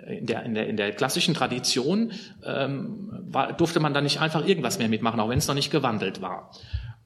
in 0.07 0.27
der, 0.27 0.45
in 0.45 0.55
der, 0.55 0.69
in 0.69 0.77
der 0.77 0.93
klassischen 0.93 1.35
Tradition 1.35 2.13
ähm, 2.45 3.09
war, 3.29 3.53
durfte 3.53 3.81
man 3.81 3.93
da 3.93 4.01
nicht 4.01 4.21
einfach 4.21 4.47
irgendwas 4.47 4.79
mehr 4.79 4.89
mitmachen, 4.89 5.21
auch 5.21 5.29
wenn 5.29 5.39
es 5.39 5.49
noch 5.49 5.55
nicht 5.55 5.71
gewandelt 5.71 6.23
war. 6.23 6.53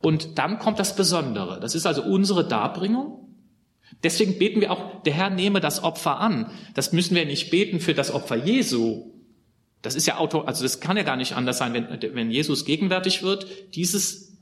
Und 0.00 0.38
dann 0.38 0.58
kommt 0.58 0.78
das 0.78 0.96
Besondere. 0.96 1.60
Das 1.60 1.74
ist 1.74 1.86
also 1.86 2.02
unsere 2.02 2.46
Darbringung. 2.46 3.28
Deswegen 4.02 4.38
beten 4.38 4.60
wir 4.60 4.70
auch, 4.70 5.02
der 5.02 5.12
Herr 5.12 5.30
nehme 5.30 5.60
das 5.60 5.82
Opfer 5.82 6.20
an. 6.20 6.50
Das 6.74 6.92
müssen 6.92 7.14
wir 7.14 7.26
nicht 7.26 7.50
beten 7.50 7.80
für 7.80 7.94
das 7.94 8.12
Opfer 8.12 8.36
Jesu. 8.36 9.12
Das 9.82 9.94
ist 9.94 10.06
ja 10.06 10.18
auto, 10.18 10.40
also 10.40 10.62
das 10.62 10.80
kann 10.80 10.96
ja 10.96 11.02
gar 11.02 11.16
nicht 11.16 11.34
anders 11.34 11.58
sein, 11.58 11.72
wenn, 11.74 12.14
wenn 12.14 12.30
Jesus 12.30 12.64
gegenwärtig 12.64 13.22
wird. 13.22 13.46
Dieses 13.74 14.38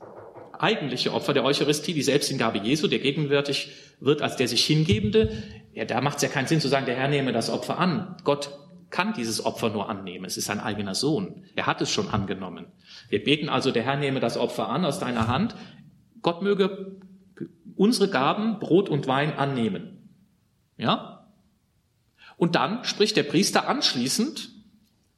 eigentliche 0.57 1.13
Opfer 1.13 1.33
der 1.33 1.45
Eucharistie, 1.45 1.93
die 1.93 2.01
Selbsthingabe 2.01 2.59
Jesu, 2.59 2.87
der 2.87 2.99
gegenwärtig 2.99 3.69
wird 4.01 4.21
als 4.21 4.35
der 4.35 4.47
sich 4.47 4.65
Hingebende, 4.65 5.31
ja, 5.73 5.85
da 5.85 6.01
macht 6.01 6.17
es 6.17 6.23
ja 6.23 6.29
keinen 6.29 6.47
Sinn 6.47 6.61
zu 6.61 6.67
sagen, 6.67 6.85
der 6.85 6.95
Herr 6.95 7.07
nehme 7.07 7.31
das 7.31 7.49
Opfer 7.49 7.77
an. 7.77 8.17
Gott 8.23 8.51
kann 8.89 9.13
dieses 9.13 9.45
Opfer 9.45 9.69
nur 9.69 9.89
annehmen. 9.89 10.25
Es 10.25 10.37
ist 10.37 10.45
sein 10.45 10.59
eigener 10.59 10.95
Sohn. 10.95 11.45
Er 11.55 11.67
hat 11.67 11.81
es 11.81 11.91
schon 11.91 12.09
angenommen. 12.09 12.67
Wir 13.09 13.23
beten 13.23 13.49
also, 13.49 13.71
der 13.71 13.83
Herr 13.83 13.97
nehme 13.97 14.19
das 14.19 14.37
Opfer 14.37 14.69
an 14.69 14.85
aus 14.85 14.99
deiner 14.99 15.27
Hand. 15.27 15.55
Gott 16.21 16.41
möge 16.41 16.97
unsere 17.75 18.09
Gaben, 18.09 18.59
Brot 18.59 18.89
und 18.89 19.07
Wein 19.07 19.37
annehmen. 19.37 20.09
Ja? 20.77 21.27
Und 22.35 22.55
dann 22.55 22.83
spricht 22.83 23.15
der 23.15 23.23
Priester 23.23 23.67
anschließend 23.67 24.49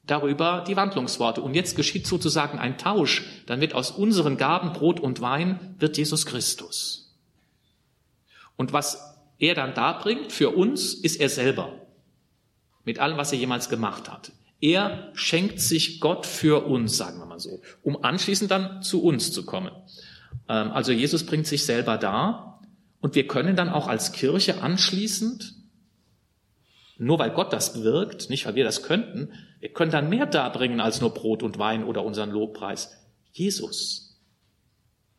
darüber 0.06 0.64
die 0.68 0.76
Wandlungsworte. 0.76 1.42
Und 1.42 1.54
jetzt 1.54 1.76
geschieht 1.76 2.06
sozusagen 2.06 2.60
ein 2.60 2.78
Tausch. 2.78 3.24
Dann 3.46 3.62
wird 3.62 3.74
aus 3.74 3.92
unseren 3.92 4.38
Gaben 4.38 4.74
Brot 4.74 5.00
und 5.00 5.22
Wein 5.22 5.76
wird 5.80 5.98
Jesus 5.98 6.26
Christus. 6.26 7.16
Und 8.58 8.74
was 8.74 9.11
er 9.42 9.56
dann 9.56 9.74
darbringt 9.74 10.32
für 10.32 10.52
uns, 10.52 10.94
ist 10.94 11.20
er 11.20 11.28
selber. 11.28 11.74
Mit 12.86 13.00
allem, 13.00 13.18
was 13.18 13.34
er 13.34 13.40
jemals 13.40 13.68
gemacht 13.68 14.10
hat. 14.10 14.32
Er 14.62 15.12
schenkt 15.14 15.60
sich 15.60 16.00
Gott 16.00 16.26
für 16.26 16.66
uns, 16.66 16.96
sagen 16.96 17.20
wir 17.20 17.26
mal 17.26 17.40
so, 17.40 17.62
um 17.82 18.04
anschließend 18.04 18.50
dann 18.50 18.82
zu 18.82 19.04
uns 19.04 19.34
zu 19.34 19.46
kommen. 19.46 19.72
Ähm, 20.48 20.72
also 20.72 20.94
Jesus 20.94 21.26
bringt 21.26 21.48
sich 21.48 21.66
selber 21.66 21.98
dar 21.98 22.62
und 23.02 23.16
wir 23.16 23.28
können 23.28 23.56
dann 23.56 23.70
auch 23.70 23.88
als 23.88 24.14
Kirche 24.14 24.62
anschließend 24.62 25.56
nur 27.02 27.18
weil 27.18 27.32
Gott 27.32 27.52
das 27.52 27.82
wirkt, 27.82 28.30
nicht 28.30 28.46
weil 28.46 28.54
wir 28.54 28.64
das 28.64 28.84
könnten, 28.84 29.34
wir 29.60 29.74
können 29.74 29.92
dann 29.92 30.08
mehr 30.08 30.28
darbringen 30.28 30.80
als 30.80 31.02
nur 31.02 31.12
Brot 31.12 31.42
und 31.42 31.58
Wein 31.58 31.84
oder 31.84 32.06
unseren 32.06 32.30
Lobpreis. 32.30 32.96
Jesus. 33.34 34.20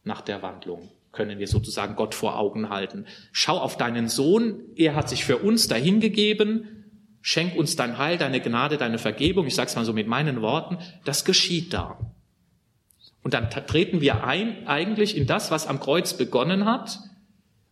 nach 0.05 0.21
der 0.21 0.43
Wandlung 0.43 0.91
können 1.13 1.39
wir 1.39 1.47
sozusagen 1.47 1.95
Gott 1.95 2.15
vor 2.15 2.39
Augen 2.39 2.71
halten. 2.71 3.07
Schau 3.31 3.59
auf 3.59 3.77
deinen 3.77 4.09
Sohn, 4.09 4.61
er 4.77 4.95
hat 4.95 5.09
sich 5.09 5.25
für 5.25 5.39
uns 5.39 5.69
dahingegeben, 5.69 6.85
schenk 7.21 7.55
uns 7.55 7.77
dein 7.77 7.99
Heil, 7.99 8.19
deine 8.19 8.41
Gnade, 8.41 8.79
deine 8.79 8.99
Vergebung, 8.99 9.47
ich 9.47 9.55
sage 9.55 9.69
es 9.69 9.77
mal 9.77 9.85
so 9.85 9.93
mit 9.93 10.09
meinen 10.09 10.43
Worten, 10.43 10.79
das 11.05 11.25
geschieht 11.25 11.73
da. 11.73 11.99
Und 13.23 13.35
dann 13.35 13.51
treten 13.51 14.01
wir 14.01 14.25
ein 14.25 14.67
eigentlich 14.67 15.17
in 15.17 15.27
das, 15.27 15.51
was 15.51 15.67
am 15.67 15.79
Kreuz 15.79 16.15
begonnen 16.15 16.65
hat, 16.65 16.99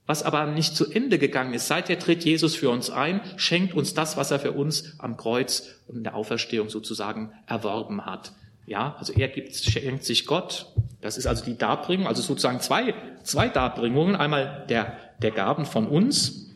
was 0.07 0.22
aber 0.22 0.46
nicht 0.46 0.76
zu 0.76 0.90
Ende 0.90 1.18
gegangen 1.18 1.55
ist. 1.55 1.66
Seither 1.66 1.98
tritt 1.98 2.24
Jesus 2.24 2.55
für 2.55 2.70
uns 2.70 2.90
ein, 2.90 3.20
schenkt 3.37 3.74
uns 3.74 3.94
das, 3.94 4.16
was 4.16 4.31
er 4.31 4.38
für 4.38 4.53
uns 4.53 4.96
am 4.98 5.16
Kreuz 5.16 5.81
und 5.87 5.96
in 5.96 6.05
der 6.05 6.14
Auferstehung 6.14 6.68
sozusagen 6.68 7.33
erworben 7.46 8.05
hat. 8.07 8.33
Ja, 8.70 8.94
also 9.00 9.12
er 9.12 9.26
gibt, 9.26 9.52
schenkt 9.56 10.04
sich 10.04 10.26
Gott. 10.26 10.66
Das 11.00 11.18
ist 11.18 11.26
also 11.26 11.44
die 11.44 11.59
Darbringung, 11.59 12.06
also 12.06 12.22
sozusagen 12.22 12.61
zwei, 12.61 12.94
zwei 13.24 13.48
Darbringungen. 13.48 14.14
Einmal 14.14 14.64
der, 14.68 14.96
der 15.20 15.33
Gaben 15.33 15.66
von 15.66 15.88
uns 15.88 16.54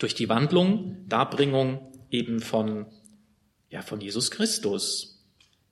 durch 0.00 0.16
die 0.16 0.28
Wandlung, 0.28 1.06
Darbringung 1.08 1.92
eben 2.10 2.40
von, 2.40 2.86
ja, 3.70 3.82
von 3.82 4.00
Jesus 4.00 4.32
Christus. 4.32 5.24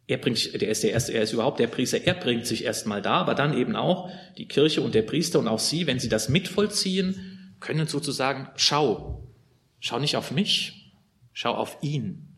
Er 0.06 0.18
bringt, 0.18 0.54
der 0.62 0.68
ist 0.68 0.84
der 0.84 0.92
erste, 0.92 1.14
er 1.14 1.24
ist 1.24 1.32
überhaupt 1.32 1.58
der 1.58 1.66
Priester, 1.66 1.98
er 2.04 2.14
bringt 2.14 2.46
sich 2.46 2.62
erstmal 2.62 3.02
da, 3.02 3.14
aber 3.14 3.34
dann 3.34 3.52
eben 3.52 3.74
auch 3.74 4.08
die 4.38 4.46
Kirche 4.46 4.82
und 4.82 4.94
der 4.94 5.02
Priester 5.02 5.40
und 5.40 5.48
auch 5.48 5.58
sie, 5.58 5.88
wenn 5.88 5.98
sie 5.98 6.08
das 6.08 6.28
mitvollziehen, 6.28 7.56
können 7.58 7.88
sozusagen, 7.88 8.48
schau, 8.54 9.26
schau 9.80 9.98
nicht 9.98 10.16
auf 10.16 10.30
mich, 10.30 10.92
schau 11.32 11.54
auf 11.54 11.78
ihn. 11.82 12.31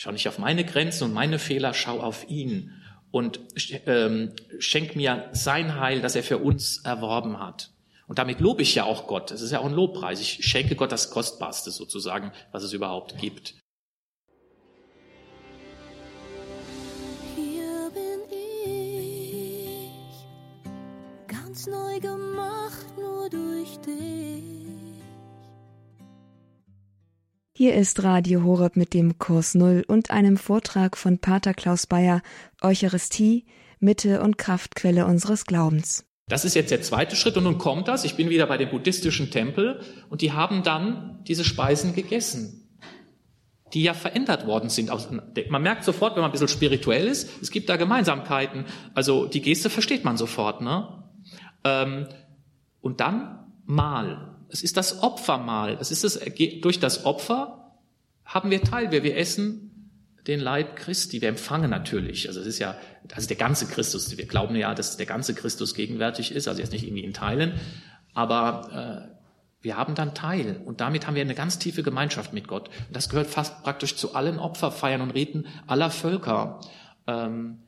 Schau 0.00 0.12
nicht 0.12 0.28
auf 0.28 0.38
meine 0.38 0.64
Grenzen 0.64 1.02
und 1.02 1.12
meine 1.12 1.40
Fehler, 1.40 1.74
schau 1.74 1.98
auf 1.98 2.30
ihn 2.30 2.70
und 3.10 3.40
ähm, 3.84 4.32
schenk 4.60 4.94
mir 4.94 5.28
sein 5.32 5.74
Heil, 5.74 6.00
das 6.00 6.14
er 6.14 6.22
für 6.22 6.38
uns 6.38 6.84
erworben 6.84 7.40
hat. 7.40 7.72
Und 8.06 8.20
damit 8.20 8.38
lobe 8.38 8.62
ich 8.62 8.76
ja 8.76 8.84
auch 8.84 9.08
Gott. 9.08 9.32
Das 9.32 9.40
ist 9.42 9.50
ja 9.50 9.58
auch 9.58 9.64
ein 9.64 9.72
Lobpreis. 9.72 10.20
Ich 10.20 10.44
schenke 10.44 10.76
Gott 10.76 10.92
das 10.92 11.10
Kostbarste 11.10 11.72
sozusagen, 11.72 12.30
was 12.52 12.62
es 12.62 12.72
überhaupt 12.72 13.18
gibt. 13.18 13.56
Hier 17.34 17.90
bin 17.92 18.20
ich, 18.30 19.90
ganz 21.26 21.66
neu 21.66 21.98
gemacht 21.98 22.86
nur 22.96 23.28
durch 23.28 23.76
dich. 23.80 24.57
Hier 27.60 27.74
ist 27.74 28.04
Radio 28.04 28.44
Horeb 28.44 28.76
mit 28.76 28.94
dem 28.94 29.18
Kurs 29.18 29.56
Null 29.56 29.84
und 29.88 30.12
einem 30.12 30.36
Vortrag 30.36 30.96
von 30.96 31.18
Pater 31.18 31.54
Klaus 31.54 31.88
Bayer, 31.88 32.22
Eucharistie, 32.62 33.46
Mitte 33.80 34.22
und 34.22 34.38
Kraftquelle 34.38 35.06
unseres 35.06 35.44
Glaubens. 35.44 36.06
Das 36.28 36.44
ist 36.44 36.54
jetzt 36.54 36.70
der 36.70 36.82
zweite 36.82 37.16
Schritt 37.16 37.36
und 37.36 37.42
nun 37.42 37.58
kommt 37.58 37.88
das. 37.88 38.04
Ich 38.04 38.14
bin 38.14 38.30
wieder 38.30 38.46
bei 38.46 38.58
dem 38.58 38.70
buddhistischen 38.70 39.32
Tempel 39.32 39.80
und 40.08 40.22
die 40.22 40.30
haben 40.30 40.62
dann 40.62 41.18
diese 41.26 41.42
Speisen 41.42 41.96
gegessen, 41.96 42.78
die 43.74 43.82
ja 43.82 43.92
verändert 43.92 44.46
worden 44.46 44.68
sind. 44.68 44.92
Man 45.50 45.62
merkt 45.62 45.82
sofort, 45.82 46.14
wenn 46.14 46.20
man 46.20 46.30
ein 46.30 46.32
bisschen 46.32 46.46
spirituell 46.46 47.08
ist, 47.08 47.28
es 47.42 47.50
gibt 47.50 47.68
da 47.68 47.74
Gemeinsamkeiten. 47.74 48.66
Also 48.94 49.26
die 49.26 49.42
Geste 49.42 49.68
versteht 49.68 50.04
man 50.04 50.16
sofort. 50.16 50.60
Ne? 50.60 51.02
Ähm, 51.64 52.06
und 52.80 53.00
dann 53.00 53.50
Mahl. 53.66 54.37
Es 54.48 54.62
ist 54.62 54.76
das 54.76 55.02
Opfermahl. 55.02 55.76
Es 55.80 55.90
ist 55.90 56.04
das, 56.04 56.20
durch 56.60 56.80
das 56.80 57.04
Opfer 57.04 57.72
haben 58.24 58.50
wir 58.50 58.62
Teil. 58.62 58.90
Wir, 58.90 59.02
wir 59.02 59.16
essen 59.16 59.68
den 60.26 60.40
Leib 60.40 60.76
Christi. 60.76 61.20
Wir 61.20 61.28
empfangen 61.28 61.70
natürlich. 61.70 62.28
Also 62.28 62.40
es 62.40 62.46
ist 62.46 62.58
ja, 62.58 62.76
also 63.12 63.28
der 63.28 63.36
ganze 63.36 63.66
Christus. 63.66 64.16
Wir 64.16 64.26
glauben 64.26 64.56
ja, 64.56 64.74
dass 64.74 64.96
der 64.96 65.06
ganze 65.06 65.34
Christus 65.34 65.74
gegenwärtig 65.74 66.32
ist. 66.32 66.48
Also 66.48 66.60
jetzt 66.60 66.72
nicht 66.72 66.84
irgendwie 66.84 67.04
in 67.04 67.14
Teilen. 67.14 67.54
Aber 68.14 69.08
äh, 69.10 69.18
wir 69.60 69.76
haben 69.76 69.94
dann 69.94 70.14
Teil. 70.14 70.60
Und 70.64 70.80
damit 70.80 71.06
haben 71.06 71.14
wir 71.14 71.22
eine 71.22 71.34
ganz 71.34 71.58
tiefe 71.58 71.82
Gemeinschaft 71.82 72.32
mit 72.32 72.46
Gott. 72.46 72.68
Und 72.68 72.96
das 72.96 73.08
gehört 73.08 73.28
fast 73.28 73.62
praktisch 73.62 73.96
zu 73.96 74.14
allen 74.14 74.38
Opferfeiern 74.38 75.00
und 75.00 75.10
Riten 75.10 75.46
aller 75.66 75.90
Völker. 75.90 76.60
Ähm, 77.06 77.58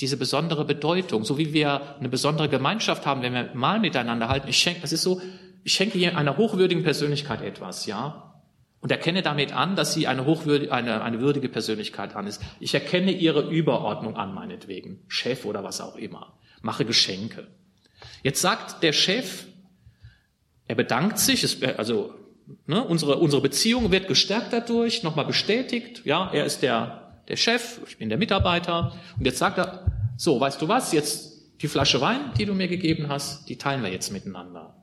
diese 0.00 0.16
besondere 0.16 0.64
Bedeutung, 0.64 1.24
so 1.24 1.38
wie 1.38 1.52
wir 1.52 1.96
eine 1.98 2.08
besondere 2.08 2.48
Gemeinschaft 2.48 3.04
haben, 3.04 3.22
wenn 3.22 3.32
wir 3.32 3.50
mal 3.54 3.80
miteinander 3.80 4.28
halten. 4.28 4.48
Ich 4.48 4.58
schenke, 4.58 4.80
das 4.80 4.92
ist 4.92 5.02
so, 5.02 5.20
ich 5.68 5.74
schenke 5.74 5.98
hier 5.98 6.16
einer 6.16 6.38
hochwürdigen 6.38 6.82
Persönlichkeit 6.82 7.42
etwas, 7.42 7.84
ja, 7.84 8.32
und 8.80 8.90
erkenne 8.90 9.20
damit 9.20 9.52
an, 9.52 9.76
dass 9.76 9.92
sie 9.92 10.06
eine 10.06 10.24
hochwürdige, 10.24 10.72
eine, 10.72 11.02
eine 11.02 11.20
würdige 11.20 11.50
Persönlichkeit 11.50 12.16
an 12.16 12.26
ist. 12.26 12.40
Ich 12.58 12.72
erkenne 12.72 13.12
ihre 13.12 13.50
Überordnung 13.50 14.16
an, 14.16 14.32
meinetwegen, 14.32 15.00
Chef 15.08 15.44
oder 15.44 15.62
was 15.62 15.82
auch 15.82 15.96
immer. 15.96 16.38
Mache 16.62 16.86
Geschenke. 16.86 17.48
Jetzt 18.22 18.40
sagt 18.40 18.82
der 18.82 18.94
Chef, 18.94 19.44
er 20.68 20.74
bedankt 20.74 21.18
sich, 21.18 21.44
es, 21.44 21.62
also 21.62 22.14
ne, 22.66 22.82
unsere, 22.82 23.18
unsere 23.18 23.42
Beziehung 23.42 23.92
wird 23.92 24.08
gestärkt 24.08 24.54
dadurch, 24.54 25.02
nochmal 25.02 25.26
bestätigt, 25.26 26.00
ja, 26.06 26.30
er 26.32 26.46
ist 26.46 26.62
der, 26.62 27.20
der 27.28 27.36
Chef, 27.36 27.80
ich 27.86 27.98
bin 27.98 28.08
der 28.08 28.16
Mitarbeiter. 28.16 28.94
Und 29.18 29.26
jetzt 29.26 29.38
sagt 29.38 29.58
er, 29.58 29.84
so, 30.16 30.40
weißt 30.40 30.62
du 30.62 30.68
was, 30.68 30.92
jetzt 30.92 31.60
die 31.60 31.68
Flasche 31.68 32.00
Wein, 32.00 32.32
die 32.38 32.46
du 32.46 32.54
mir 32.54 32.68
gegeben 32.68 33.10
hast, 33.10 33.50
die 33.50 33.58
teilen 33.58 33.82
wir 33.82 33.92
jetzt 33.92 34.10
miteinander 34.10 34.77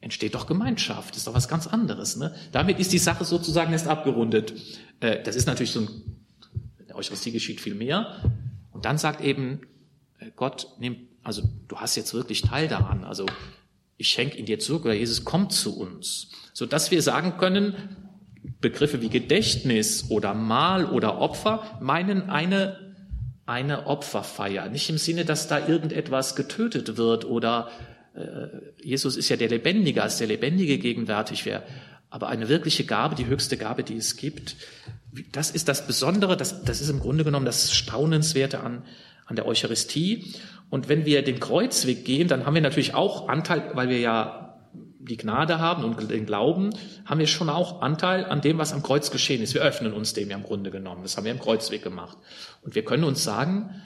entsteht 0.00 0.34
doch 0.34 0.46
Gemeinschaft. 0.46 1.16
Ist 1.16 1.26
doch 1.26 1.34
was 1.34 1.48
ganz 1.48 1.66
anderes. 1.66 2.16
Ne? 2.16 2.34
Damit 2.52 2.78
ist 2.78 2.92
die 2.92 2.98
Sache 2.98 3.24
sozusagen 3.24 3.72
erst 3.72 3.86
abgerundet. 3.86 4.54
Äh, 5.00 5.22
das 5.22 5.36
ist 5.36 5.46
natürlich 5.46 5.72
so 5.72 5.80
ein, 5.80 5.88
in 6.78 6.86
der 6.88 6.96
Eucharistie 6.96 7.32
geschieht 7.32 7.60
viel 7.60 7.74
mehr. 7.74 8.16
Und 8.72 8.84
dann 8.84 8.98
sagt 8.98 9.20
eben 9.20 9.60
äh, 10.18 10.30
Gott, 10.34 10.68
nimm, 10.78 10.96
also 11.22 11.42
du 11.68 11.76
hast 11.76 11.96
jetzt 11.96 12.14
wirklich 12.14 12.42
Teil 12.42 12.68
daran. 12.68 13.04
Also 13.04 13.26
ich 13.96 14.08
schenke 14.08 14.38
ihn 14.38 14.46
dir 14.46 14.58
zurück 14.58 14.84
oder 14.84 14.94
Jesus 14.94 15.24
kommt 15.24 15.52
zu 15.52 15.78
uns. 15.78 16.30
So 16.54 16.66
dass 16.66 16.90
wir 16.90 17.02
sagen 17.02 17.36
können, 17.36 17.74
Begriffe 18.60 19.02
wie 19.02 19.10
Gedächtnis 19.10 20.10
oder 20.10 20.34
Mahl 20.34 20.86
oder 20.86 21.18
Opfer 21.18 21.78
meinen 21.80 22.30
eine, 22.30 22.94
eine 23.44 23.86
Opferfeier. 23.86 24.68
Nicht 24.70 24.88
im 24.88 24.96
Sinne, 24.96 25.26
dass 25.26 25.48
da 25.48 25.66
irgendetwas 25.66 26.36
getötet 26.36 26.96
wird 26.96 27.26
oder 27.26 27.70
Jesus 28.82 29.16
ist 29.16 29.28
ja 29.28 29.36
der 29.36 29.48
Lebendige, 29.48 30.02
als 30.02 30.18
der 30.18 30.26
Lebendige 30.26 30.78
gegenwärtig 30.78 31.46
wäre. 31.46 31.62
Aber 32.10 32.28
eine 32.28 32.48
wirkliche 32.48 32.84
Gabe, 32.84 33.14
die 33.14 33.26
höchste 33.26 33.56
Gabe, 33.56 33.84
die 33.84 33.96
es 33.96 34.16
gibt, 34.16 34.56
das 35.32 35.50
ist 35.50 35.68
das 35.68 35.86
Besondere, 35.86 36.36
das, 36.36 36.64
das 36.64 36.80
ist 36.80 36.90
im 36.90 37.00
Grunde 37.00 37.24
genommen 37.24 37.46
das 37.46 37.72
Staunenswerte 37.72 38.60
an, 38.60 38.82
an 39.26 39.36
der 39.36 39.46
Eucharistie. 39.46 40.34
Und 40.70 40.88
wenn 40.88 41.04
wir 41.04 41.22
den 41.22 41.40
Kreuzweg 41.40 42.04
gehen, 42.04 42.28
dann 42.28 42.46
haben 42.46 42.54
wir 42.54 42.62
natürlich 42.62 42.94
auch 42.94 43.28
Anteil, 43.28 43.70
weil 43.74 43.88
wir 43.88 43.98
ja 43.98 44.58
die 45.00 45.16
Gnade 45.16 45.58
haben 45.58 45.84
und 45.84 46.10
den 46.10 46.26
Glauben, 46.26 46.70
haben 47.04 47.20
wir 47.20 47.26
schon 47.26 47.48
auch 47.48 47.80
Anteil 47.80 48.24
an 48.26 48.40
dem, 48.40 48.58
was 48.58 48.72
am 48.72 48.82
Kreuz 48.82 49.10
geschehen 49.10 49.42
ist. 49.42 49.54
Wir 49.54 49.62
öffnen 49.62 49.92
uns 49.92 50.12
dem 50.12 50.30
ja 50.30 50.36
im 50.36 50.42
Grunde 50.42 50.70
genommen. 50.70 51.02
Das 51.02 51.16
haben 51.16 51.24
wir 51.24 51.32
im 51.32 51.40
Kreuzweg 51.40 51.82
gemacht. 51.82 52.18
Und 52.62 52.74
wir 52.74 52.84
können 52.84 53.04
uns 53.04 53.24
sagen, 53.24 53.82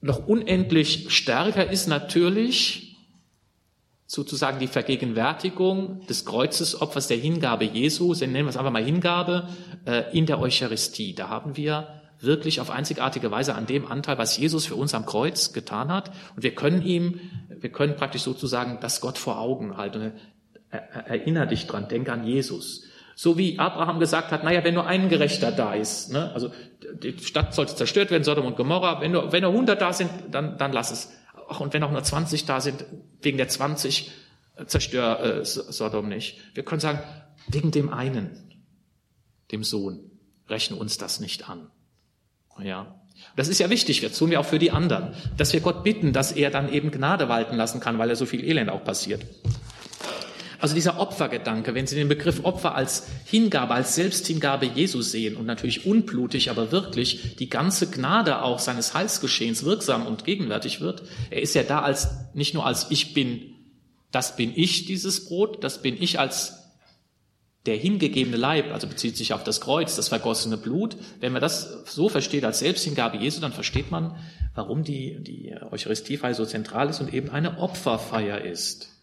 noch 0.00 0.26
unendlich 0.26 1.06
stärker 1.10 1.70
ist 1.70 1.88
natürlich 1.88 2.93
sozusagen 4.06 4.58
die 4.58 4.66
Vergegenwärtigung 4.66 6.06
des 6.06 6.24
Kreuzesopfers, 6.24 7.08
der 7.08 7.16
Hingabe 7.16 7.64
Jesu, 7.64 8.14
nennen 8.14 8.34
wir 8.34 8.48
es 8.48 8.56
einfach 8.56 8.72
mal 8.72 8.84
Hingabe, 8.84 9.48
äh, 9.86 10.16
in 10.16 10.26
der 10.26 10.40
Eucharistie. 10.40 11.14
Da 11.14 11.28
haben 11.28 11.56
wir 11.56 11.88
wirklich 12.20 12.60
auf 12.60 12.70
einzigartige 12.70 13.30
Weise 13.30 13.54
an 13.54 13.66
dem 13.66 13.86
Anteil, 13.86 14.18
was 14.18 14.36
Jesus 14.36 14.66
für 14.66 14.76
uns 14.76 14.94
am 14.94 15.06
Kreuz 15.06 15.52
getan 15.52 15.92
hat. 15.92 16.10
Und 16.36 16.42
wir 16.42 16.54
können 16.54 16.82
ihm, 16.82 17.20
wir 17.48 17.70
können 17.70 17.96
praktisch 17.96 18.22
sozusagen 18.22 18.78
das 18.80 19.00
Gott 19.00 19.18
vor 19.18 19.38
Augen 19.38 19.76
halten. 19.76 20.12
Erinner 20.70 21.46
dich 21.46 21.66
dran, 21.66 21.88
denk 21.88 22.08
an 22.08 22.26
Jesus. 22.26 22.84
So 23.14 23.38
wie 23.38 23.58
Abraham 23.58 24.00
gesagt 24.00 24.32
hat, 24.32 24.42
naja, 24.42 24.64
wenn 24.64 24.74
nur 24.74 24.86
ein 24.86 25.08
Gerechter 25.08 25.52
da 25.52 25.74
ist, 25.74 26.12
ne, 26.12 26.32
also 26.34 26.50
die 27.00 27.16
Stadt 27.18 27.54
sollte 27.54 27.76
zerstört 27.76 28.10
werden, 28.10 28.24
Sodom 28.24 28.44
und 28.44 28.56
Gomorra, 28.56 29.00
wenn 29.00 29.12
nur, 29.12 29.30
wenn 29.30 29.42
nur 29.42 29.52
100 29.52 29.80
da 29.80 29.92
sind, 29.92 30.10
dann, 30.32 30.58
dann 30.58 30.72
lass 30.72 30.90
es 30.90 31.12
ach, 31.48 31.60
und 31.60 31.72
wenn 31.72 31.82
auch 31.82 31.90
nur 31.90 32.02
20 32.02 32.44
da 32.46 32.60
sind, 32.60 32.84
wegen 33.20 33.38
der 33.38 33.48
20 33.48 34.10
äh, 34.56 34.66
zerstör 34.66 35.20
äh, 35.20 35.44
Sodom 35.44 36.08
nicht. 36.08 36.38
Wir 36.54 36.64
können 36.64 36.80
sagen, 36.80 37.00
wegen 37.48 37.70
dem 37.70 37.92
einen, 37.92 38.64
dem 39.52 39.64
Sohn, 39.64 40.10
rechnen 40.48 40.78
uns 40.78 40.98
das 40.98 41.20
nicht 41.20 41.48
an. 41.48 41.70
Ja. 42.62 43.00
Das 43.36 43.48
ist 43.48 43.58
ja 43.58 43.70
wichtig, 43.70 44.00
das 44.00 44.18
tun 44.18 44.30
wir 44.30 44.40
auch 44.40 44.44
für 44.44 44.58
die 44.58 44.70
anderen, 44.70 45.14
dass 45.36 45.52
wir 45.52 45.60
Gott 45.60 45.84
bitten, 45.84 46.12
dass 46.12 46.32
er 46.32 46.50
dann 46.50 46.72
eben 46.72 46.90
Gnade 46.90 47.28
walten 47.28 47.56
lassen 47.56 47.80
kann, 47.80 47.98
weil 47.98 48.10
er 48.10 48.16
so 48.16 48.26
viel 48.26 48.44
Elend 48.44 48.70
auch 48.70 48.84
passiert. 48.84 49.24
Also 50.58 50.74
dieser 50.74 50.98
Opfergedanke, 50.98 51.74
wenn 51.74 51.86
Sie 51.86 51.96
den 51.96 52.08
Begriff 52.08 52.44
Opfer 52.44 52.74
als 52.74 53.06
Hingabe, 53.24 53.74
als 53.74 53.94
Selbsthingabe 53.94 54.66
Jesus 54.66 55.10
sehen 55.10 55.36
und 55.36 55.46
natürlich 55.46 55.86
unblutig, 55.86 56.50
aber 56.50 56.72
wirklich 56.72 57.36
die 57.36 57.48
ganze 57.48 57.90
Gnade 57.90 58.42
auch 58.42 58.58
seines 58.58 58.94
Heilsgeschehens 58.94 59.64
wirksam 59.64 60.06
und 60.06 60.24
gegenwärtig 60.24 60.80
wird, 60.80 61.02
er 61.30 61.42
ist 61.42 61.54
ja 61.54 61.62
da 61.62 61.82
als, 61.82 62.08
nicht 62.34 62.54
nur 62.54 62.66
als 62.66 62.86
ich 62.90 63.14
bin, 63.14 63.54
das 64.10 64.36
bin 64.36 64.52
ich, 64.54 64.86
dieses 64.86 65.26
Brot, 65.26 65.64
das 65.64 65.82
bin 65.82 66.00
ich 66.00 66.20
als 66.20 66.64
der 67.66 67.76
hingegebene 67.76 68.36
Leib, 68.36 68.70
also 68.72 68.86
bezieht 68.86 69.16
sich 69.16 69.32
auf 69.32 69.42
das 69.42 69.60
Kreuz, 69.60 69.96
das 69.96 70.08
vergossene 70.08 70.58
Blut. 70.58 70.96
Wenn 71.20 71.32
man 71.32 71.40
das 71.40 71.84
so 71.86 72.08
versteht 72.08 72.44
als 72.44 72.58
Selbsthingabe 72.58 73.16
Jesu, 73.16 73.40
dann 73.40 73.52
versteht 73.52 73.90
man, 73.90 74.16
warum 74.54 74.84
die, 74.84 75.22
die 75.22 75.54
Eucharistiefeier 75.70 76.34
so 76.34 76.44
zentral 76.44 76.90
ist 76.90 77.00
und 77.00 77.12
eben 77.12 77.30
eine 77.30 77.58
Opferfeier 77.58 78.42
ist. 78.42 78.93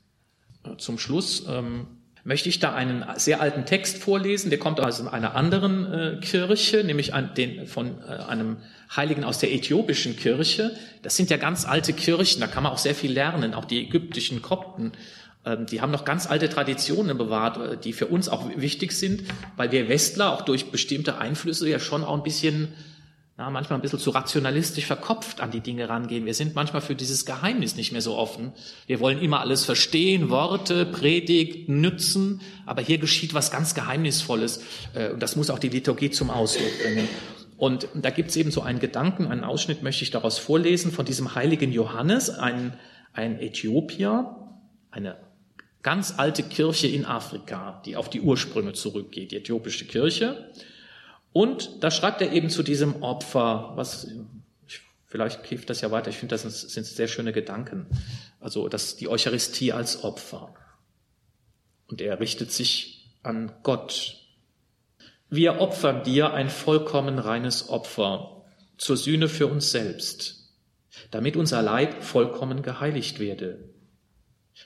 Zum 0.78 1.00
Schluss 1.00 1.46
ähm, 1.48 1.88
möchte 2.24 2.50
ich 2.50 2.60
da 2.60 2.74
einen 2.74 3.04
sehr 3.16 3.42
alten 3.42 3.66
Text 3.66 3.98
vorlesen, 3.98 4.50
der 4.50 4.60
kommt 4.60 4.80
aus 4.80 5.06
einer 5.06 5.36
anderen 5.36 5.92
äh, 5.92 6.18
Kirche, 6.22 6.84
nämlich 6.84 7.14
an 7.14 7.34
den, 7.36 7.66
von 7.68 8.00
äh, 8.08 8.12
einem 8.12 8.58
Heiligen 8.96 9.24
aus 9.24 9.40
der 9.40 9.54
äthiopischen 9.54 10.16
Kirche. 10.16 10.76
Das 11.02 11.16
sind 11.16 11.30
ja 11.30 11.38
ganz 11.38 11.66
alte 11.66 11.94
Kirchen, 11.94 12.42
da 12.42 12.48
kann 12.48 12.64
man 12.64 12.72
auch 12.72 12.78
sehr 12.78 12.96
viel 12.96 13.12
lernen, 13.12 13.54
auch 13.54 13.66
die 13.66 13.82
ägyptischen 13.82 14.42
Kopten 14.42 14.92
ähm, 15.46 15.66
die 15.66 15.82
haben 15.82 15.92
noch 15.92 16.06
ganz 16.06 16.28
alte 16.28 16.50
Traditionen 16.50 17.18
bewahrt, 17.18 17.58
äh, 17.58 17.78
die 17.78 17.94
für 17.94 18.08
uns 18.08 18.30
auch 18.30 18.48
wichtig 18.56 18.92
sind, 18.92 19.24
weil 19.58 19.72
wir 19.72 19.90
Westler 19.90 20.34
auch 20.34 20.44
durch 20.44 20.72
bestimmte 20.72 21.18
Einflüsse 21.18 21.68
ja 21.68 21.80
schon 21.80 22.04
auch 22.04 22.16
ein 22.16 22.24
bisschen, 22.24 22.74
na, 23.42 23.50
manchmal 23.50 23.80
ein 23.80 23.82
bisschen 23.82 23.98
zu 23.98 24.12
rationalistisch 24.12 24.86
verkopft 24.86 25.42
an 25.42 25.50
die 25.50 25.62
Dinge 25.62 25.90
rangehen. 25.90 26.28
Wir 26.28 26.36
sind 26.36 26.54
manchmal 26.54 26.84
für 26.84 26.94
dieses 26.94 27.26
Geheimnis 27.26 27.76
nicht 27.76 27.92
mehr 27.92 28.04
so 28.04 28.16
offen. 28.16 28.54
Wir 28.86 29.00
wollen 29.00 29.20
immer 29.20 29.40
alles 29.40 29.66
verstehen, 29.66 30.30
Worte, 30.30 30.86
Predigt, 30.86 31.68
nützen, 31.68 32.42
aber 32.68 32.84
hier 32.84 33.00
geschieht 33.00 33.34
was 33.34 33.50
ganz 33.50 33.74
Geheimnisvolles 33.74 34.64
äh, 34.94 35.10
und 35.10 35.24
das 35.24 35.36
muss 35.36 35.50
auch 35.50 35.58
die 35.58 35.70
Liturgie 35.70 36.12
zum 36.12 36.30
Ausdruck 36.30 36.70
bringen. 36.84 37.08
Und 37.58 37.88
da 37.96 38.12
gibt 38.12 38.30
es 38.30 38.36
eben 38.36 38.52
so 38.52 38.62
einen 38.62 38.80
Gedanken, 38.80 39.26
einen 39.26 39.44
Ausschnitt 39.44 39.82
möchte 39.82 40.04
ich 40.04 40.12
daraus 40.12 40.38
vorlesen 40.38 40.92
von 40.92 41.06
diesem 41.06 41.34
heiligen 41.34 41.72
Johannes, 41.72 42.30
ein, 42.30 42.78
ein 43.14 43.40
Äthiopier, 43.40 44.36
eine 44.92 45.18
ganz 45.82 46.14
alte 46.18 46.44
Kirche 46.44 46.86
in 46.86 47.08
Afrika, 47.08 47.82
die 47.88 47.96
auf 47.96 48.08
die 48.08 48.22
Ursprünge 48.22 48.74
zurückgeht, 48.74 49.32
die 49.32 49.38
äthiopische 49.38 49.86
Kirche. 49.86 50.52
Und 51.34 51.84
da 51.84 51.92
schreibt 51.92 52.22
er 52.22 52.32
eben 52.32 52.50
zu 52.50 52.64
diesem 52.64 53.04
Opfer, 53.04 53.72
was 53.76 54.08
vielleicht 55.06 55.46
hilft 55.46 55.70
das 55.70 55.82
ja 55.82 55.92
weiter. 55.92 56.10
Ich 56.10 56.18
finde, 56.18 56.36
das 56.36 56.44
sind 56.44 56.86
sehr 56.86 57.08
schöne 57.08 57.34
Gedanken. 57.34 57.88
Also, 58.40 58.68
dass 58.68 58.96
die 58.96 59.08
Eucharistie 59.08 59.72
als 59.72 60.04
Opfer. 60.04 60.54
Und 61.88 62.02
er 62.02 62.20
richtet 62.20 62.52
sich 62.52 63.16
an 63.24 63.52
Gott. 63.64 64.18
Wir 65.30 65.62
opfern 65.62 66.04
dir 66.04 66.34
ein 66.34 66.50
vollkommen 66.50 67.20
reines 67.20 67.70
Opfer 67.70 68.46
zur 68.78 68.98
Sühne 68.98 69.30
für 69.30 69.48
uns 69.48 69.72
selbst, 69.72 70.54
damit 71.12 71.38
unser 71.38 71.62
Leib 71.62 72.04
vollkommen 72.04 72.62
geheiligt 72.62 73.20
werde 73.20 73.72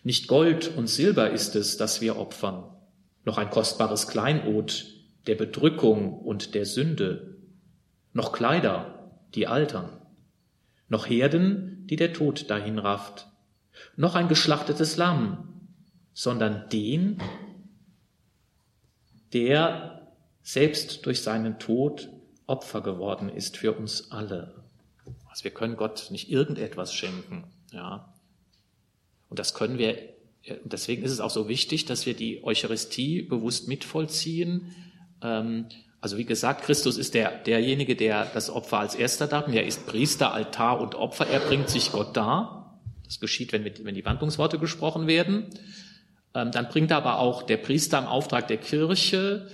nicht 0.04 0.28
Gold 0.28 0.76
und 0.76 0.88
Silber 0.88 1.32
ist 1.32 1.56
es, 1.56 1.78
das 1.78 2.02
wir 2.02 2.18
opfern, 2.18 2.64
noch 3.24 3.38
ein 3.38 3.50
kostbares 3.50 4.08
Kleinod 4.08 4.86
der 5.28 5.36
Bedrückung 5.36 6.20
und 6.20 6.56
der 6.56 6.66
Sünde, 6.66 7.38
noch 8.14 8.32
Kleider, 8.32 9.12
die 9.34 9.48
altern, 9.48 9.90
noch 10.88 11.08
Herden, 11.10 11.86
die 11.88 11.96
der 11.96 12.14
Tod 12.14 12.50
dahin 12.50 12.80
rafft, 12.80 13.28
noch 13.96 14.16
ein 14.16 14.28
geschlachtetes 14.28 14.98
Lamm, 14.98 15.70
sondern 16.14 16.70
den, 16.70 17.22
der 19.34 20.14
selbst 20.44 21.06
durch 21.06 21.22
seinen 21.22 21.60
Tod 21.60 22.10
Opfer 22.48 22.82
geworden 22.82 23.30
ist 23.30 23.58
für 23.58 23.74
uns 23.74 24.12
alle. 24.12 24.64
Also 25.28 25.44
wir 25.44 25.52
können 25.52 25.76
Gott 25.76 26.08
nicht 26.12 26.30
irgendetwas 26.30 26.94
schenken, 26.94 27.46
ja. 27.72 28.14
Und 29.28 29.40
das 29.40 29.54
können 29.56 29.78
wir, 29.80 29.98
deswegen 30.64 31.04
ist 31.04 31.12
es 31.12 31.20
auch 31.20 31.32
so 31.32 31.50
wichtig, 31.50 31.86
dass 31.86 32.06
wir 32.06 32.14
die 32.14 32.44
Eucharistie 32.44 33.24
bewusst 33.24 33.68
mitvollziehen. 33.68 34.76
Ähm, 35.26 35.66
also 36.00 36.18
wie 36.18 36.26
gesagt, 36.26 36.64
Christus 36.64 36.98
ist 36.98 37.16
der, 37.16 37.32
derjenige, 37.32 37.96
der 37.96 38.26
das 38.26 38.52
Opfer 38.52 38.78
als 38.78 38.94
erster 38.94 39.26
darf. 39.26 39.48
Er 39.48 39.66
ist 39.66 39.88
Priester, 39.88 40.34
Altar 40.34 40.80
und 40.80 40.94
Opfer. 40.94 41.28
Er 41.28 41.40
bringt 41.40 41.70
sich 41.70 41.92
Gott 41.92 42.16
dar. 42.16 42.80
Das 43.06 43.20
geschieht, 43.20 43.52
wenn, 43.52 43.66
wenn 43.66 43.96
die 43.96 44.06
Wandlungsworte 44.06 44.60
gesprochen 44.60 45.08
werden. 45.08 45.48
Ähm, 46.36 46.52
dann 46.52 46.70
bringt 46.70 46.92
aber 46.92 47.20
auch 47.20 47.44
der 47.44 47.58
Priester 47.58 47.98
im 47.98 48.06
Auftrag 48.06 48.48
der 48.48 48.58
Kirche 48.58 49.48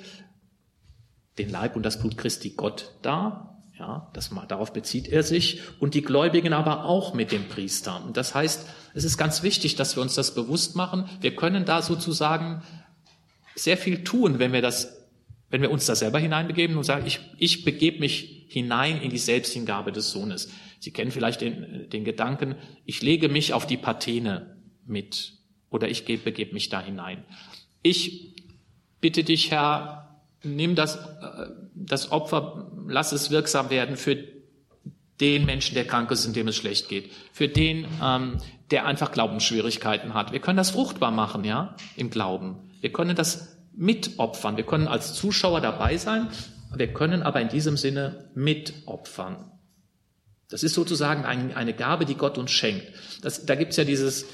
den 1.37 1.49
Leib 1.49 1.77
und 1.77 1.83
das 1.83 1.99
Blut 1.99 2.17
Christi 2.17 2.51
Gott 2.51 2.91
dar. 3.01 3.47
Ja, 3.79 4.11
das, 4.13 4.29
darauf 4.47 4.73
bezieht 4.73 5.07
er 5.07 5.23
sich 5.23 5.61
und 5.79 5.95
die 5.95 6.03
Gläubigen 6.03 6.53
aber 6.53 6.85
auch 6.85 7.15
mit 7.15 7.31
dem 7.31 7.47
Priester. 7.47 8.03
Und 8.05 8.15
das 8.15 8.35
heißt, 8.35 8.67
es 8.93 9.03
ist 9.05 9.17
ganz 9.17 9.41
wichtig, 9.41 9.75
dass 9.75 9.95
wir 9.95 10.03
uns 10.03 10.13
das 10.13 10.35
bewusst 10.35 10.75
machen. 10.75 11.09
Wir 11.19 11.35
können 11.35 11.65
da 11.65 11.81
sozusagen 11.81 12.61
sehr 13.55 13.77
viel 13.77 14.03
tun, 14.03 14.37
wenn 14.37 14.53
wir 14.53 14.61
das, 14.61 15.00
wenn 15.51 15.61
wir 15.61 15.69
uns 15.69 15.85
da 15.85 15.95
selber 15.95 16.17
hineinbegeben 16.17 16.77
und 16.77 16.83
sagen, 16.83 17.05
ich, 17.05 17.19
ich 17.37 17.63
begebe 17.63 17.99
mich 17.99 18.45
hinein 18.47 19.01
in 19.01 19.11
die 19.11 19.17
Selbsthingabe 19.17 19.91
des 19.91 20.09
Sohnes. 20.09 20.49
Sie 20.79 20.91
kennen 20.91 21.11
vielleicht 21.11 21.41
den, 21.41 21.89
den 21.89 22.05
Gedanken, 22.05 22.55
ich 22.85 23.01
lege 23.01 23.29
mich 23.29 23.53
auf 23.53 23.67
die 23.67 23.77
Patene 23.77 24.57
mit 24.85 25.33
oder 25.69 25.89
ich 25.89 26.05
begebe 26.05 26.53
mich 26.53 26.69
da 26.69 26.81
hinein. 26.81 27.23
Ich 27.83 28.33
bitte 29.01 29.23
dich, 29.23 29.51
Herr, 29.51 30.21
nimm 30.43 30.75
das, 30.75 30.95
äh, 30.95 31.49
das 31.75 32.11
Opfer, 32.11 32.71
lass 32.87 33.11
es 33.11 33.29
wirksam 33.29 33.69
werden 33.69 33.97
für 33.97 34.17
den 35.19 35.45
Menschen, 35.45 35.75
der 35.75 35.85
krank 35.85 36.09
ist, 36.11 36.25
in 36.25 36.33
dem 36.33 36.47
es 36.47 36.55
schlecht 36.55 36.87
geht, 36.89 37.11
für 37.31 37.47
den, 37.47 37.85
ähm, 38.03 38.37
der 38.71 38.85
einfach 38.85 39.11
Glaubensschwierigkeiten 39.11 40.13
hat. 40.13 40.31
Wir 40.31 40.39
können 40.39 40.57
das 40.57 40.71
fruchtbar 40.71 41.11
machen, 41.11 41.43
ja, 41.43 41.75
im 41.95 42.09
Glauben. 42.09 42.57
Wir 42.79 42.91
können 42.91 43.15
das 43.15 43.60
mitopfern. 43.73 44.57
Wir 44.57 44.65
können 44.65 44.87
als 44.87 45.13
Zuschauer 45.13 45.61
dabei 45.61 45.97
sein. 45.97 46.27
Wir 46.75 46.91
können 46.93 47.21
aber 47.21 47.41
in 47.41 47.49
diesem 47.49 47.77
Sinne 47.77 48.29
mitopfern. 48.35 49.51
Das 50.49 50.63
ist 50.63 50.73
sozusagen 50.73 51.25
ein, 51.25 51.53
eine 51.55 51.73
Gabe, 51.73 52.05
die 52.05 52.15
Gott 52.15 52.37
uns 52.37 52.51
schenkt. 52.51 52.85
Das, 53.21 53.45
da 53.45 53.55
gibt's 53.55 53.77
ja 53.77 53.85
dieses, 53.85 54.25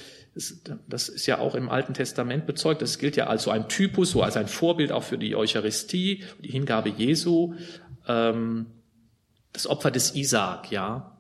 das 0.88 1.10
ist 1.10 1.28
ja 1.28 1.38
auch 1.38 1.56
im 1.56 1.70
Alten 1.70 1.94
Testament 1.94 2.46
bezeugt. 2.46 2.82
Das 2.82 2.98
gilt 2.98 3.16
ja 3.16 3.28
als 3.28 3.44
so 3.44 3.52
ein 3.52 3.70
Typus, 3.70 4.12
so 4.12 4.24
als 4.24 4.36
ein 4.36 4.48
Vorbild 4.48 4.92
auch 4.92 5.04
für 5.04 5.18
die 5.18 5.36
Eucharistie, 5.36 6.24
die 6.44 6.52
Hingabe 6.52 6.90
Jesu. 6.90 7.54
Ähm, 8.08 8.68
das 9.54 9.68
Opfer 9.68 9.92
des 9.92 10.16
Isaak, 10.16 10.72
ja. 10.72 11.18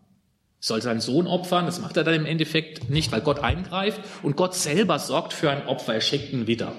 Soll 0.59 0.82
seinen 0.82 1.01
Sohn 1.01 1.28
opfern, 1.28 1.68
das 1.68 1.80
macht 1.80 1.97
er 1.97 2.03
dann 2.03 2.15
im 2.15 2.26
Endeffekt 2.26 2.89
nicht, 2.89 3.11
weil 3.11 3.22
Gott 3.22 3.39
eingreift 3.39 4.01
und 4.24 4.36
Gott 4.36 4.55
selber 4.55 4.97
sorgt 4.97 5.34
für 5.34 5.51
ein 5.51 5.68
Opfer, 5.68 5.93
er 5.93 6.01
schenkt 6.01 6.34
ihn 6.34 6.47
wieder. 6.47 6.74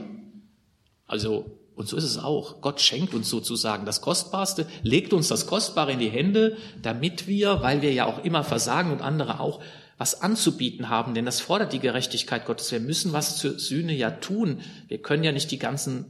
Also, 1.09 1.59
und 1.75 1.89
so 1.89 1.97
ist 1.97 2.05
es 2.05 2.19
auch. 2.19 2.61
Gott 2.61 2.81
schenkt 2.81 3.15
uns 3.15 3.29
sozusagen 3.29 3.85
das 3.87 4.01
Kostbarste, 4.01 4.67
legt 4.83 5.13
uns 5.13 5.27
das 5.29 5.47
Kostbare 5.47 5.93
in 5.93 5.99
die 5.99 6.11
Hände, 6.11 6.57
damit 6.83 7.27
wir, 7.27 7.63
weil 7.63 7.83
wir 7.83 7.93
ja 7.93 8.07
auch 8.07 8.25
immer 8.25 8.45
versagen 8.45 8.93
und 8.93 9.03
andere 9.03 9.41
auch, 9.41 9.61
was 9.97 10.23
anzubieten 10.23 10.89
haben, 10.89 11.15
denn 11.15 11.25
das 11.25 11.41
fordert 11.41 11.73
die 11.73 11.81
Gerechtigkeit 11.81 12.47
Gottes. 12.47 12.71
Wir 12.71 12.79
müssen 12.79 13.13
was 13.13 13.37
zur 13.37 13.59
Sühne 13.59 13.93
ja 13.93 14.13
tun. 14.13 14.61
Wir 14.87 15.03
können 15.03 15.25
ja 15.25 15.33
nicht 15.33 15.51
die 15.51 15.59
ganzen, 15.59 16.07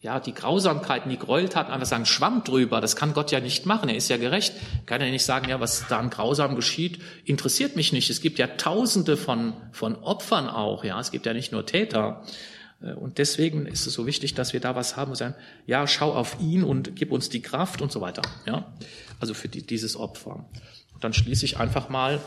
ja, 0.00 0.18
die 0.18 0.34
Grausamkeiten, 0.34 1.10
die 1.10 1.18
Gräueltaten 1.18 1.72
einfach 1.72 1.86
sagen, 1.86 2.06
Schwamm 2.06 2.42
drüber. 2.42 2.80
Das 2.80 2.96
kann 2.96 3.14
Gott 3.14 3.30
ja 3.30 3.38
nicht 3.38 3.66
machen. 3.66 3.88
Er 3.88 3.94
ist 3.94 4.10
ja 4.10 4.16
gerecht. 4.16 4.54
Kann 4.86 5.00
ja 5.00 5.08
nicht 5.08 5.24
sagen, 5.24 5.48
ja, 5.48 5.60
was 5.60 5.86
da 5.88 6.00
an 6.00 6.10
Grausam 6.10 6.56
geschieht, 6.56 6.98
interessiert 7.24 7.76
mich 7.76 7.92
nicht. 7.92 8.10
Es 8.10 8.20
gibt 8.20 8.40
ja 8.40 8.48
Tausende 8.48 9.16
von, 9.16 9.54
von 9.70 9.94
Opfern 9.94 10.48
auch, 10.48 10.82
ja. 10.82 10.98
Es 10.98 11.12
gibt 11.12 11.24
ja 11.24 11.34
nicht 11.34 11.52
nur 11.52 11.66
Täter. 11.66 12.24
Äh, 12.84 12.94
und 12.94 13.18
deswegen 13.18 13.66
ist 13.66 13.86
es 13.86 13.94
so 13.94 14.06
wichtig, 14.06 14.34
dass 14.34 14.52
wir 14.52 14.60
da 14.60 14.76
was 14.76 14.96
haben 14.96 15.10
und 15.10 15.16
sagen, 15.16 15.34
ja, 15.66 15.86
schau 15.86 16.12
auf 16.12 16.38
ihn 16.40 16.62
und 16.62 16.96
gib 16.96 17.10
uns 17.10 17.28
die 17.28 17.42
Kraft 17.42 17.82
und 17.82 17.90
so 17.90 18.00
weiter. 18.00 18.22
Ja, 18.46 18.74
also 19.20 19.34
für 19.34 19.48
die, 19.48 19.66
dieses 19.66 19.96
Opfer. 19.96 20.48
Und 20.92 21.02
dann 21.02 21.12
schließe 21.12 21.44
ich 21.44 21.58
einfach 21.58 21.88
mal 21.88 22.20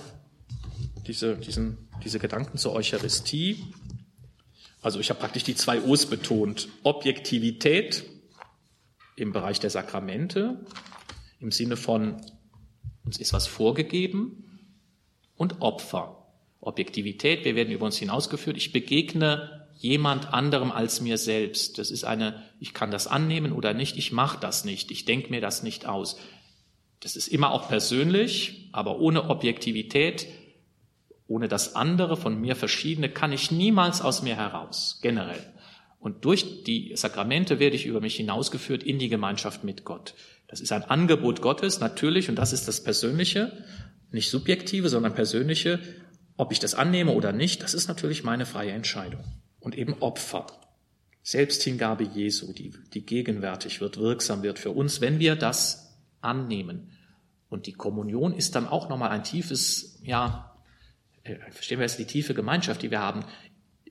diese, 1.05 1.35
diesen, 1.37 1.77
diese 2.03 2.19
Gedanken 2.19 2.57
zur 2.57 2.73
Eucharistie. 2.73 3.63
Also 4.81 4.99
ich 4.99 5.09
habe 5.09 5.19
praktisch 5.19 5.43
die 5.43 5.55
zwei 5.55 5.81
O's 5.81 6.05
betont. 6.05 6.67
Objektivität 6.83 8.03
im 9.15 9.31
Bereich 9.31 9.59
der 9.59 9.69
Sakramente, 9.69 10.65
im 11.39 11.51
Sinne 11.51 11.75
von, 11.75 12.21
uns 13.03 13.17
ist 13.17 13.33
was 13.33 13.47
vorgegeben, 13.47 14.43
und 15.35 15.61
Opfer. 15.61 16.25
Objektivität, 16.59 17.45
wir 17.45 17.55
werden 17.55 17.71
über 17.71 17.85
uns 17.85 17.97
hinausgeführt. 17.97 18.57
Ich 18.57 18.73
begegne 18.73 19.66
jemand 19.77 20.33
anderem 20.33 20.71
als 20.71 21.01
mir 21.01 21.17
selbst. 21.17 21.77
Das 21.77 21.91
ist 21.91 22.03
eine, 22.03 22.43
ich 22.59 22.73
kann 22.73 22.91
das 22.91 23.07
annehmen 23.07 23.51
oder 23.51 23.73
nicht, 23.73 23.97
ich 23.97 24.11
mache 24.11 24.39
das 24.39 24.65
nicht, 24.65 24.91
ich 24.91 25.05
denke 25.05 25.29
mir 25.29 25.41
das 25.41 25.63
nicht 25.63 25.85
aus. 25.85 26.17
Das 26.99 27.15
ist 27.15 27.27
immer 27.27 27.51
auch 27.51 27.69
persönlich, 27.69 28.69
aber 28.71 28.99
ohne 28.99 29.29
Objektivität 29.29 30.27
ohne 31.27 31.47
das 31.47 31.75
andere 31.75 32.15
von 32.15 32.39
mir 32.39 32.55
verschiedene 32.55 33.09
kann 33.09 33.33
ich 33.33 33.51
niemals 33.51 34.01
aus 34.01 34.21
mir 34.21 34.35
heraus, 34.35 34.99
generell. 35.01 35.43
Und 35.99 36.23
durch 36.23 36.63
die 36.63 36.93
Sakramente 36.95 37.59
werde 37.59 37.75
ich 37.75 37.85
über 37.85 37.99
mich 37.99 38.15
hinausgeführt 38.15 38.83
in 38.83 38.97
die 38.97 39.09
Gemeinschaft 39.09 39.63
mit 39.63 39.83
Gott. 39.83 40.13
Das 40.47 40.61
ist 40.61 40.71
ein 40.71 40.83
Angebot 40.83 41.41
Gottes, 41.41 41.79
natürlich, 41.81 42.29
und 42.29 42.35
das 42.35 42.53
ist 42.53 42.67
das 42.67 42.81
Persönliche, 42.81 43.51
nicht 44.11 44.29
subjektive, 44.29 44.87
sondern 44.87 45.15
persönliche. 45.15 45.79
Ob 46.37 46.53
ich 46.53 46.59
das 46.59 46.75
annehme 46.75 47.11
oder 47.11 47.33
nicht, 47.33 47.61
das 47.61 47.73
ist 47.73 47.89
natürlich 47.89 48.23
meine 48.23 48.45
freie 48.45 48.71
Entscheidung. 48.71 49.23
Und 49.59 49.77
eben 49.77 49.95
Opfer. 50.01 50.47
Selbsthingabe 51.23 52.03
Jesu, 52.03 52.53
die, 52.53 52.73
die 52.93 53.05
gegenwärtig 53.05 53.81
wird, 53.81 53.97
wirksam 53.97 54.43
wird 54.43 54.59
für 54.59 54.71
uns, 54.71 55.01
wenn 55.01 55.19
wir 55.19 55.35
das 55.35 55.97
annehmen. 56.21 56.91
Und 57.49 57.65
die 57.67 57.73
Kommunion 57.73 58.33
ist 58.33 58.55
dann 58.55 58.67
auch 58.67 58.89
nochmal 58.89 59.09
ein 59.09 59.23
tiefes, 59.23 59.99
ja, 60.03 60.57
äh, 61.23 61.35
verstehen 61.51 61.79
wir 61.79 61.85
jetzt 61.85 61.99
die 61.99 62.05
tiefe 62.05 62.33
Gemeinschaft, 62.33 62.81
die 62.81 62.91
wir 62.91 62.99
haben. 62.99 63.25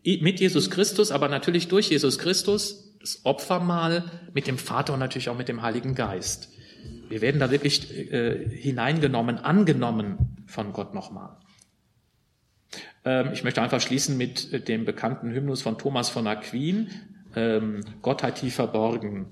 Mit 0.04 0.40
Jesus 0.40 0.70
Christus, 0.70 1.10
aber 1.10 1.28
natürlich 1.28 1.68
durch 1.68 1.90
Jesus 1.90 2.18
Christus, 2.18 2.94
das 3.00 3.24
Opfermahl 3.24 4.04
mit 4.32 4.46
dem 4.46 4.58
Vater 4.58 4.92
und 4.92 5.00
natürlich 5.00 5.28
auch 5.28 5.36
mit 5.36 5.48
dem 5.48 5.62
Heiligen 5.62 5.94
Geist. 5.94 6.50
Wir 7.08 7.20
werden 7.20 7.40
da 7.40 7.50
wirklich 7.50 7.90
äh, 8.12 8.48
hineingenommen, 8.48 9.38
angenommen 9.38 10.44
von 10.46 10.72
Gott 10.72 10.94
nochmal. 10.94 11.36
Ähm, 13.06 13.30
ich 13.32 13.44
möchte 13.44 13.62
einfach 13.62 13.80
schließen 13.80 14.18
mit 14.18 14.68
dem 14.68 14.84
bekannten 14.84 15.30
Hymnus 15.30 15.62
von 15.62 15.78
Thomas 15.78 16.10
von 16.10 16.26
Aquin, 16.26 16.90
ähm, 17.34 17.80
Gottheit 18.02 18.36
tief 18.36 18.56
verborgen. 18.56 19.26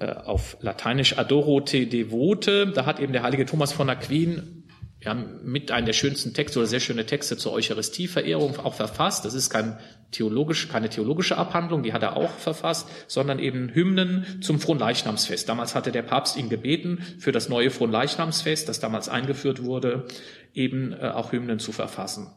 Äh, 0.00 0.12
auf 0.12 0.56
Lateinisch 0.60 1.18
Adoro 1.18 1.60
te 1.60 1.86
devote, 1.86 2.72
da 2.72 2.86
hat 2.86 2.98
eben 2.98 3.12
der 3.12 3.22
heilige 3.22 3.46
Thomas 3.46 3.72
von 3.72 3.90
Aquin 3.90 4.64
ja, 5.04 5.14
mit 5.14 5.70
einem 5.70 5.86
der 5.86 5.92
schönsten 5.92 6.34
Texte 6.34 6.58
oder 6.58 6.66
sehr 6.66 6.80
schöne 6.80 7.06
Texte 7.06 7.36
zur 7.36 7.52
Eucharistieverehrung 7.52 8.58
auch 8.58 8.74
verfasst. 8.74 9.24
Das 9.24 9.34
ist 9.34 9.50
kein 9.50 9.78
theologisch, 10.10 10.68
keine 10.68 10.88
theologische 10.88 11.36
Abhandlung, 11.36 11.82
die 11.82 11.92
hat 11.92 12.02
er 12.02 12.16
auch 12.16 12.30
verfasst, 12.30 12.88
sondern 13.06 13.38
eben 13.38 13.74
Hymnen 13.74 14.40
zum 14.40 14.60
Fronleichnamsfest. 14.60 15.48
Damals 15.48 15.74
hatte 15.74 15.92
der 15.92 16.02
Papst 16.02 16.36
ihn 16.36 16.48
gebeten, 16.48 17.02
für 17.18 17.32
das 17.32 17.48
neue 17.48 17.70
Fronleichnamsfest, 17.70 18.68
das 18.68 18.80
damals 18.80 19.08
eingeführt 19.08 19.62
wurde, 19.62 20.06
eben 20.54 20.92
äh, 20.92 21.10
auch 21.14 21.32
Hymnen 21.32 21.58
zu 21.58 21.72
verfassen 21.72 22.28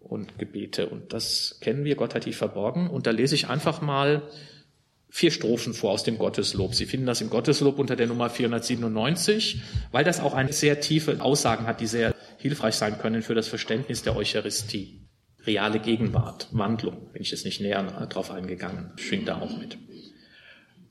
und 0.00 0.38
Gebete. 0.38 0.88
Und 0.88 1.12
das 1.12 1.58
kennen 1.60 1.84
wir, 1.84 1.96
Gott 1.96 2.14
hat 2.14 2.24
die 2.24 2.32
verborgen. 2.32 2.88
Und 2.88 3.06
da 3.06 3.10
lese 3.10 3.34
ich 3.34 3.48
einfach 3.48 3.80
mal 3.80 4.22
vier 5.10 5.30
Strophen 5.30 5.74
vor 5.74 5.92
aus 5.92 6.04
dem 6.04 6.18
Gotteslob. 6.18 6.74
Sie 6.74 6.86
finden 6.86 7.06
das 7.06 7.20
im 7.20 7.30
Gotteslob 7.30 7.78
unter 7.78 7.96
der 7.96 8.06
Nummer 8.06 8.30
497, 8.30 9.62
weil 9.90 10.04
das 10.04 10.20
auch 10.20 10.34
eine 10.34 10.52
sehr 10.52 10.80
tiefe 10.80 11.20
Aussagen 11.20 11.66
hat, 11.66 11.80
die 11.80 11.86
sehr 11.86 12.14
hilfreich 12.38 12.74
sein 12.74 12.98
können 12.98 13.22
für 13.22 13.34
das 13.34 13.48
Verständnis 13.48 14.02
der 14.02 14.16
Eucharistie. 14.16 15.07
Reale 15.46 15.78
Gegenwart, 15.78 16.48
Wandlung, 16.52 17.12
bin 17.12 17.22
ich 17.22 17.30
jetzt 17.30 17.44
nicht 17.44 17.60
näher 17.60 17.82
drauf 18.08 18.30
eingegangen, 18.30 18.90
schwingt 18.96 19.28
da 19.28 19.40
auch 19.40 19.56
mit. 19.56 19.78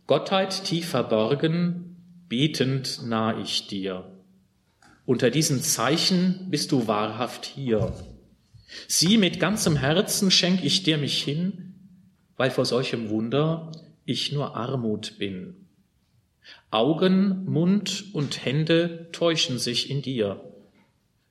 Gottheit 0.08 0.64
tief 0.64 0.88
verborgen, 0.90 1.98
betend 2.30 3.02
nah 3.06 3.40
ich 3.40 3.68
dir. 3.68 4.12
Unter 5.06 5.30
diesen 5.30 5.62
Zeichen 5.62 6.48
bist 6.50 6.72
du 6.72 6.88
wahrhaft 6.88 7.46
hier. 7.46 7.94
Sieh, 8.88 9.18
mit 9.18 9.40
ganzem 9.40 9.78
Herzen 9.78 10.32
schenk 10.32 10.64
ich 10.64 10.84
dir 10.84 10.98
mich 10.98 11.24
hin, 11.24 11.76
weil 12.36 12.52
vor 12.52 12.66
solchem 12.66 13.10
Wunder 13.10 13.72
ich 14.06 14.32
nur 14.32 14.56
Armut 14.56 15.18
bin. 15.18 15.68
Augen, 16.72 17.46
Mund 17.46 18.06
und 18.14 18.46
Hände 18.46 19.10
täuschen 19.12 19.60
sich 19.60 19.90
in 19.90 20.02
dir. 20.02 20.42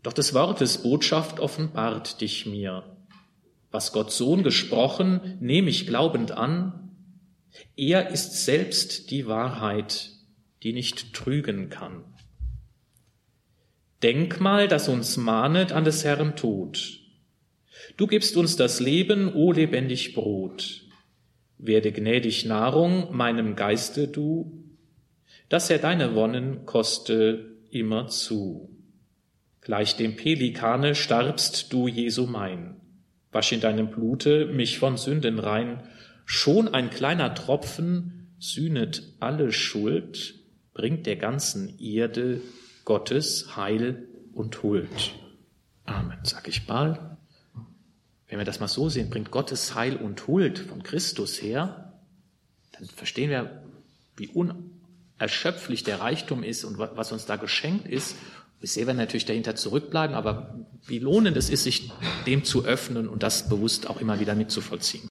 Doch 0.03 0.12
des 0.12 0.35
Wortes 0.35 0.83
Botschaft 0.83 1.41
offenbart 1.41 2.21
dich 2.21 2.47
mir. 2.47 2.96
Was 3.77 3.93
Gott 3.93 4.11
Sohn 4.11 4.43
gesprochen, 4.43 5.37
nehme 5.39 5.68
ich 5.68 5.87
glaubend 5.87 6.31
an. 6.33 6.93
Er 7.77 8.09
ist 8.09 8.43
selbst 8.47 9.11
die 9.11 9.27
Wahrheit, 9.27 10.12
die 10.62 10.72
nicht 10.72 11.12
trügen 11.12 11.68
kann. 11.68 12.03
Denkmal, 14.03 14.66
das 14.66 14.89
uns 14.89 15.18
mahnet 15.18 15.72
an 15.72 15.85
des 15.85 16.07
Herrn 16.07 16.37
Tod 16.37 17.03
Du 17.99 18.07
gibst 18.07 18.39
uns 18.39 18.57
das 18.57 18.81
Leben, 18.81 19.35
o 19.35 19.53
lebendig 19.53 20.14
Brot. 20.14 20.81
Werde 21.59 21.93
gnädig 21.93 22.47
Nahrung 22.47 23.14
meinem 23.14 23.57
Geiste 23.57 24.09
du, 24.09 24.64
dass 25.51 25.68
er 25.68 25.81
deine 25.81 26.14
Wonnen 26.14 26.64
koste 26.64 27.59
immer 27.70 28.09
zu. 28.09 28.70
Gleich 29.61 29.97
dem 29.97 30.16
Pelikane 30.16 30.95
starbst 30.95 31.74
du, 31.74 31.89
Jesu 31.89 32.24
mein. 32.24 32.81
Wasch 33.37 33.53
in 33.53 33.61
deinem 33.61 33.91
Blute 33.91 34.47
mich 34.47 34.78
von 34.78 34.97
Sünden 34.97 35.39
rein. 35.39 35.82
Schon 36.24 36.72
ein 36.72 36.89
kleiner 36.89 37.34
Tropfen 37.34 38.34
sühnet 38.39 39.03
alle 39.20 39.53
Schuld, 39.53 40.37
bringt 40.72 41.05
der 41.05 41.16
ganzen 41.16 41.78
Erde 41.78 42.41
Gottes 42.87 43.55
Heil 43.55 44.09
und 44.32 44.62
Huld. 44.62 44.89
Amen, 45.84 46.18
sag 46.22 46.49
ich 46.49 46.66
mal. 46.66 47.18
Wenn 48.26 48.39
wir 48.39 48.47
das 48.47 48.59
mal 48.59 48.68
so 48.68 48.89
sehen, 48.89 49.11
bringt 49.11 49.30
Gottes 49.30 49.74
Heil 49.74 49.97
und 49.97 50.26
Huld 50.26 50.59
von 50.59 50.82
Christus 50.82 51.43
her, 51.43 51.93
dann 52.72 52.87
verstehen 52.87 53.28
wir, 53.28 53.62
wie 54.16 54.28
unerschöpflich 54.28 55.84
der 55.84 56.01
Reichtum 56.01 56.43
ist 56.43 56.64
und 56.64 56.78
was 56.78 57.12
uns 57.12 57.26
da 57.26 57.37
geschenkt 57.37 57.87
ist. 57.87 58.16
Bisher 58.61 58.87
werden 58.87 58.97
natürlich 58.97 59.27
dahinter 59.27 59.55
zurückbleiben, 59.55 60.17
aber 60.17 60.67
wie 60.87 60.99
lohnend 60.99 61.37
es 61.37 61.51
ist, 61.51 61.65
sich 61.65 61.93
dem 62.27 62.45
zu 62.45 62.65
öffnen 62.65 63.09
und 63.09 63.23
das 63.23 63.49
bewusst 63.49 63.89
auch 63.89 64.01
immer 64.01 64.19
wieder 64.19 64.35
mitzuvollziehen. 64.35 65.09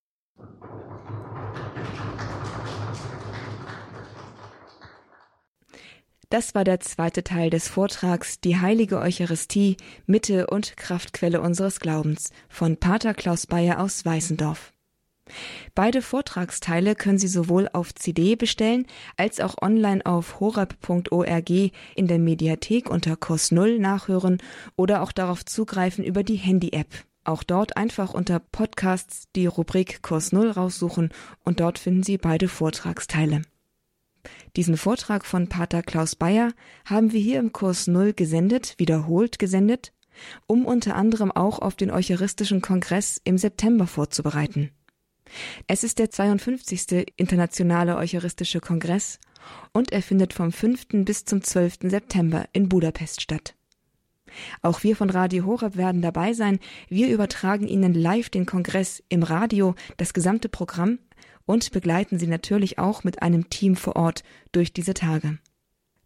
Das 6.29 6.55
war 6.55 6.63
der 6.63 6.79
zweite 6.79 7.23
Teil 7.23 7.49
des 7.49 7.69
Vortrags 7.69 8.41
Die 8.41 8.57
heilige 8.57 8.99
Eucharistie, 8.99 9.77
Mitte 10.05 10.47
und 10.47 10.75
Kraftquelle 10.75 11.39
unseres 11.39 11.79
Glaubens 11.79 12.31
von 12.49 12.77
Pater 12.77 13.13
Klaus 13.13 13.47
Bayer 13.47 13.79
aus 13.79 14.03
Weißendorf. 14.03 14.74
Beide 15.73 16.01
Vortragsteile 16.01 16.95
können 16.95 17.17
Sie 17.17 17.27
sowohl 17.27 17.67
auf 17.73 17.93
CD 17.95 18.35
bestellen 18.35 18.85
als 19.17 19.39
auch 19.39 19.61
online 19.61 20.05
auf 20.05 20.39
horab.org 20.39 21.49
in 21.49 22.07
der 22.07 22.19
Mediathek 22.19 22.89
unter 22.89 23.15
Kurs 23.15 23.51
Null 23.51 23.79
nachhören 23.79 24.37
oder 24.75 25.01
auch 25.01 25.11
darauf 25.11 25.43
zugreifen 25.43 26.03
über 26.03 26.23
die 26.23 26.35
Handy-App. 26.35 27.05
Auch 27.23 27.41
dort 27.41 27.75
einfach 27.75 28.13
unter 28.13 28.39
Podcasts 28.39 29.23
die 29.35 29.47
Rubrik 29.47 30.03
Kurs 30.03 30.31
Null 30.31 30.51
raussuchen 30.51 31.09
und 31.43 31.59
dort 31.59 31.79
finden 31.79 32.03
Sie 32.03 32.17
beide 32.17 32.47
Vortragsteile. 32.47 33.41
Diesen 34.55 34.77
Vortrag 34.77 35.25
von 35.25 35.49
Pater 35.49 35.81
Klaus 35.81 36.15
Bayer 36.15 36.51
haben 36.85 37.11
wir 37.11 37.19
hier 37.19 37.39
im 37.39 37.51
Kurs 37.51 37.87
Null 37.87 38.13
gesendet, 38.13 38.75
wiederholt 38.77 39.39
gesendet, 39.39 39.91
um 40.45 40.65
unter 40.65 40.95
anderem 40.95 41.31
auch 41.31 41.59
auf 41.59 41.75
den 41.75 41.91
Eucharistischen 41.91 42.61
Kongress 42.61 43.19
im 43.23 43.37
September 43.39 43.87
vorzubereiten. 43.87 44.71
Es 45.67 45.83
ist 45.83 45.99
der 45.99 46.09
52. 46.09 47.13
Internationale 47.15 47.97
Eucharistische 47.97 48.59
Kongress 48.59 49.19
und 49.73 49.91
er 49.91 50.01
findet 50.01 50.33
vom 50.33 50.51
5. 50.51 50.87
bis 51.05 51.25
zum 51.25 51.43
12. 51.43 51.79
September 51.83 52.45
in 52.53 52.69
Budapest 52.69 53.21
statt. 53.21 53.55
Auch 54.61 54.83
wir 54.83 54.95
von 54.95 55.09
Radio 55.09 55.45
Horeb 55.45 55.77
werden 55.77 56.01
dabei 56.01 56.33
sein. 56.33 56.59
Wir 56.89 57.09
übertragen 57.09 57.67
Ihnen 57.67 57.93
live 57.93 58.29
den 58.29 58.45
Kongress 58.45 59.03
im 59.09 59.23
Radio, 59.23 59.75
das 59.97 60.13
gesamte 60.13 60.49
Programm 60.49 60.99
und 61.45 61.71
begleiten 61.71 62.19
Sie 62.19 62.27
natürlich 62.27 62.79
auch 62.79 63.03
mit 63.03 63.21
einem 63.21 63.49
Team 63.49 63.75
vor 63.75 63.95
Ort 63.95 64.23
durch 64.51 64.73
diese 64.73 64.93
Tage. 64.93 65.37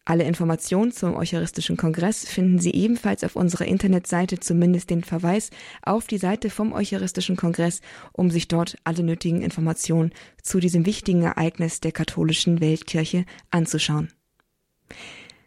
Alle 0.09 0.23
Informationen 0.23 0.91
zum 0.91 1.15
Eucharistischen 1.15 1.77
Kongress 1.77 2.27
finden 2.27 2.57
Sie 2.57 2.71
ebenfalls 2.71 3.23
auf 3.23 3.35
unserer 3.35 3.65
Internetseite, 3.65 4.39
zumindest 4.39 4.89
den 4.89 5.03
Verweis 5.03 5.51
auf 5.83 6.07
die 6.07 6.17
Seite 6.17 6.49
vom 6.49 6.73
Eucharistischen 6.73 7.35
Kongress, 7.35 7.81
um 8.11 8.31
sich 8.31 8.47
dort 8.47 8.75
alle 8.85 9.03
nötigen 9.03 9.43
Informationen 9.43 10.11
zu 10.41 10.59
diesem 10.59 10.87
wichtigen 10.87 11.21
Ereignis 11.21 11.79
der 11.79 11.91
katholischen 11.91 12.59
Weltkirche 12.59 13.23
anzuschauen. 13.51 14.11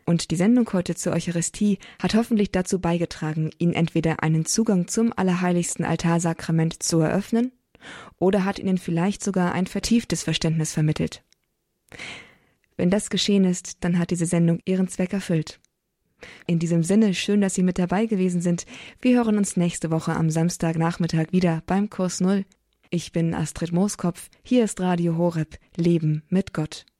Und 0.06 0.30
die 0.30 0.36
Sendung 0.36 0.72
heute 0.72 0.94
zur 0.94 1.12
Eucharistie 1.12 1.80
hat 2.00 2.14
hoffentlich 2.14 2.52
dazu 2.52 2.80
beigetragen, 2.80 3.50
Ihnen 3.58 3.72
entweder 3.72 4.22
einen 4.22 4.44
Zugang 4.44 4.86
zum 4.86 5.12
allerheiligsten 5.12 5.84
Altarsakrament 5.84 6.84
zu 6.84 7.00
eröffnen 7.00 7.50
oder 8.20 8.44
hat 8.44 8.60
ihnen 8.60 8.78
vielleicht 8.78 9.24
sogar 9.24 9.54
ein 9.54 9.66
vertieftes 9.66 10.22
Verständnis 10.22 10.72
vermittelt. 10.72 11.24
Wenn 12.76 12.90
das 12.90 13.10
geschehen 13.10 13.44
ist, 13.44 13.84
dann 13.84 13.98
hat 13.98 14.10
diese 14.10 14.26
Sendung 14.26 14.60
ihren 14.64 14.88
Zweck 14.88 15.12
erfüllt. 15.12 15.60
In 16.46 16.58
diesem 16.58 16.82
Sinne, 16.82 17.14
schön, 17.14 17.40
dass 17.40 17.54
Sie 17.54 17.62
mit 17.62 17.78
dabei 17.78 18.06
gewesen 18.06 18.40
sind. 18.40 18.64
Wir 19.00 19.16
hören 19.16 19.36
uns 19.36 19.56
nächste 19.56 19.90
Woche 19.90 20.14
am 20.14 20.30
Samstagnachmittag 20.30 21.32
wieder 21.32 21.62
beim 21.66 21.90
Kurs 21.90 22.20
Null. 22.20 22.44
Ich 22.90 23.12
bin 23.12 23.34
Astrid 23.34 23.72
Mooskopf. 23.72 24.28
Hier 24.42 24.64
ist 24.64 24.80
Radio 24.80 25.16
Horeb. 25.16 25.58
Leben 25.76 26.22
mit 26.28 26.52
Gott. 26.52 26.84